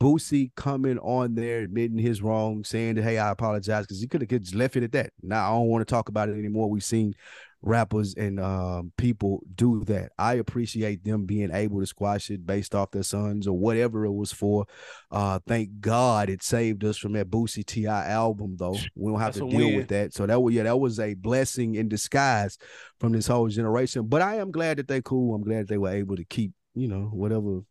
Boosie 0.01 0.51
coming 0.55 0.99
on 0.99 1.35
there, 1.35 1.59
admitting 1.61 1.97
his 1.97 2.21
wrong, 2.21 2.65
saying 2.65 2.95
that, 2.95 3.03
hey, 3.03 3.17
I 3.17 3.29
apologize, 3.29 3.85
because 3.85 4.01
he 4.01 4.07
could 4.07 4.21
have 4.21 4.41
just 4.41 4.55
left 4.55 4.75
it 4.75 4.83
at 4.83 4.91
that. 4.91 5.13
Now 5.21 5.47
I 5.47 5.57
don't 5.57 5.67
want 5.67 5.87
to 5.87 5.91
talk 5.91 6.09
about 6.09 6.27
it 6.27 6.37
anymore. 6.37 6.69
We've 6.69 6.83
seen 6.83 7.15
rappers 7.61 8.15
and 8.15 8.39
um, 8.39 8.91
people 8.97 9.43
do 9.55 9.83
that. 9.85 10.11
I 10.17 10.35
appreciate 10.35 11.03
them 11.03 11.25
being 11.25 11.51
able 11.51 11.79
to 11.79 11.85
squash 11.85 12.29
it 12.29 12.45
based 12.45 12.73
off 12.73 12.91
their 12.91 13.03
sons 13.03 13.47
or 13.47 13.57
whatever 13.57 14.05
it 14.05 14.11
was 14.11 14.31
for. 14.31 14.65
Uh, 15.11 15.39
thank 15.47 15.81
God 15.81 16.29
it 16.29 16.41
saved 16.41 16.83
us 16.85 16.97
from 16.97 17.13
that 17.13 17.29
Boosie 17.29 17.65
T.I. 17.65 18.07
album, 18.09 18.55
though. 18.57 18.77
We 18.95 19.11
don't 19.11 19.19
have 19.19 19.33
That's 19.33 19.45
to 19.45 19.49
deal 19.49 19.67
win. 19.67 19.75
with 19.75 19.87
that. 19.89 20.13
So 20.13 20.25
that 20.25 20.39
was 20.39 20.53
yeah, 20.53 20.63
that 20.63 20.79
was 20.79 20.99
a 20.99 21.13
blessing 21.15 21.75
in 21.75 21.89
disguise 21.89 22.57
from 22.99 23.11
this 23.11 23.27
whole 23.27 23.47
generation. 23.49 24.07
But 24.07 24.21
I 24.21 24.35
am 24.35 24.51
glad 24.51 24.77
that 24.77 24.87
they 24.87 25.01
cool. 25.01 25.35
I'm 25.35 25.43
glad 25.43 25.67
they 25.67 25.77
were 25.77 25.91
able 25.91 26.15
to 26.15 26.25
keep, 26.25 26.53
you 26.75 26.87
know, 26.87 27.09
whatever 27.11 27.61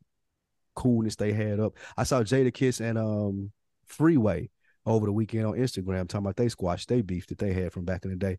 coolness 0.74 1.16
they 1.16 1.32
had 1.32 1.60
up. 1.60 1.74
I 1.96 2.04
saw 2.04 2.22
Jadakiss 2.22 2.80
and 2.80 2.98
um 2.98 3.52
Freeway 3.86 4.50
over 4.88 5.06
the 5.06 5.12
weekend 5.12 5.46
on 5.46 5.54
Instagram 5.54 6.08
talking 6.08 6.26
about 6.26 6.36
they 6.36 6.48
squashed 6.48 6.88
they 6.88 7.02
beef 7.02 7.26
that 7.26 7.38
they 7.38 7.52
had 7.52 7.72
from 7.72 7.84
back 7.84 8.04
in 8.04 8.10
the 8.10 8.16
day 8.16 8.38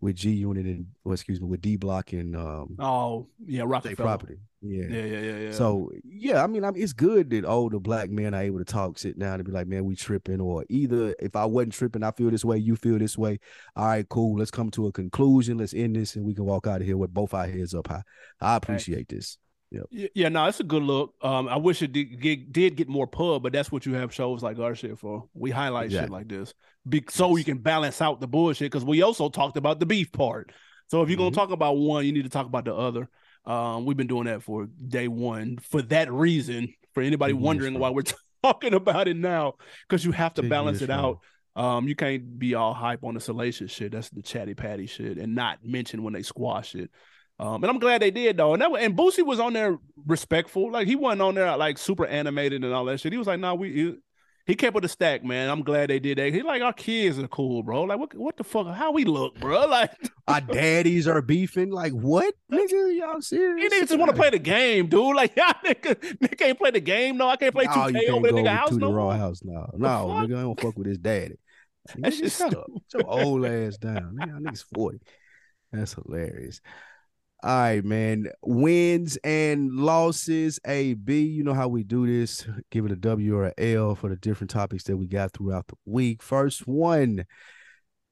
with 0.00 0.16
G 0.16 0.30
Unit 0.30 0.66
and 0.66 0.86
well, 1.04 1.14
excuse 1.14 1.40
me, 1.40 1.46
with 1.48 1.60
D 1.62 1.76
Block 1.76 2.12
and 2.12 2.36
um 2.36 2.76
oh 2.78 3.28
yeah, 3.46 3.62
Roc-A-Fella 3.64 3.96
property. 3.96 4.36
Yeah. 4.60 4.86
yeah, 4.88 5.04
yeah, 5.04 5.18
yeah, 5.20 5.36
yeah. 5.36 5.52
So 5.52 5.90
yeah, 6.04 6.42
I 6.42 6.46
mean, 6.46 6.64
I 6.64 6.70
mean, 6.70 6.82
it's 6.82 6.92
good 6.92 7.30
that 7.30 7.44
older 7.44 7.78
black 7.78 8.10
men 8.10 8.34
are 8.34 8.42
able 8.42 8.58
to 8.58 8.64
talk, 8.64 8.98
sit 8.98 9.18
down, 9.18 9.34
and 9.34 9.44
be 9.44 9.52
like, 9.52 9.66
man, 9.66 9.84
we 9.84 9.96
tripping, 9.96 10.40
or 10.40 10.64
either 10.68 11.14
if 11.20 11.36
I 11.36 11.44
wasn't 11.44 11.72
tripping, 11.72 12.02
I 12.02 12.10
feel 12.10 12.30
this 12.30 12.44
way, 12.44 12.58
you 12.58 12.76
feel 12.76 12.98
this 12.98 13.16
way. 13.16 13.38
All 13.74 13.86
right, 13.86 14.08
cool. 14.08 14.38
Let's 14.38 14.50
come 14.50 14.70
to 14.72 14.86
a 14.86 14.92
conclusion. 14.92 15.58
Let's 15.58 15.74
end 15.74 15.96
this, 15.96 16.16
and 16.16 16.24
we 16.24 16.34
can 16.34 16.44
walk 16.44 16.66
out 16.66 16.80
of 16.80 16.86
here 16.86 16.96
with 16.96 17.14
both 17.14 17.32
our 17.32 17.46
heads 17.46 17.74
up 17.74 17.88
high. 17.88 18.02
I 18.40 18.56
appreciate 18.56 19.08
this. 19.08 19.38
Yep. 19.70 20.10
Yeah, 20.14 20.28
no, 20.28 20.46
it's 20.46 20.60
a 20.60 20.64
good 20.64 20.82
look. 20.82 21.14
Um, 21.22 21.48
I 21.48 21.56
wish 21.56 21.82
it 21.82 21.92
did 21.92 22.20
get, 22.20 22.52
did 22.52 22.76
get 22.76 22.88
more 22.88 23.06
pub, 23.06 23.42
but 23.42 23.52
that's 23.52 23.72
what 23.72 23.84
you 23.84 23.94
have 23.94 24.14
shows 24.14 24.42
like 24.42 24.58
our 24.58 24.74
shit 24.74 24.98
for. 24.98 25.24
We 25.34 25.50
highlight 25.50 25.86
exactly. 25.86 26.04
shit 26.04 26.12
like 26.12 26.28
this, 26.28 26.54
Be, 26.88 27.04
so 27.08 27.30
yes. 27.30 27.38
you 27.38 27.44
can 27.44 27.62
balance 27.62 28.00
out 28.00 28.20
the 28.20 28.28
bullshit. 28.28 28.70
Because 28.70 28.84
we 28.84 29.02
also 29.02 29.28
talked 29.28 29.56
about 29.56 29.80
the 29.80 29.86
beef 29.86 30.12
part. 30.12 30.52
So 30.88 31.02
if 31.02 31.08
you're 31.08 31.16
mm-hmm. 31.16 31.24
gonna 31.24 31.34
talk 31.34 31.50
about 31.50 31.76
one, 31.78 32.06
you 32.06 32.12
need 32.12 32.24
to 32.24 32.30
talk 32.30 32.46
about 32.46 32.64
the 32.64 32.74
other. 32.74 33.08
Um, 33.44 33.84
we've 33.84 33.96
been 33.96 34.06
doing 34.06 34.26
that 34.26 34.42
for 34.42 34.66
day 34.66 35.08
one 35.08 35.58
for 35.58 35.82
that 35.82 36.12
reason. 36.12 36.72
For 36.94 37.02
anybody 37.02 37.34
wondering 37.34 37.78
why 37.78 37.90
we're 37.90 38.04
talking 38.42 38.72
about 38.72 39.08
it 39.08 39.16
now, 39.16 39.54
because 39.88 40.04
you 40.04 40.12
have 40.12 40.34
to 40.34 40.42
balance 40.42 40.80
it 40.80 40.90
out. 40.90 41.18
Um, 41.56 41.88
you 41.88 41.94
can't 41.94 42.38
be 42.38 42.54
all 42.54 42.74
hype 42.74 43.02
on 43.02 43.14
the 43.14 43.20
salacious 43.20 43.70
shit. 43.70 43.92
That's 43.92 44.10
the 44.10 44.22
chatty 44.22 44.54
patty 44.54 44.86
shit, 44.86 45.18
and 45.18 45.34
not 45.34 45.58
mention 45.64 46.02
when 46.02 46.12
they 46.12 46.22
squash 46.22 46.74
it. 46.74 46.90
Um, 47.38 47.62
and 47.62 47.70
I'm 47.70 47.78
glad 47.78 48.00
they 48.00 48.10
did 48.10 48.36
though. 48.36 48.54
And 48.54 48.62
that 48.62 48.70
and 48.78 48.96
Boosie 48.96 49.24
was 49.24 49.40
on 49.40 49.52
there 49.52 49.78
respectful. 50.06 50.72
Like 50.72 50.86
he 50.86 50.96
wasn't 50.96 51.22
on 51.22 51.34
there 51.34 51.54
like 51.56 51.76
super 51.76 52.06
animated 52.06 52.64
and 52.64 52.72
all 52.72 52.86
that 52.86 53.00
shit. 53.00 53.12
He 53.12 53.18
was 53.18 53.26
like, 53.26 53.40
nah, 53.40 53.54
we 53.54 53.72
he, 53.72 53.94
he 54.46 54.54
kept 54.54 54.74
with 54.74 54.82
the 54.82 54.88
stack, 54.88 55.22
man. 55.22 55.50
I'm 55.50 55.62
glad 55.62 55.90
they 55.90 55.98
did 55.98 56.16
that. 56.16 56.32
He 56.32 56.42
like 56.42 56.62
our 56.62 56.72
kids 56.72 57.18
are 57.18 57.28
cool, 57.28 57.62
bro. 57.62 57.82
Like 57.82 57.98
what 57.98 58.14
what 58.14 58.36
the 58.38 58.44
fuck? 58.44 58.68
How 58.68 58.90
we 58.92 59.04
look, 59.04 59.38
bro? 59.38 59.66
Like 59.68 59.90
our 60.26 60.40
daddies 60.40 61.06
are 61.06 61.20
beefing. 61.20 61.70
Like 61.70 61.92
what, 61.92 62.32
nigga? 62.52 62.96
Y'all 62.96 63.20
serious? 63.20 63.64
You 63.64 63.70
niggas 63.70 63.88
just 63.88 63.98
want 63.98 64.10
to 64.10 64.16
play 64.16 64.30
the 64.30 64.38
game, 64.38 64.86
dude. 64.86 65.14
Like 65.14 65.36
y'all 65.36 65.52
nigga, 65.62 65.94
nigga 65.94 66.38
can't 66.38 66.58
play 66.58 66.70
the 66.70 66.80
game. 66.80 67.18
No, 67.18 67.28
I 67.28 67.36
can't 67.36 67.54
play 67.54 67.66
2K 67.66 68.08
over 68.08 68.28
the 68.28 68.32
nigga 68.32 68.56
house. 68.56 68.70
To 68.70 68.78
no 68.78 68.88
the 68.88 68.94
raw 68.94 69.10
house 69.10 69.42
now. 69.44 69.68
No, 69.74 69.88
nigga, 69.88 70.38
I 70.38 70.42
don't 70.42 70.58
fuck 70.58 70.78
with 70.78 70.86
his 70.86 70.98
daddy. 70.98 71.36
That's 71.98 72.18
just 72.18 72.38
shut 72.38 72.56
up. 72.56 72.66
Your 72.94 73.06
old 73.06 73.44
ass 73.44 73.76
down. 73.76 74.16
Nigga, 74.18 74.40
nigga's 74.40 74.64
40. 74.74 75.00
That's 75.72 75.94
hilarious. 75.94 76.60
All 77.46 77.56
right, 77.56 77.84
man. 77.84 78.26
Wins 78.42 79.18
and 79.22 79.70
losses. 79.70 80.58
A 80.66 80.94
B. 80.94 81.20
You 81.22 81.44
know 81.44 81.54
how 81.54 81.68
we 81.68 81.84
do 81.84 82.04
this. 82.04 82.44
Give 82.72 82.84
it 82.86 82.90
a 82.90 82.96
W 82.96 83.36
or 83.36 83.52
a 83.56 83.74
L 83.74 83.94
for 83.94 84.10
the 84.10 84.16
different 84.16 84.50
topics 84.50 84.82
that 84.84 84.96
we 84.96 85.06
got 85.06 85.32
throughout 85.32 85.68
the 85.68 85.76
week. 85.84 86.24
First 86.24 86.66
one. 86.66 87.24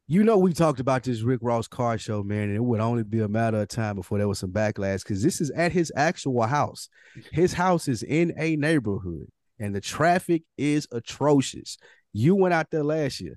You 0.07 0.23
know, 0.23 0.39
we 0.39 0.53
talked 0.53 0.79
about 0.79 1.03
this 1.03 1.23
Rick 1.23 1.41
Ross 1.43 1.67
car 1.67 1.99
show, 1.99 2.23
man, 2.23 2.45
and 2.45 2.55
it 2.55 2.63
would 2.63 2.79
only 2.79 3.03
be 3.03 3.23
a 3.23 3.29
matter 3.29 3.61
of 3.61 3.67
time 3.67 3.97
before 3.97 4.19
there 4.19 4.29
was 4.29 4.39
some 4.39 4.53
backlash 4.53 5.03
because 5.03 5.21
this 5.21 5.41
is 5.41 5.51
at 5.51 5.73
his 5.73 5.91
actual 5.97 6.43
house. 6.43 6.89
His 7.33 7.55
house 7.55 7.89
is 7.89 8.05
in 8.05 8.35
a 8.39 8.55
neighborhood, 8.55 9.27
and 9.59 9.75
the 9.75 9.81
traffic 9.81 10.45
is 10.57 10.87
atrocious. 10.93 11.77
You 12.13 12.37
went 12.37 12.55
out 12.55 12.71
there 12.71 12.85
last 12.85 13.21
year. 13.21 13.37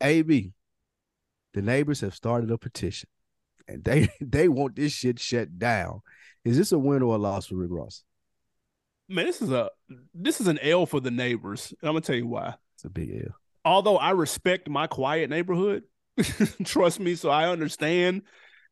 AB, 0.00 0.52
the 1.52 1.60
neighbors 1.60 2.00
have 2.00 2.14
started 2.14 2.50
a 2.50 2.56
petition 2.56 3.10
and 3.68 3.84
they 3.84 4.08
they 4.20 4.48
want 4.48 4.76
this 4.76 4.92
shit 4.92 5.18
shut 5.18 5.58
down. 5.58 6.00
Is 6.44 6.56
this 6.56 6.72
a 6.72 6.78
win 6.78 7.02
or 7.02 7.14
a 7.14 7.18
loss 7.18 7.46
for 7.46 7.56
Rick 7.56 7.70
Ross? 7.72 8.02
Man, 9.08 9.26
this 9.26 9.42
is 9.42 9.50
a 9.50 9.70
this 10.14 10.40
is 10.40 10.46
an 10.46 10.58
L 10.60 10.86
for 10.86 11.00
the 11.00 11.10
neighbors. 11.10 11.72
I'm 11.82 11.90
gonna 11.90 12.00
tell 12.00 12.16
you 12.16 12.26
why. 12.26 12.54
It's 12.74 12.84
a 12.84 12.90
big 12.90 13.10
L. 13.26 13.34
Although 13.64 13.96
I 13.96 14.10
respect 14.10 14.68
my 14.68 14.86
quiet 14.86 15.30
neighborhood, 15.30 15.84
trust 16.64 17.00
me, 17.00 17.14
so 17.14 17.30
I 17.30 17.48
understand. 17.48 18.22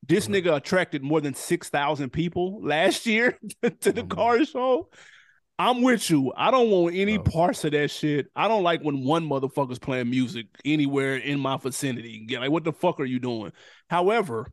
This 0.09 0.27
uh-huh. 0.27 0.35
nigga 0.35 0.57
attracted 0.57 1.03
more 1.03 1.21
than 1.21 1.35
six 1.35 1.69
thousand 1.69 2.11
people 2.11 2.61
last 2.65 3.07
year 3.07 3.39
to 3.63 3.93
the 3.93 4.01
uh-huh. 4.01 4.07
car 4.07 4.45
show. 4.45 4.89
I'm 5.61 5.83
with 5.83 6.09
you. 6.09 6.33
I 6.35 6.51
don't 6.51 6.71
want 6.71 6.97
any 6.97 7.19
oh. 7.19 7.23
parts 7.23 7.65
of 7.67 7.73
that 7.73 7.91
shit. 7.91 8.29
I 8.35 8.49
don't 8.49 8.63
like 8.63 8.81
when 8.81 9.05
one 9.05 9.29
motherfucker's 9.29 9.79
playing 9.79 10.09
music 10.09 10.47
anywhere 10.65 11.17
in 11.17 11.39
my 11.39 11.59
vicinity. 11.59 12.27
Like, 12.31 12.51
what 12.51 12.65
the 12.65 12.73
fuck 12.73 12.99
are 12.99 13.05
you 13.05 13.19
doing? 13.19 13.53
However, 13.91 14.51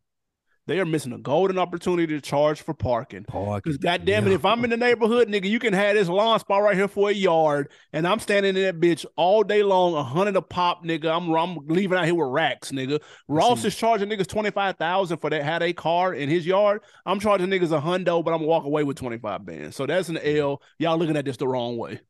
they 0.68 0.80
are 0.80 0.86
missing 0.86 1.14
a 1.14 1.18
golden 1.18 1.58
opportunity 1.58 2.14
to 2.14 2.22
charge 2.22 2.62
for 2.62 2.74
parking. 2.74 3.22
Because 3.24 3.78
goddamn 3.78 4.26
yeah. 4.26 4.32
it, 4.32 4.36
if 4.36 4.46
I'm 4.46 4.64
in 4.66 4.70
the 4.70 4.78
neighborhood, 4.78 5.30
nigga, 5.30 5.50
you 5.50 5.60
can 5.60 5.74
have 5.74 5.96
this 5.96 6.10
lawn 6.10 6.40
spot 6.40 6.62
right 6.62 6.76
here 6.76 6.90
for 6.90 7.10
a 7.10 7.14
yard, 7.14 7.72
and 7.94 8.06
I'm 8.06 8.20
standing 8.20 8.56
in 8.56 8.64
that 8.64 8.80
bitch 8.80 9.06
all 9.16 9.44
day 9.44 9.64
long, 9.64 9.96
a 9.96 10.04
hundred 10.04 10.36
a 10.36 10.42
pop, 10.42 10.84
nigga. 10.84 11.16
I'm 11.16 11.34
I'm 11.34 11.66
leaving 11.68 11.98
out 11.98 12.06
here 12.06 12.16
with 12.16 12.28
racks, 12.30 12.72
nigga. 12.72 13.02
Ross 13.28 13.64
is 13.64 13.76
charging 13.76 14.10
niggas 14.10 14.28
twenty 14.28 14.52
five 14.52 14.78
thousand 14.78 15.18
for 15.18 15.30
that 15.30 15.44
had 15.44 15.64
a 15.64 15.74
car 15.74 16.14
in 16.14 16.30
his 16.30 16.46
yard. 16.46 16.82
I'm 17.06 17.20
charging 17.20 17.48
niggas 17.48 17.72
a 17.72 17.82
hundo, 17.82 18.24
but 18.24 18.34
I'm 18.34 18.40
gonna 18.40 18.48
walk 18.48 18.66
away 18.66 18.84
with 18.84 18.98
twenty 18.98 19.18
five 19.18 19.46
bands. 19.46 19.76
So 19.76 19.86
that's 19.86 20.10
an 20.10 20.18
L. 20.18 20.62
Y'all 20.80 20.98
looking 20.98 21.16
at 21.16 21.26
this 21.26 21.38
the 21.38 21.48
wrong 21.48 21.78
way. 21.78 22.02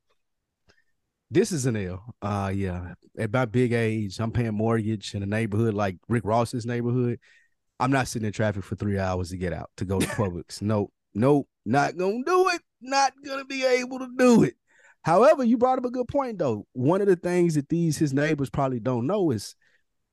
This 1.30 1.52
is 1.52 1.66
an 1.66 1.76
L. 1.76 2.16
Uh 2.22 2.52
yeah. 2.56 2.94
At 3.20 3.32
my 3.32 3.46
big 3.46 3.74
age, 3.74 4.20
I'm 4.20 4.32
paying 4.32 4.54
mortgage 4.54 5.14
in 5.14 5.22
a 5.22 5.26
neighborhood 5.26 5.74
like 5.74 5.98
Rick 6.08 6.24
Ross's 6.26 6.66
neighborhood 6.66 7.20
I'm 7.80 7.92
not 7.92 8.08
sitting 8.08 8.26
in 8.26 8.32
traffic 8.32 8.64
for 8.64 8.76
three 8.76 8.98
hours 8.98 9.30
to 9.30 9.38
get 9.38 9.54
out 9.54 9.70
to 9.78 9.86
go 9.86 10.00
to 10.00 10.08
Publix. 10.08 10.62
nope, 10.62 10.92
nope, 11.14 11.48
not 11.66 11.98
gonna 11.98 12.24
do 12.26 12.50
it. 12.50 12.62
Not 12.82 13.14
gonna 13.26 13.46
be 13.46 13.66
able 13.66 14.00
to 14.00 14.10
do 14.18 14.44
it. 14.44 14.56
However, 15.04 15.44
you 15.44 15.58
brought 15.58 15.78
up 15.78 15.86
a 15.86 15.92
good 15.92 16.08
point 16.08 16.38
though. 16.38 16.66
One 16.74 17.02
of 17.02 17.08
the 17.08 17.16
things 17.16 17.56
that 17.56 17.70
these 17.70 17.98
his 17.98 18.14
neighbors 18.14 18.50
probably 18.50 18.80
don't 18.80 19.08
know 19.08 19.32
is 19.32 19.56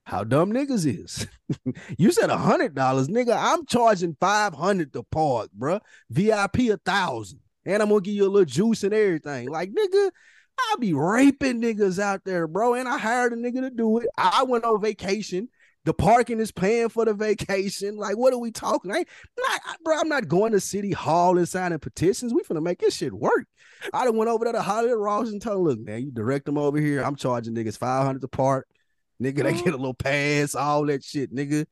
how 0.04 0.22
dumb 0.22 0.52
niggas 0.52 0.86
is. 0.86 1.26
you 1.98 2.12
said 2.12 2.30
a 2.30 2.36
hundred 2.36 2.74
dollars, 2.74 3.08
nigga. 3.08 3.36
I'm 3.36 3.66
charging 3.66 4.16
five 4.20 4.54
hundred 4.54 4.92
to 4.92 5.02
park, 5.02 5.50
bro. 5.52 5.80
VIP 6.10 6.70
a 6.70 6.76
thousand, 6.84 7.40
and 7.64 7.82
I'm 7.82 7.88
gonna 7.88 8.02
give 8.02 8.14
you 8.14 8.26
a 8.26 8.28
little 8.28 8.44
juice 8.44 8.84
and 8.84 8.92
everything. 8.92 9.48
Like 9.48 9.70
nigga, 9.70 10.10
I 10.58 10.76
be 10.78 10.92
raping 10.92 11.60
niggas 11.60 11.98
out 11.98 12.24
there, 12.24 12.46
bro. 12.46 12.74
And 12.74 12.88
I 12.88 12.98
hired 12.98 13.32
a 13.32 13.36
nigga 13.36 13.62
to 13.62 13.70
do 13.70 13.98
it. 13.98 14.08
I 14.16 14.44
went 14.44 14.64
on 14.64 14.80
vacation 14.80 15.48
the 15.84 15.94
parking 15.94 16.40
is 16.40 16.50
paying 16.50 16.88
for 16.88 17.04
the 17.04 17.14
vacation. 17.14 17.96
Like, 17.96 18.16
what 18.16 18.32
are 18.32 18.38
we 18.38 18.50
talking? 18.50 18.90
I 18.90 19.04
not, 19.38 19.60
bro. 19.84 19.98
I'm 19.98 20.08
not 20.08 20.28
going 20.28 20.52
to 20.52 20.60
City 20.60 20.92
Hall 20.92 21.36
and 21.36 21.48
signing 21.48 21.78
petitions. 21.78 22.32
We 22.32 22.42
finna 22.42 22.62
make 22.62 22.80
this 22.80 22.96
shit 22.96 23.12
work. 23.12 23.46
I 23.92 24.04
done 24.04 24.16
went 24.16 24.30
over 24.30 24.44
there 24.44 24.54
to 24.54 24.62
Hollywood 24.62 24.98
Ross 24.98 25.28
and 25.28 25.42
told, 25.42 25.66
look, 25.66 25.78
man, 25.78 26.02
you 26.02 26.10
direct 26.10 26.46
them 26.46 26.56
over 26.56 26.78
here. 26.78 27.02
I'm 27.02 27.16
charging 27.16 27.54
niggas 27.54 27.76
500 27.76 28.20
to 28.22 28.28
park. 28.28 28.66
Nigga, 29.22 29.42
they 29.44 29.52
get 29.52 29.74
a 29.74 29.76
little 29.76 29.94
pass, 29.94 30.54
all 30.54 30.86
that 30.86 31.04
shit, 31.04 31.34
nigga. 31.34 31.66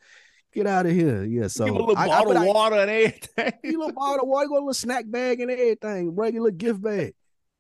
Get 0.53 0.67
out 0.67 0.85
of 0.85 0.93
here. 0.93 1.25
Yeah, 1.25 1.47
so 1.47 1.65
Give 1.65 1.75
a 1.75 1.79
little 1.79 1.97
I, 1.97 2.07
bottle 2.07 2.37
of 2.37 2.45
water 2.45 2.77
and 2.77 2.91
everything. 2.91 3.53
You 3.65 3.79
little 3.79 3.95
bottle 3.95 4.25
of 4.25 4.29
water, 4.29 4.49
go 4.49 4.55
a 4.55 4.57
little 4.57 4.75
snack 4.75 5.05
bag 5.09 5.41
and 5.41 5.51
everything. 5.51 6.15
Bring 6.15 6.35
your 6.35 6.45
little 6.45 6.59
gift 6.59 6.83
bag. 6.83 7.15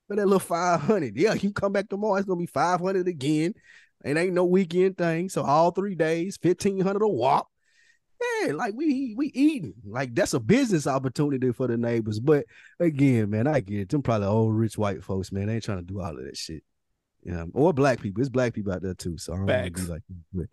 For 0.08 0.16
that 0.16 0.26
little 0.26 0.40
500. 0.40 1.16
Yeah, 1.16 1.32
you 1.32 1.52
come 1.52 1.72
back 1.72 1.88
tomorrow, 1.88 2.16
it's 2.16 2.26
gonna 2.26 2.38
be 2.38 2.46
500 2.46 3.08
again. 3.08 3.54
It 4.04 4.16
ain't 4.16 4.34
no 4.34 4.44
weekend 4.44 4.98
thing. 4.98 5.28
So 5.28 5.42
all 5.42 5.70
three 5.70 5.94
days, 5.94 6.38
fifteen 6.40 6.80
hundred 6.80 7.02
a 7.02 7.08
wop. 7.08 7.48
Yeah, 8.20 8.52
like 8.52 8.74
we 8.74 9.14
we 9.16 9.26
eating. 9.28 9.74
Like 9.84 10.14
that's 10.14 10.34
a 10.34 10.40
business 10.40 10.86
opportunity 10.86 11.52
for 11.52 11.66
the 11.66 11.76
neighbors. 11.76 12.20
But 12.20 12.46
again, 12.78 13.30
man, 13.30 13.46
I 13.46 13.60
get 13.60 13.80
it. 13.80 13.88
Them 13.88 14.02
probably 14.02 14.28
old 14.28 14.54
rich 14.54 14.78
white 14.78 15.02
folks, 15.02 15.32
man. 15.32 15.46
They 15.46 15.54
ain't 15.54 15.64
trying 15.64 15.78
to 15.78 15.84
do 15.84 16.00
all 16.00 16.16
of 16.16 16.24
that 16.24 16.36
shit. 16.36 16.62
Yeah, 17.24 17.44
or 17.54 17.72
black 17.72 18.00
people. 18.00 18.20
It's 18.20 18.28
black 18.28 18.52
people 18.52 18.72
out 18.72 18.82
there 18.82 18.94
too. 18.94 19.16
So 19.16 19.32
I 19.32 19.36
don't 19.36 19.46
want 19.46 19.76
to 19.76 19.82
be 19.82 19.88
like, 19.88 20.02
but 20.32 20.46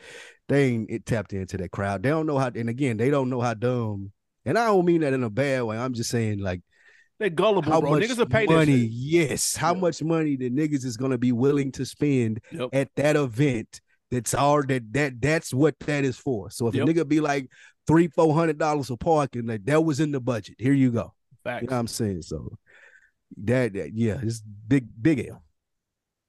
they 0.47 0.65
ain't 0.65 0.89
it 0.89 1.05
tapped 1.05 1.33
into 1.33 1.57
that 1.57 1.71
crowd. 1.71 2.03
They 2.03 2.09
don't 2.09 2.27
know 2.27 2.37
how. 2.37 2.51
And 2.53 2.69
again, 2.69 2.97
they 2.97 3.09
don't 3.09 3.29
know 3.29 3.41
how 3.41 3.55
dumb. 3.55 4.11
And 4.45 4.57
I 4.57 4.67
don't 4.67 4.85
mean 4.85 5.01
that 5.01 5.13
in 5.13 5.23
a 5.23 5.29
bad 5.29 5.63
way. 5.63 5.77
I'm 5.77 5.93
just 5.93 6.11
saying 6.11 6.39
like 6.39 6.61
they're 7.19 7.29
gullible, 7.29 7.71
how 7.71 7.81
bro. 7.81 7.91
Much 7.91 8.03
niggas 8.03 8.17
will 8.17 8.25
pay 8.25 8.45
money. 8.45 8.89
Yes. 8.91 9.55
How 9.55 9.73
yeah. 9.73 9.81
much 9.81 10.01
money 10.01 10.35
the 10.35 10.49
niggas 10.49 10.85
is 10.85 10.97
gonna 10.97 11.17
be 11.17 11.31
willing 11.31 11.71
to 11.73 11.85
spend 11.85 12.41
yep. 12.51 12.69
at 12.73 12.89
that 12.95 13.15
event? 13.15 13.81
That's 14.09 14.33
all 14.33 14.63
that 14.63 14.93
that 14.93 15.21
that's 15.21 15.53
what 15.53 15.77
that 15.81 16.05
is 16.05 16.17
for. 16.17 16.49
So 16.49 16.67
if 16.67 16.75
yep. 16.75 16.87
a 16.87 16.91
nigga 16.91 17.07
be 17.07 17.19
like 17.19 17.49
three, 17.85 18.07
four 18.07 18.33
hundred 18.33 18.57
dollars 18.57 18.87
for 18.87 18.97
parking, 18.97 19.47
like 19.47 19.65
that 19.65 19.83
was 19.83 19.99
in 19.99 20.11
the 20.11 20.21
budget. 20.21 20.55
Here 20.57 20.73
you 20.73 20.91
go. 20.91 21.13
Facts. 21.43 21.61
You 21.61 21.67
know 21.67 21.75
what 21.75 21.79
I'm 21.79 21.87
saying? 21.87 22.21
So 22.23 22.57
that, 23.43 23.73
that 23.73 23.93
yeah, 23.93 24.19
it's 24.21 24.41
big, 24.41 24.87
big 25.01 25.27
L. 25.27 25.43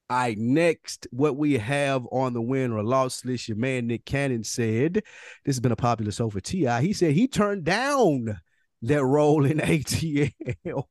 All 0.08 0.16
right, 0.16 0.36
next, 0.36 1.06
what 1.12 1.36
we 1.36 1.56
have 1.58 2.04
on 2.10 2.32
the 2.32 2.42
win 2.42 2.72
or 2.72 2.82
loss 2.82 3.24
list, 3.24 3.46
your 3.46 3.56
man 3.56 3.86
Nick 3.86 4.04
Cannon 4.04 4.42
said, 4.42 4.94
this 4.94 5.54
has 5.54 5.60
been 5.60 5.70
a 5.70 5.76
popular 5.76 6.10
show 6.10 6.28
for 6.28 6.40
T.I. 6.40 6.82
He 6.82 6.92
said 6.92 7.12
he 7.12 7.28
turned 7.28 7.62
down 7.62 8.40
that 8.82 9.04
role 9.04 9.44
in 9.44 9.58
ATL 9.58 10.84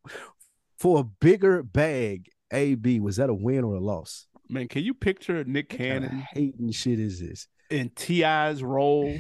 for 0.78 1.00
a 1.00 1.04
bigger 1.04 1.64
bag. 1.64 2.30
AB, 2.52 3.00
was 3.00 3.18
that 3.18 3.30
a 3.30 3.34
win 3.34 3.64
or 3.64 3.76
a 3.76 3.80
loss? 3.80 4.26
Man, 4.50 4.68
can 4.68 4.84
you 4.84 4.96
picture 4.96 5.44
Nick 5.44 5.70
Cannon 5.70 6.26
hating 6.34 6.72
shit 6.72 7.00
is 7.00 7.20
this? 7.20 7.48
In 7.70 7.90
T.I.'s 7.90 8.64
role. 8.64 9.16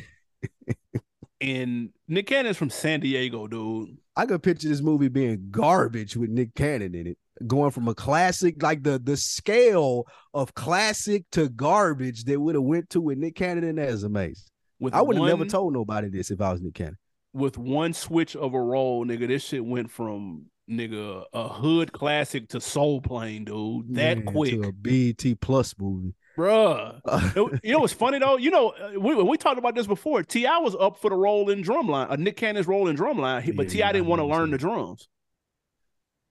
and 1.41 1.89
Nick 2.07 2.25
Cannon's 2.25 2.57
from 2.57 2.71
San 2.71 3.01
Diego, 3.01 3.45
dude. 3.45 3.97
I 4.15 4.25
could 4.25 4.41
picture 4.41 4.67
this 4.67 4.81
movie 4.81 5.09
being 5.09 5.49
garbage 5.51 6.17
with 6.17 6.31
Nick 6.31 6.55
Cannon 6.55 6.95
in 6.95 7.05
it 7.07 7.17
going 7.47 7.71
from 7.71 7.87
a 7.87 7.95
classic 7.95 8.61
like 8.61 8.83
the 8.83 8.99
the 8.99 9.15
scale 9.15 10.05
of 10.33 10.53
classic 10.53 11.23
to 11.31 11.49
garbage 11.49 12.25
that 12.25 12.39
would 12.39 12.55
have 12.55 12.63
went 12.63 12.89
to 12.89 13.01
with 13.01 13.17
Nick 13.17 13.35
Cannon 13.35 13.63
and 13.63 13.77
that 13.77 13.89
is 13.89 14.03
amazing. 14.03 14.43
With 14.79 14.93
I 14.93 15.01
would 15.01 15.17
have 15.17 15.25
never 15.25 15.45
told 15.45 15.73
nobody 15.73 16.09
this 16.09 16.31
if 16.31 16.41
I 16.41 16.51
was 16.51 16.61
Nick 16.61 16.73
Cannon. 16.73 16.97
With 17.31 17.57
one 17.57 17.93
switch 17.93 18.35
of 18.35 18.53
a 18.53 18.61
role, 18.61 19.05
nigga, 19.05 19.27
this 19.27 19.43
shit 19.43 19.63
went 19.63 19.91
from 19.91 20.45
nigga 20.69 21.23
a 21.33 21.47
hood 21.47 21.91
classic 21.91 22.49
to 22.49 22.61
Soul 22.61 23.01
Plane, 23.01 23.45
dude. 23.45 23.95
That 23.95 24.17
Man, 24.19 24.25
quick. 24.25 24.61
To 24.61 24.69
a 24.69 24.71
BET 24.71 25.39
Plus 25.41 25.75
movie. 25.77 26.15
Bruh, 26.37 27.01
you 27.63 27.73
know 27.73 27.79
what's 27.79 27.91
funny 27.93 28.17
though? 28.19 28.37
You 28.37 28.49
know, 28.49 28.69
uh, 28.69 28.99
we 28.99 29.13
we 29.15 29.37
talked 29.37 29.57
about 29.59 29.75
this 29.75 29.87
before. 29.87 30.23
T.I. 30.23 30.57
was 30.59 30.75
up 30.79 30.97
for 30.97 31.09
the 31.09 31.15
role 31.15 31.49
in 31.49 31.63
Drumline, 31.63 32.09
uh, 32.09 32.15
Nick 32.15 32.37
Cannon's 32.37 32.67
role 32.67 32.87
in 32.87 32.95
Drumline, 32.95 33.55
but 33.55 33.65
yeah, 33.65 33.71
T.I. 33.71 33.91
didn't 33.91 34.07
want 34.07 34.21
to 34.21 34.25
learn 34.25 34.51
the 34.51 34.57
drums. 34.57 35.09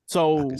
So 0.06 0.50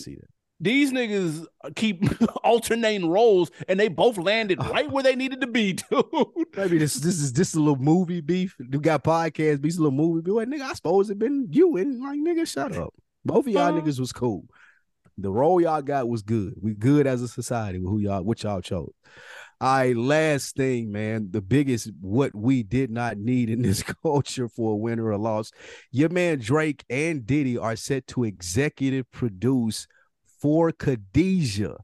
I 0.61 0.66
can 0.66 0.86
see 0.86 0.88
that. 0.88 0.88
These 0.88 0.92
niggas 0.92 1.46
keep 1.76 2.04
alternating 2.44 3.09
roles, 3.09 3.50
and 3.68 3.78
they 3.78 3.88
both 3.88 4.18
landed 4.18 4.59
oh. 4.61 4.70
right 4.70 4.90
where 4.90 5.02
they 5.02 5.14
needed 5.14 5.40
to 5.40 5.46
be, 5.46 5.72
dude. 5.90 6.06
Maybe 6.56 6.78
this 6.78 6.94
this 6.94 7.20
is 7.20 7.32
this 7.32 7.54
a 7.54 7.59
little 7.59 7.76
movie 7.76 8.20
beef. 8.20 8.56
You 8.59 8.80
got 8.80 9.04
podcast 9.04 9.61
beef, 9.61 9.74
a 9.74 9.82
little 9.82 9.92
movie 9.92 10.22
beef. 10.22 10.34
Like, 10.34 10.48
nigga, 10.48 10.62
I 10.62 10.74
suppose 10.74 11.11
it 11.11 11.18
been 11.18 11.48
you 11.50 11.76
and 11.76 12.00
like 12.00 12.18
nigga, 12.20 12.46
shut 12.46 12.76
up. 12.76 12.94
Both 13.24 13.46
of 13.46 13.52
y'all 13.52 13.72
niggas 13.72 14.00
was 14.00 14.12
cool. 14.12 14.44
The 15.20 15.30
role 15.30 15.61
y'all 15.61 15.82
got 15.82 16.09
was 16.09 16.22
good. 16.22 16.54
We 16.61 16.74
good 16.74 17.06
as 17.06 17.22
a 17.22 17.28
society 17.28 17.80
with 17.80 17.90
who 17.90 17.98
y'all 17.98 18.22
what 18.22 18.42
y'all 18.42 18.61
chose. 18.61 18.92
All 19.61 19.76
right, 19.78 19.96
last 19.96 20.54
thing, 20.54 20.92
man. 20.92 21.32
The 21.32 21.40
biggest 21.40 21.90
what 22.00 22.32
we 22.32 22.62
did 22.62 22.92
not 22.92 23.18
need 23.18 23.50
in 23.50 23.61
this 23.61 23.82
culture 24.04 24.48
for 24.48 24.74
a 24.74 24.76
winner 24.76 25.06
or 25.06 25.11
a 25.11 25.18
loss. 25.18 25.50
Your 25.90 26.11
man 26.11 26.38
Drake 26.38 26.84
and 26.88 27.26
Diddy 27.26 27.59
are 27.59 27.74
set 27.74 28.06
to 28.09 28.22
executive 28.22 29.11
produce 29.11 29.88
for 30.41 30.70
Khadija. 30.72 31.76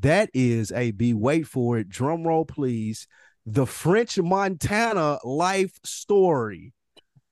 That 0.00 0.30
is 0.34 0.72
a 0.72 0.90
B. 0.90 1.14
Wait 1.14 1.46
for 1.46 1.78
it. 1.78 1.88
Drum 1.88 2.26
roll, 2.26 2.44
please. 2.44 3.06
The 3.46 3.66
French 3.66 4.18
Montana 4.18 5.18
life 5.24 5.78
story. 5.84 6.72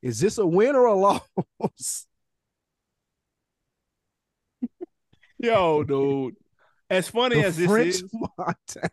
Is 0.02 0.20
this 0.20 0.38
a 0.38 0.46
win 0.46 0.74
or 0.74 0.86
a 0.86 0.94
loss? 0.94 2.06
Yo, 5.38 5.82
dude. 5.84 6.36
As 6.88 7.08
funny 7.08 7.36
the 7.36 7.46
as 7.46 7.56
this 7.56 7.66
French 7.66 7.88
is, 7.88 8.04
Montana. 8.12 8.90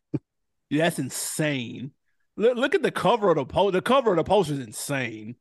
that's 0.70 1.00
insane. 1.00 1.92
Look, 2.38 2.58
look 2.58 2.76
at 2.76 2.82
the 2.82 2.92
cover 2.92 3.30
of 3.30 3.36
the 3.38 3.46
post. 3.46 3.74
The 3.74 3.82
cover 3.82 4.12
of 4.12 4.18
the 4.18 4.24
post 4.24 4.50
is 4.50 4.60
insane. 4.60 5.36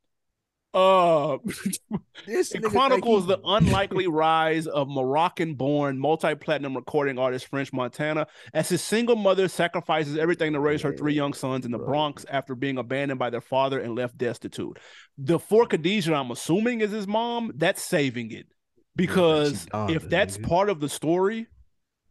Uh, 0.73 1.39
it 2.29 2.63
chronicles 2.63 3.27
the 3.27 3.41
unlikely 3.45 4.07
rise 4.07 4.69
of 4.69 4.89
Moroccan-born 4.89 5.99
multi-platinum 5.99 6.77
recording 6.77 7.19
artist 7.19 7.49
French 7.49 7.73
Montana 7.73 8.29
as 8.55 8.69
his 8.69 8.81
single 8.81 9.17
mother 9.17 9.49
sacrifices 9.49 10.17
everything 10.17 10.53
to 10.53 10.61
raise 10.61 10.83
her 10.83 10.93
three 10.93 11.15
young 11.15 11.33
sons 11.33 11.65
in 11.65 11.73
the 11.73 11.79
Bronx 11.79 12.25
after 12.31 12.55
being 12.55 12.79
abandoned 12.79 13.19
by 13.19 13.31
their 13.31 13.41
father 13.41 13.81
and 13.81 13.97
left 13.97 14.17
destitute. 14.17 14.79
The 15.19 15.41
For 15.41 15.67
Khadija, 15.67 16.15
I'm 16.15 16.31
assuming, 16.31 16.83
is 16.83 16.93
his 16.93 17.09
mom. 17.09 17.51
That's 17.57 17.83
saving 17.83 18.31
it 18.31 18.47
because 18.95 19.67
if 19.73 20.09
that's 20.09 20.39
part 20.39 20.71
of 20.71 20.79
the 20.79 20.89
story, 20.89 21.49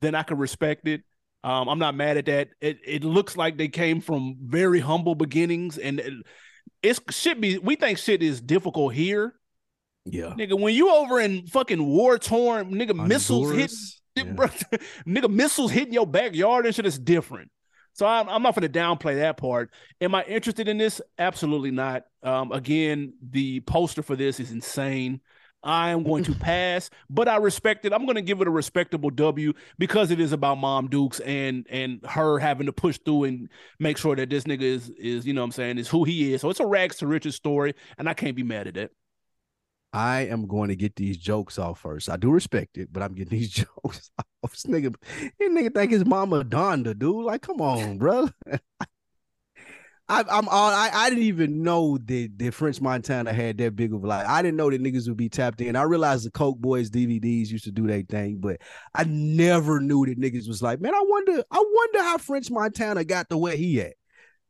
then 0.02 0.16
I 0.16 0.24
can 0.24 0.38
respect 0.38 0.86
it. 0.86 1.04
Um, 1.46 1.70
I'm 1.70 1.80
not 1.80 1.96
mad 1.96 2.18
at 2.18 2.26
that. 2.26 2.50
It 2.60 2.80
it 2.86 3.04
looks 3.06 3.38
like 3.38 3.58
they 3.58 3.70
came 3.70 4.02
from 4.02 4.36
very 4.42 4.82
humble 4.82 5.16
beginnings 5.16 5.78
and. 5.78 6.02
It, 6.02 6.14
it's 6.84 7.00
should 7.10 7.42
be 7.42 7.58
we 7.58 7.76
think 7.76 7.98
shit 7.98 8.24
is 8.24 8.42
difficult 8.42 8.94
here. 8.94 9.36
Yeah. 10.06 10.34
Nigga, 10.38 10.60
when 10.60 10.74
you 10.74 10.90
over 10.90 11.20
in 11.20 11.46
fucking 11.48 11.84
war 11.84 12.18
torn, 12.18 12.72
nigga, 12.72 12.98
Honduras, 12.98 13.10
missiles 13.10 13.52
hit 13.52 13.72
yeah. 14.16 14.24
nigga, 15.08 15.30
missiles 15.30 15.72
hitting 15.72 15.94
your 15.94 16.08
backyard 16.08 16.66
and 16.66 16.74
shit 16.74 16.86
is 16.86 16.98
different. 16.98 17.52
So 17.94 18.06
I'm, 18.06 18.30
I'm 18.30 18.42
not 18.42 18.56
going 18.56 18.72
to 18.72 18.80
downplay 18.80 19.16
that 19.18 19.38
part. 19.38 19.72
Am 20.00 20.16
I 20.16 20.24
interested 20.24 20.68
in 20.68 20.78
this? 20.78 21.02
Absolutely 21.18 21.72
not. 21.72 22.04
Um, 22.24 22.52
again, 22.52 23.14
the 23.30 23.60
poster 23.62 24.02
for 24.02 24.16
this 24.16 24.40
is 24.40 24.52
insane. 24.52 25.20
I 25.64 25.90
am 25.90 26.04
going 26.04 26.24
to 26.26 26.34
pass, 26.40 26.90
but 27.10 27.28
I 27.28 27.38
respect 27.38 27.86
it. 27.86 27.94
I'm 27.94 28.06
going 28.06 28.16
to 28.16 28.22
give 28.22 28.42
it 28.42 28.48
a 28.48 28.52
respectable 28.52 29.10
W 29.10 29.54
because 29.78 30.12
it 30.12 30.20
is 30.20 30.32
about 30.32 30.58
Mom 30.58 30.88
Dukes 30.88 31.20
and 31.22 31.66
and 31.70 32.00
her 32.06 32.40
having 32.40 32.68
to 32.68 32.74
push 32.74 33.00
through 33.04 33.26
and 33.26 33.50
make 33.80 33.98
sure 33.98 34.16
that 34.16 34.30
this 34.30 34.46
nigga 34.46 34.62
is 34.62 34.90
is 34.92 35.26
you 35.26 35.34
know 35.34 35.42
what 35.42 35.46
I'm 35.46 35.52
saying 35.52 35.78
is 35.78 35.88
who 35.88 36.04
he 36.04 36.34
is. 36.34 36.42
So 36.42 36.50
it's 36.50 36.60
a 36.60 36.66
rags 36.66 36.98
to 36.98 37.08
riches 37.08 37.36
story, 37.36 37.74
and 37.98 38.08
I 38.10 38.14
can't 38.14 38.36
be 38.36 38.44
mad 38.44 38.68
at 38.68 38.78
it. 38.78 38.92
I 39.92 40.28
am 40.28 40.48
going 40.48 40.70
to 40.70 40.76
get 40.76 40.96
these 40.96 41.18
jokes 41.18 41.58
off 41.58 41.80
first. 41.80 42.10
I 42.10 42.18
do 42.18 42.30
respect 42.30 42.78
it, 42.78 42.90
but 42.94 43.02
I'm 43.02 43.16
getting 43.16 43.40
these 43.40 43.50
jokes 43.84 44.12
off. 44.20 44.52
This 44.52 44.66
nigga, 44.66 44.96
this 45.40 45.50
nigga 45.50 45.74
think 45.74 45.92
his 45.92 46.06
mama 46.06 46.44
Donda, 46.44 46.98
dude. 46.98 47.26
Like, 47.26 47.42
come 47.42 47.60
on, 47.62 47.98
bro. 47.98 48.30
I, 50.10 50.26
I'm 50.28 50.50
all 50.50 50.72
I, 50.72 50.90
I 50.92 51.10
didn't 51.10 51.26
even 51.26 51.62
know 51.62 52.00
that, 52.00 52.32
that 52.38 52.54
French 52.56 52.82
Montana 52.82 53.32
had 53.32 53.60
that 53.60 53.76
big 53.76 53.94
of 53.94 54.04
a 54.04 54.08
like. 54.08 54.26
I 54.26 54.42
didn't 54.42 54.58
know 54.58 54.72
that 54.72 54.82
niggas 54.82 55.08
would 55.08 55.18
be 55.18 55.30
tapped 55.30 55.62
in. 55.62 55.76
I 55.76 55.84
realized 55.84 56.26
the 56.26 56.32
Coke 56.32 56.58
Boys 56.58 56.90
DVDs 56.90 57.50
used 57.50 57.66
to 57.66 57.72
do 57.72 57.86
their 57.86 58.02
thing, 58.02 58.38
but 58.40 58.58
I 58.96 59.04
never 59.04 59.80
knew 59.80 60.08
that 60.08 60.20
niggas 60.20 60.48
was 60.48 60.64
like, 60.64 60.82
man, 60.82 60.96
I 60.96 61.04
wonder, 61.06 61.44
I 61.52 61.64
wonder 61.64 62.04
how 62.04 62.18
French 62.18 62.50
Montana 62.50 63.06
got 63.06 63.30
to 63.30 63.38
where 63.38 63.56
he 63.56 63.82
at. 63.82 63.94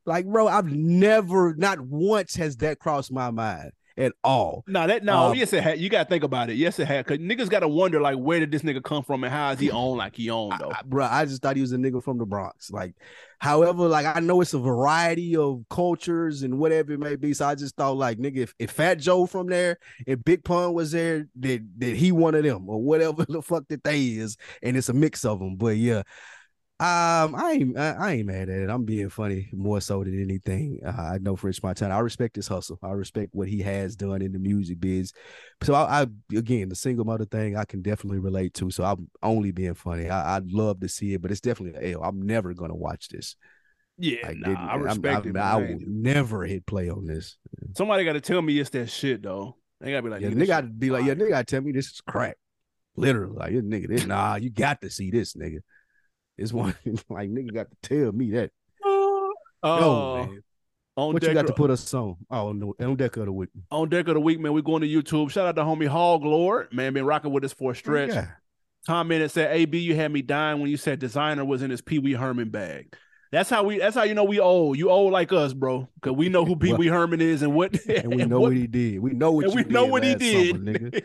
Like, 0.05 0.25
bro, 0.25 0.47
I've 0.47 0.71
never, 0.71 1.53
not 1.55 1.81
once 1.81 2.35
has 2.35 2.57
that 2.57 2.79
crossed 2.79 3.11
my 3.11 3.29
mind 3.29 3.71
at 3.99 4.13
all. 4.23 4.63
No, 4.65 4.87
that 4.87 5.03
no, 5.03 5.27
um, 5.27 5.35
yes 5.35 5.51
it 5.51 5.61
had. 5.61 5.79
You 5.79 5.89
gotta 5.89 6.07
think 6.07 6.23
about 6.23 6.49
it. 6.49 6.55
Yes, 6.55 6.79
it 6.79 6.87
had. 6.87 7.05
Cause 7.05 7.17
niggas 7.17 7.49
gotta 7.49 7.67
wonder 7.67 7.99
like 7.99 8.15
where 8.15 8.39
did 8.39 8.49
this 8.49 8.61
nigga 8.61 8.81
come 8.81 9.03
from 9.03 9.23
and 9.23 9.31
how 9.31 9.51
is 9.51 9.59
he 9.59 9.69
on 9.69 9.97
like 9.97 10.15
he 10.15 10.29
on 10.29 10.57
though, 10.57 10.71
I, 10.71 10.81
bro. 10.85 11.05
I 11.05 11.25
just 11.25 11.41
thought 11.41 11.57
he 11.57 11.61
was 11.61 11.73
a 11.73 11.77
nigga 11.77 12.01
from 12.01 12.17
the 12.17 12.25
Bronx. 12.25 12.71
Like, 12.71 12.95
however, 13.39 13.87
like 13.87 14.05
I 14.05 14.21
know 14.21 14.39
it's 14.41 14.53
a 14.53 14.59
variety 14.59 15.35
of 15.35 15.65
cultures 15.69 16.43
and 16.43 16.57
whatever 16.57 16.93
it 16.93 16.99
may 16.99 17.17
be. 17.17 17.33
So 17.33 17.45
I 17.45 17.55
just 17.55 17.75
thought 17.75 17.97
like 17.97 18.17
nigga, 18.17 18.37
if, 18.37 18.55
if 18.57 18.71
Fat 18.71 18.95
Joe 18.95 19.25
from 19.25 19.47
there, 19.47 19.77
if 20.07 20.23
Big 20.23 20.43
Pun 20.45 20.73
was 20.73 20.91
there, 20.93 21.27
that 21.41 21.61
that 21.79 21.95
he 21.95 22.13
one 22.13 22.35
of 22.35 22.43
them 22.43 22.69
or 22.69 22.81
whatever 22.81 23.25
the 23.29 23.41
fuck 23.41 23.67
that 23.67 23.83
they 23.83 24.05
is, 24.05 24.37
and 24.63 24.77
it's 24.77 24.89
a 24.89 24.93
mix 24.93 25.25
of 25.25 25.39
them. 25.39 25.57
But 25.57 25.75
yeah. 25.75 26.03
Um, 26.81 27.35
I 27.35 27.57
ain't 27.59 27.77
I, 27.77 28.13
ain't 28.13 28.27
mad 28.27 28.47
at 28.47 28.61
it. 28.61 28.69
I'm 28.69 28.85
being 28.85 29.09
funny 29.09 29.49
more 29.51 29.81
so 29.81 30.01
than 30.01 30.21
anything. 30.21 30.79
Uh, 30.85 30.91
I 30.91 31.17
know 31.17 31.35
French 31.35 31.61
Montana. 31.61 31.93
I 31.93 31.99
respect 31.99 32.37
his 32.37 32.47
hustle. 32.47 32.79
I 32.81 32.91
respect 32.91 33.35
what 33.35 33.49
he 33.49 33.61
has 33.63 33.97
done 33.97 34.21
in 34.21 34.31
the 34.31 34.39
music 34.39 34.79
biz. 34.79 35.11
So 35.61 35.73
I, 35.73 36.03
I 36.03 36.07
again 36.33 36.69
the 36.69 36.75
single 36.75 37.03
mother 37.03 37.25
thing 37.25 37.57
I 37.57 37.65
can 37.65 37.81
definitely 37.81 38.19
relate 38.19 38.53
to. 38.55 38.71
So 38.71 38.85
I'm 38.85 39.09
only 39.21 39.51
being 39.51 39.73
funny. 39.73 40.09
I, 40.09 40.39
would 40.39 40.53
love 40.53 40.79
to 40.79 40.87
see 40.87 41.13
it, 41.13 41.21
but 41.21 41.31
it's 41.31 41.41
definitely 41.41 41.85
a 41.85 41.95
L. 41.95 42.03
I'm 42.03 42.21
never 42.21 42.53
gonna 42.53 42.77
watch 42.77 43.09
this. 43.09 43.35
Yeah, 43.97 44.27
like, 44.27 44.37
nah, 44.37 44.71
I 44.71 44.75
respect 44.75 45.25
I'm, 45.25 45.35
it. 45.35 45.39
I, 45.39 45.51
I 45.51 45.55
will 45.57 45.79
never 45.85 46.45
hit 46.45 46.65
play 46.65 46.89
on 46.89 47.05
this. 47.05 47.35
Somebody 47.75 48.05
got 48.05 48.13
to 48.13 48.21
tell 48.21 48.41
me 48.41 48.57
it's 48.57 48.69
that 48.69 48.89
shit 48.89 49.21
though. 49.21 49.57
They 49.81 49.91
gotta 49.91 50.03
be 50.03 50.09
like, 50.09 50.21
yeah, 50.21 50.29
nigga 50.29 50.47
got 50.47 50.61
to 50.61 50.67
be 50.67 50.91
like, 50.91 51.03
yeah, 51.03 51.13
nigga 51.13 51.29
got 51.31 51.45
to 51.45 51.55
tell 51.55 51.61
me 51.61 51.73
this 51.73 51.87
is 51.87 52.01
crack. 52.07 52.37
Literally, 52.95 53.35
like, 53.35 53.51
nigga, 53.51 53.89
this, 53.89 54.05
nah, 54.05 54.35
you 54.35 54.49
got 54.49 54.79
to 54.81 54.89
see 54.89 55.11
this, 55.11 55.33
nigga. 55.33 55.59
It's 56.39 56.53
one 56.53 56.75
like 57.09 57.29
nigga 57.29 57.53
got 57.53 57.67
to 57.69 57.77
tell 57.81 58.11
me 58.11 58.31
that. 58.31 58.51
Oh, 58.83 59.33
Yo, 59.63 59.71
oh. 59.71 60.25
man. 60.25 60.43
On 60.95 61.13
what 61.13 61.23
you 61.23 61.33
got 61.33 61.47
to 61.47 61.53
put 61.53 61.69
us 61.69 61.93
on? 61.93 62.17
Oh 62.29 62.51
no, 62.51 62.75
on 62.79 62.95
deck 62.97 63.15
of 63.17 63.25
the 63.25 63.31
week. 63.31 63.49
On 63.71 63.87
deck 63.87 64.07
of 64.09 64.15
the 64.15 64.19
week, 64.19 64.39
man. 64.39 64.51
We're 64.53 64.61
going 64.61 64.81
to 64.81 64.87
YouTube. 64.87 65.29
Shout 65.29 65.47
out 65.47 65.55
to 65.55 65.61
homie 65.61 65.87
Hog 65.87 66.23
Lord, 66.23 66.73
man. 66.73 66.93
Been 66.93 67.05
rocking 67.05 67.31
with 67.31 67.45
us 67.45 67.53
for 67.53 67.71
a 67.71 67.71
oh, 67.71 67.73
stretch. 67.73 68.09
Yeah. 68.09 68.27
Commented 68.85 69.31
said, 69.31 69.55
"AB, 69.55 69.77
you 69.77 69.95
had 69.95 70.11
me 70.11 70.21
dying 70.21 70.59
when 70.59 70.69
you 70.69 70.77
said 70.77 70.99
designer 70.99 71.45
was 71.45 71.61
in 71.61 71.69
his 71.69 71.81
Pee 71.81 71.99
Wee 71.99 72.13
Herman 72.13 72.49
bag." 72.49 72.93
That's 73.31 73.49
how 73.49 73.63
we. 73.63 73.77
That's 73.77 73.95
how 73.95 74.03
you 74.03 74.13
know 74.13 74.23
we 74.23 74.39
old. 74.39 74.77
You 74.77 74.89
old 74.89 75.13
like 75.13 75.31
us, 75.31 75.53
bro, 75.53 75.87
because 75.95 76.17
we 76.17 76.29
know 76.29 76.43
who 76.43 76.55
Pee 76.57 76.73
Wee 76.73 76.87
Herman 76.87 77.21
is 77.21 77.43
and 77.43 77.53
what. 77.53 77.77
And 77.87 78.13
we 78.13 78.21
and 78.21 78.29
know 78.29 78.41
what, 78.41 78.49
what, 78.49 78.57
he 78.57 78.67
did. 78.67 78.99
We 78.99 79.11
know 79.11 79.31
what. 79.31 79.53
we 79.53 79.63
know 79.65 79.85
what 79.85 80.03
he 80.03 80.15
did, 80.15 80.55
summer, 80.55 80.73
nigga. 80.73 81.03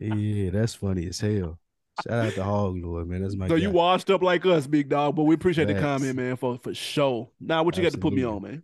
yeah, 0.00 0.50
that's 0.50 0.74
funny 0.74 1.06
as 1.06 1.20
hell. 1.20 1.58
Shout 2.02 2.26
out 2.26 2.32
to 2.34 2.44
Hog 2.44 2.76
Lord, 2.78 3.08
man. 3.08 3.22
That's 3.22 3.36
my. 3.36 3.48
So 3.48 3.56
guy. 3.56 3.62
you 3.62 3.70
washed 3.70 4.10
up 4.10 4.22
like 4.22 4.46
us, 4.46 4.66
big 4.66 4.88
dog. 4.88 5.14
But 5.14 5.24
we 5.24 5.34
appreciate 5.34 5.66
the 5.66 5.78
comment, 5.78 6.16
man, 6.16 6.36
for 6.36 6.58
for 6.58 6.74
show. 6.74 7.30
Now, 7.40 7.62
what 7.62 7.76
you 7.76 7.84
Absolutely. 7.84 7.90
got 7.90 7.92
to 7.92 7.98
put 7.98 8.12
me 8.14 8.24
on, 8.24 8.42
man? 8.42 8.62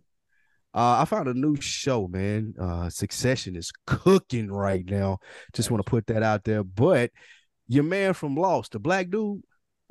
Uh, 0.73 0.99
I 1.01 1.05
found 1.05 1.27
a 1.27 1.33
new 1.33 1.55
show, 1.59 2.07
man. 2.07 2.53
Uh, 2.59 2.89
Succession 2.89 3.55
is 3.55 3.71
cooking 3.85 4.51
right 4.51 4.85
now. 4.85 5.19
Just 5.53 5.71
want 5.71 5.83
to 5.85 5.89
put 5.89 6.07
that 6.07 6.23
out 6.23 6.43
there. 6.43 6.63
But 6.63 7.11
your 7.67 7.83
man 7.83 8.13
from 8.13 8.35
Lost, 8.35 8.73
the 8.73 8.79
black 8.79 9.09
dude, 9.09 9.41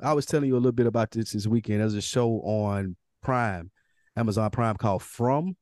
I 0.01 0.13
was 0.13 0.25
telling 0.25 0.47
you 0.47 0.55
a 0.55 0.57
little 0.57 0.71
bit 0.71 0.87
about 0.87 1.11
this 1.11 1.31
this 1.31 1.47
weekend. 1.47 1.81
There's 1.81 1.95
a 1.95 2.01
show 2.01 2.41
on 2.41 2.95
Prime, 3.21 3.71
Amazon 4.15 4.49
Prime 4.51 4.75
called 4.75 5.03
From. 5.03 5.55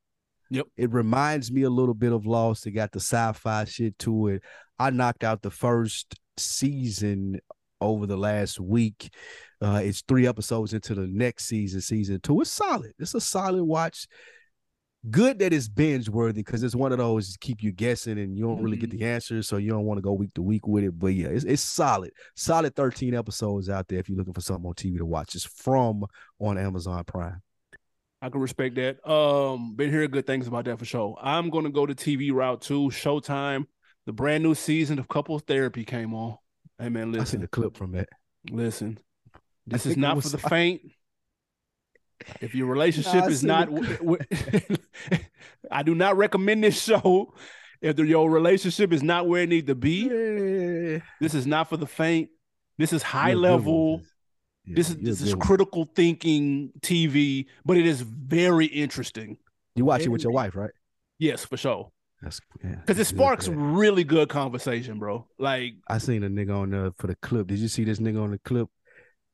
Yep. 0.49 0.67
It 0.78 0.91
reminds 0.93 1.51
me 1.51 1.63
a 1.63 1.69
little 1.69 1.93
bit 1.93 2.13
of 2.13 2.25
Lost. 2.25 2.65
It 2.67 2.71
got 2.71 2.91
the 2.91 2.99
sci-fi 2.99 3.65
shit 3.65 3.97
to 3.99 4.28
it. 4.28 4.43
I 4.80 4.91
knocked 4.91 5.23
out 5.23 5.41
the 5.41 5.51
first 5.51 6.15
season 6.38 7.39
over 7.82 8.05
the 8.05 8.17
last 8.17 8.59
week. 8.59 9.13
Uh, 9.61 9.82
it's 9.84 10.01
three 10.07 10.28
episodes 10.28 10.73
into 10.73 10.93
the 10.95 11.07
next 11.07 11.45
season, 11.45 11.82
season 11.82 12.19
two. 12.21 12.41
It's 12.41 12.51
solid. 12.51 12.93
It's 12.99 13.13
a 13.15 13.21
solid 13.21 13.63
watch. 13.63 14.07
Good 15.09 15.39
that 15.39 15.53
it's 15.53 15.69
binge 15.69 16.09
worthy 16.09 16.41
because 16.41 16.63
it's 16.63 16.75
one 16.75 16.91
of 16.91 16.97
those 16.97 17.38
keep 17.39 17.63
you 17.63 17.71
guessing 17.71 18.17
and 18.19 18.36
you 18.38 18.43
don't 18.45 18.61
really 18.61 18.78
get 18.78 18.89
Mhm. 18.89 18.99
the 18.99 19.05
answers, 19.05 19.47
so 19.47 19.57
you 19.57 19.69
don't 19.69 19.86
want 19.86 19.99
to 19.99 20.01
go 20.01 20.11
week 20.13 20.34
to 20.34 20.41
week 20.41 20.67
with 20.67 20.84
it. 20.84 20.97
But 20.99 21.07
yeah, 21.13 21.28
it's, 21.28 21.45
it's 21.45 21.61
solid. 21.61 22.11
Solid 22.36 22.75
13 22.75 23.13
episodes 23.13 23.69
out 23.69 23.88
there 23.88 23.99
if 23.99 24.09
you're 24.09 24.17
looking 24.17 24.34
for 24.34 24.41
something 24.41 24.67
on 24.67 24.73
TV 24.73 24.97
to 24.97 25.05
watch. 25.05 25.36
It's 25.36 25.45
from 25.45 26.03
on 26.39 26.57
Amazon 26.57 27.03
Prime. 27.05 27.41
I 28.21 28.30
can 28.30 28.41
respect 28.41 28.75
that. 28.75 29.07
Um, 29.09 29.75
been 29.75 29.91
hearing 29.91 30.09
good 30.09 30.25
things 30.25 30.47
about 30.47 30.65
that 30.65 30.80
for 30.80 30.86
sure. 30.86 31.15
I'm 31.21 31.51
gonna 31.51 31.69
go 31.69 31.86
the 31.86 31.93
TV 31.95 32.32
route 32.32 32.61
too. 32.61 32.89
Showtime, 32.89 33.65
the 34.07 34.11
brand 34.13 34.43
new 34.43 34.55
season 34.55 34.97
of 34.99 35.07
Couples 35.07 35.43
Therapy 35.43 35.86
came 35.86 36.13
on. 36.15 36.38
Hey 36.80 36.89
man, 36.89 37.11
listen. 37.11 37.21
I 37.21 37.23
seen 37.25 37.39
listen, 37.39 37.41
the 37.41 37.47
clip 37.47 37.75
from 37.78 37.91
that. 37.93 38.09
listen. 38.49 38.99
This 39.65 39.86
is 39.86 39.97
not 39.97 40.15
was- 40.15 40.25
for 40.25 40.38
the 40.38 40.49
faint. 40.49 40.82
If 42.41 42.55
your 42.55 42.67
relationship 42.67 43.23
I 43.23 43.28
is 43.28 43.43
not, 43.43 43.69
the- 43.69 43.82
w- 43.97 44.17
w- 44.17 44.78
I 45.71 45.84
do 45.84 45.93
not 45.93 46.17
recommend 46.17 46.63
this 46.63 46.82
show. 46.82 47.34
If 47.80 47.99
your 47.99 48.30
relationship 48.32 48.91
is 48.91 49.03
not 49.03 49.28
where 49.28 49.43
it 49.43 49.49
need 49.49 49.67
to 49.67 49.75
be, 49.75 50.07
Yeah. 50.09 50.99
this 51.21 51.36
is 51.36 51.45
not 51.45 51.69
for 51.69 51.78
the 51.78 51.86
faint. 51.86 52.30
This 52.80 52.91
is 52.91 53.03
high 53.03 53.30
You're 53.30 53.38
a 53.38 53.41
good 53.41 53.41
level. 53.51 54.01
Yeah, 54.65 54.75
This 54.75 54.89
is 54.89 54.95
this 54.97 55.21
is 55.21 55.30
good 55.34 55.38
one. 55.39 55.47
critical 55.47 55.86
thinking 55.95 56.71
TV, 56.82 57.45
but 57.63 57.78
it 57.78 57.86
is 57.86 58.01
very 58.01 58.65
interesting. 58.65 59.38
You 59.75 59.86
watch 59.86 60.01
it 60.01 60.09
with 60.09 60.23
your 60.23 60.34
wife, 60.34 60.55
right? 60.55 60.71
Yes, 61.19 61.45
for 61.45 61.55
sure. 61.57 61.91
That's 62.22 62.41
yeah. 62.63 62.72
Because 62.72 62.95
it 62.95 62.97
that's 62.97 63.11
good 63.11 63.18
sparks 63.18 63.47
really 63.47 64.03
good 64.03 64.30
conversation, 64.30 64.97
bro. 64.99 65.28
Like, 65.38 65.76
I 65.88 65.99
seen 65.99 66.24
a 66.24 66.30
nigga 66.30 66.57
on 66.57 66.72
the 66.72 66.93
for 66.97 67.07
the 67.07 67.15
clip. 67.15 67.47
Did 67.47 67.59
you 67.59 67.68
see 67.68 67.84
this 67.84 67.99
nigga 67.99 68.22
on 68.22 68.32
the 68.32 68.39
clip? 68.39 68.70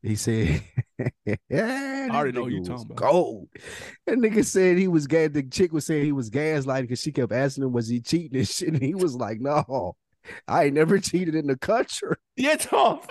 He 0.01 0.17
said, 0.17 0.61
"Yeah, 1.25 1.37
I 1.49 2.09
already 2.13 2.37
know 2.37 2.47
you 2.47 2.61
talking 2.63 2.87
about. 2.91 2.97
Gold." 2.97 3.47
That 4.05 4.17
nigga 4.17 4.43
said 4.43 4.77
he 4.77 4.89
was 4.89 5.07
gas. 5.07 5.29
The 5.31 5.43
chick 5.43 5.71
was 5.71 5.85
saying 5.85 6.03
he 6.03 6.11
was 6.11 6.29
gaslighting 6.29 6.81
because 6.81 7.01
she 7.01 7.13
kept 7.13 7.31
asking 7.31 7.63
him, 7.63 7.71
"Was 7.71 7.87
he 7.87 8.01
cheating?" 8.01 8.37
and 8.37 8.47
shit. 8.47 8.67
And 8.67 8.81
he 8.81 8.95
was 8.95 9.15
like, 9.15 9.39
"No, 9.39 9.95
I 10.45 10.65
ain't 10.65 10.73
never 10.75 10.99
cheated 10.99 11.35
in 11.35 11.47
the 11.47 11.57
country." 11.57 12.17
yeah, 12.35 12.57
tough. 12.57 13.07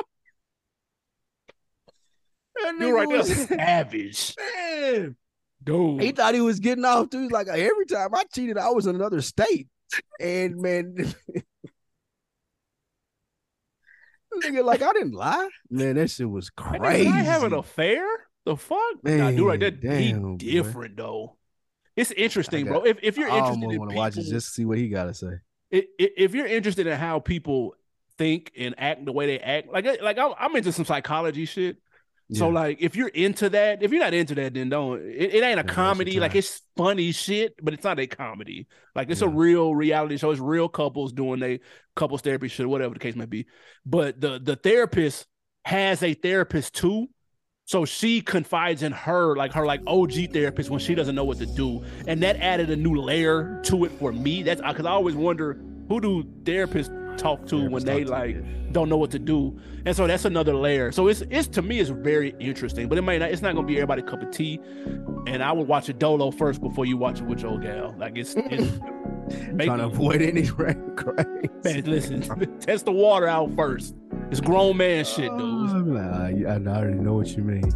You're 2.78 2.94
right 2.94 3.08
was- 3.08 3.32
savage, 3.48 4.34
Man, 4.38 5.16
dude. 5.62 6.02
he 6.02 6.12
thought 6.12 6.34
he 6.34 6.40
was 6.40 6.60
getting 6.60 6.84
off. 6.84 7.10
Dude, 7.10 7.22
He's 7.24 7.30
like 7.32 7.48
every 7.48 7.86
time 7.86 8.14
I 8.14 8.24
cheated, 8.32 8.58
I 8.58 8.70
was 8.70 8.86
in 8.86 8.94
another 8.96 9.20
state. 9.20 9.68
And 10.20 10.56
man, 10.60 10.94
nigga, 14.42 14.64
like 14.64 14.82
I 14.82 14.92
didn't 14.92 15.12
lie. 15.12 15.48
Man, 15.70 15.96
that 15.96 16.10
shit 16.10 16.28
was 16.28 16.50
That 16.56 16.78
crazy. 16.80 17.08
not 17.08 17.24
having 17.24 17.52
an 17.52 17.58
affair. 17.58 18.04
The 18.44 18.56
fuck, 18.56 18.78
nah, 19.04 19.30
dude, 19.30 19.40
right 19.46 19.60
there, 19.60 19.70
Man, 19.70 19.80
damn, 19.80 20.38
he 20.38 20.50
different 20.52 20.96
though. 20.96 21.36
It's 21.94 22.10
interesting, 22.10 22.66
I 22.66 22.70
bro. 22.70 22.82
If 22.84 22.98
if 23.02 23.16
you're 23.16 23.30
I 23.30 23.36
interested 23.38 23.62
in 23.62 23.68
want 23.78 23.90
to 23.90 23.94
people, 23.94 23.94
watch 24.02 24.16
it 24.18 24.22
just 24.24 24.48
to 24.48 24.52
see 24.54 24.64
what 24.64 24.78
he 24.78 24.88
got 24.88 25.04
to 25.04 25.14
say. 25.14 25.32
i- 25.72 25.76
i- 26.00 26.10
if 26.16 26.34
you're 26.34 26.46
interested 26.46 26.86
in 26.88 26.98
how 26.98 27.20
people 27.20 27.76
think 28.18 28.50
and 28.58 28.74
act 28.78 29.04
the 29.04 29.12
way 29.12 29.26
they 29.26 29.38
act, 29.38 29.68
like 29.72 29.86
like 30.02 30.18
I'm, 30.18 30.32
I'm 30.38 30.56
into 30.56 30.72
some 30.72 30.84
psychology 30.86 31.44
shit. 31.44 31.76
So 32.32 32.48
Yeah. 32.48 32.54
like, 32.54 32.78
if 32.80 32.96
you're 32.96 33.08
into 33.08 33.50
that, 33.50 33.82
if 33.82 33.90
you're 33.90 34.00
not 34.00 34.14
into 34.14 34.34
that, 34.36 34.54
then 34.54 34.68
don't. 34.70 35.00
It, 35.02 35.34
it 35.34 35.44
ain't 35.44 35.60
a 35.60 35.64
your 35.64 35.64
comedy. 35.64 36.18
Like 36.18 36.34
it's 36.34 36.62
funny 36.76 37.12
shit, 37.12 37.54
but 37.62 37.74
it's 37.74 37.84
not 37.84 37.98
a 37.98 38.06
comedy. 38.06 38.66
Like 38.94 39.10
it's 39.10 39.22
a 39.22 39.28
real 39.28 39.74
reality 39.74 40.16
show. 40.16 40.30
It's 40.30 40.40
real 40.40 40.68
couples 40.68 41.12
doing 41.12 41.40
they 41.40 41.60
couples 41.94 42.22
therapy 42.22 42.48
shit, 42.48 42.68
whatever 42.68 42.94
the 42.94 43.00
case 43.00 43.16
may 43.16 43.26
be. 43.26 43.46
But 43.84 44.20
the 44.20 44.38
the 44.42 44.56
therapist 44.56 45.26
has 45.64 46.02
a 46.02 46.14
therapist 46.14 46.74
too. 46.74 47.08
So 47.64 47.84
she 47.84 48.20
confides 48.20 48.82
in 48.82 48.92
her, 48.92 49.36
like 49.36 49.52
her 49.52 49.64
like 49.64 49.80
OG 49.86 50.32
therapist 50.32 50.68
when 50.68 50.80
she 50.80 50.94
doesn't 50.94 51.14
know 51.14 51.24
what 51.24 51.38
to 51.38 51.46
do, 51.46 51.84
and 52.06 52.22
that 52.22 52.36
added 52.36 52.70
a 52.70 52.76
new 52.76 52.96
layer 53.00 53.60
to 53.64 53.84
it 53.84 53.92
for 53.92 54.12
me. 54.12 54.42
That's 54.42 54.60
because 54.60 54.84
I 54.84 54.90
always 54.90 55.14
wonder 55.14 55.60
who 55.88 56.00
do 56.00 56.24
therapists 56.42 56.90
talk 57.16 57.46
to 57.46 57.68
when 57.68 57.84
they 57.84 58.04
to, 58.04 58.10
like 58.10 58.36
yeah. 58.36 58.42
don't 58.72 58.88
know 58.88 58.96
what 58.96 59.10
to 59.12 59.18
do, 59.18 59.58
and 59.84 59.96
so 59.96 60.06
that's 60.06 60.24
another 60.24 60.54
layer. 60.54 60.92
So 60.92 61.08
it's 61.08 61.22
it's 61.30 61.48
to 61.48 61.62
me 61.62 61.80
it's 61.80 61.90
very 61.90 62.34
interesting, 62.38 62.88
but 62.88 62.98
it 62.98 63.02
may 63.02 63.18
not. 63.18 63.30
It's 63.30 63.42
not 63.42 63.54
gonna 63.54 63.66
be 63.66 63.76
everybody 63.76 64.02
cup 64.02 64.22
of 64.22 64.30
tea. 64.30 64.60
And 65.26 65.42
I 65.42 65.52
would 65.52 65.68
watch 65.68 65.88
it 65.88 65.98
dolo 65.98 66.30
first 66.30 66.60
before 66.60 66.84
you 66.84 66.96
watch 66.96 67.20
it 67.20 67.26
with 67.26 67.42
your 67.42 67.58
gal. 67.58 67.94
Like 67.96 68.16
it's, 68.16 68.34
it's 68.36 68.78
trying 69.64 69.78
to 69.78 69.86
avoid 69.86 70.22
any 70.22 70.50
rain 70.50 70.96
crazy. 70.96 71.50
man, 71.64 71.84
listen, 71.84 72.58
test 72.60 72.84
the 72.84 72.92
water 72.92 73.26
out 73.26 73.54
first. 73.54 73.94
It's 74.32 74.40
grown 74.40 74.78
man 74.78 75.04
shit, 75.04 75.30
dude. 75.30 75.42
Oh, 75.42 75.66
I'm 75.66 75.94
ah, 75.94 76.24
I, 76.24 76.54
I 76.54 76.78
already 76.78 76.94
know 76.94 77.12
what 77.12 77.36
you 77.36 77.42
mean. 77.42 77.70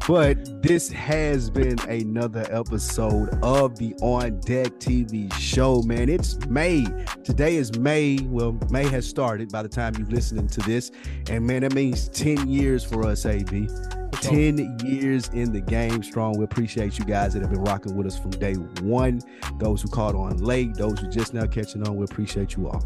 but 0.06 0.62
this 0.62 0.88
has 0.92 1.50
been 1.50 1.76
another 1.88 2.46
episode 2.52 3.30
of 3.42 3.76
the 3.78 3.92
On 4.00 4.38
Deck 4.42 4.74
TV 4.78 5.34
show, 5.34 5.82
man. 5.82 6.08
It's 6.08 6.38
May. 6.46 6.86
Today 7.24 7.56
is 7.56 7.76
May. 7.80 8.20
Well, 8.22 8.56
May 8.70 8.86
has 8.90 9.08
started 9.08 9.50
by 9.50 9.64
the 9.64 9.68
time 9.68 9.96
you're 9.98 10.06
listening 10.06 10.46
to 10.50 10.60
this. 10.60 10.92
And 11.28 11.44
man, 11.44 11.62
that 11.62 11.74
means 11.74 12.08
10 12.10 12.48
years 12.48 12.84
for 12.84 13.04
us, 13.04 13.26
AB. 13.26 13.68
10 14.12 14.78
years 14.84 15.30
in 15.30 15.52
the 15.52 15.60
game 15.60 16.04
strong. 16.04 16.38
We 16.38 16.44
appreciate 16.44 16.96
you 16.96 17.04
guys 17.04 17.32
that 17.32 17.42
have 17.42 17.50
been 17.50 17.64
rocking 17.64 17.96
with 17.96 18.06
us 18.06 18.16
from 18.16 18.30
day 18.30 18.54
one. 18.54 19.20
Those 19.58 19.82
who 19.82 19.88
caught 19.88 20.14
on 20.14 20.36
late, 20.38 20.76
those 20.76 21.00
who 21.00 21.08
just 21.08 21.34
now 21.34 21.46
catching 21.46 21.84
on, 21.88 21.96
we 21.96 22.04
appreciate 22.04 22.54
you 22.54 22.68
all. 22.68 22.84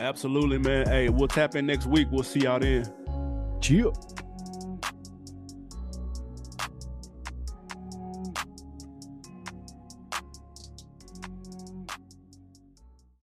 Absolutely, 0.00 0.56
man. 0.56 0.86
Hey, 0.86 1.10
we'll 1.10 1.28
tap 1.28 1.54
in 1.56 1.66
next 1.66 1.84
week. 1.86 2.08
We'll 2.10 2.22
see 2.22 2.40
y'all 2.40 2.58
then. 2.58 2.90
Chill. 3.60 3.92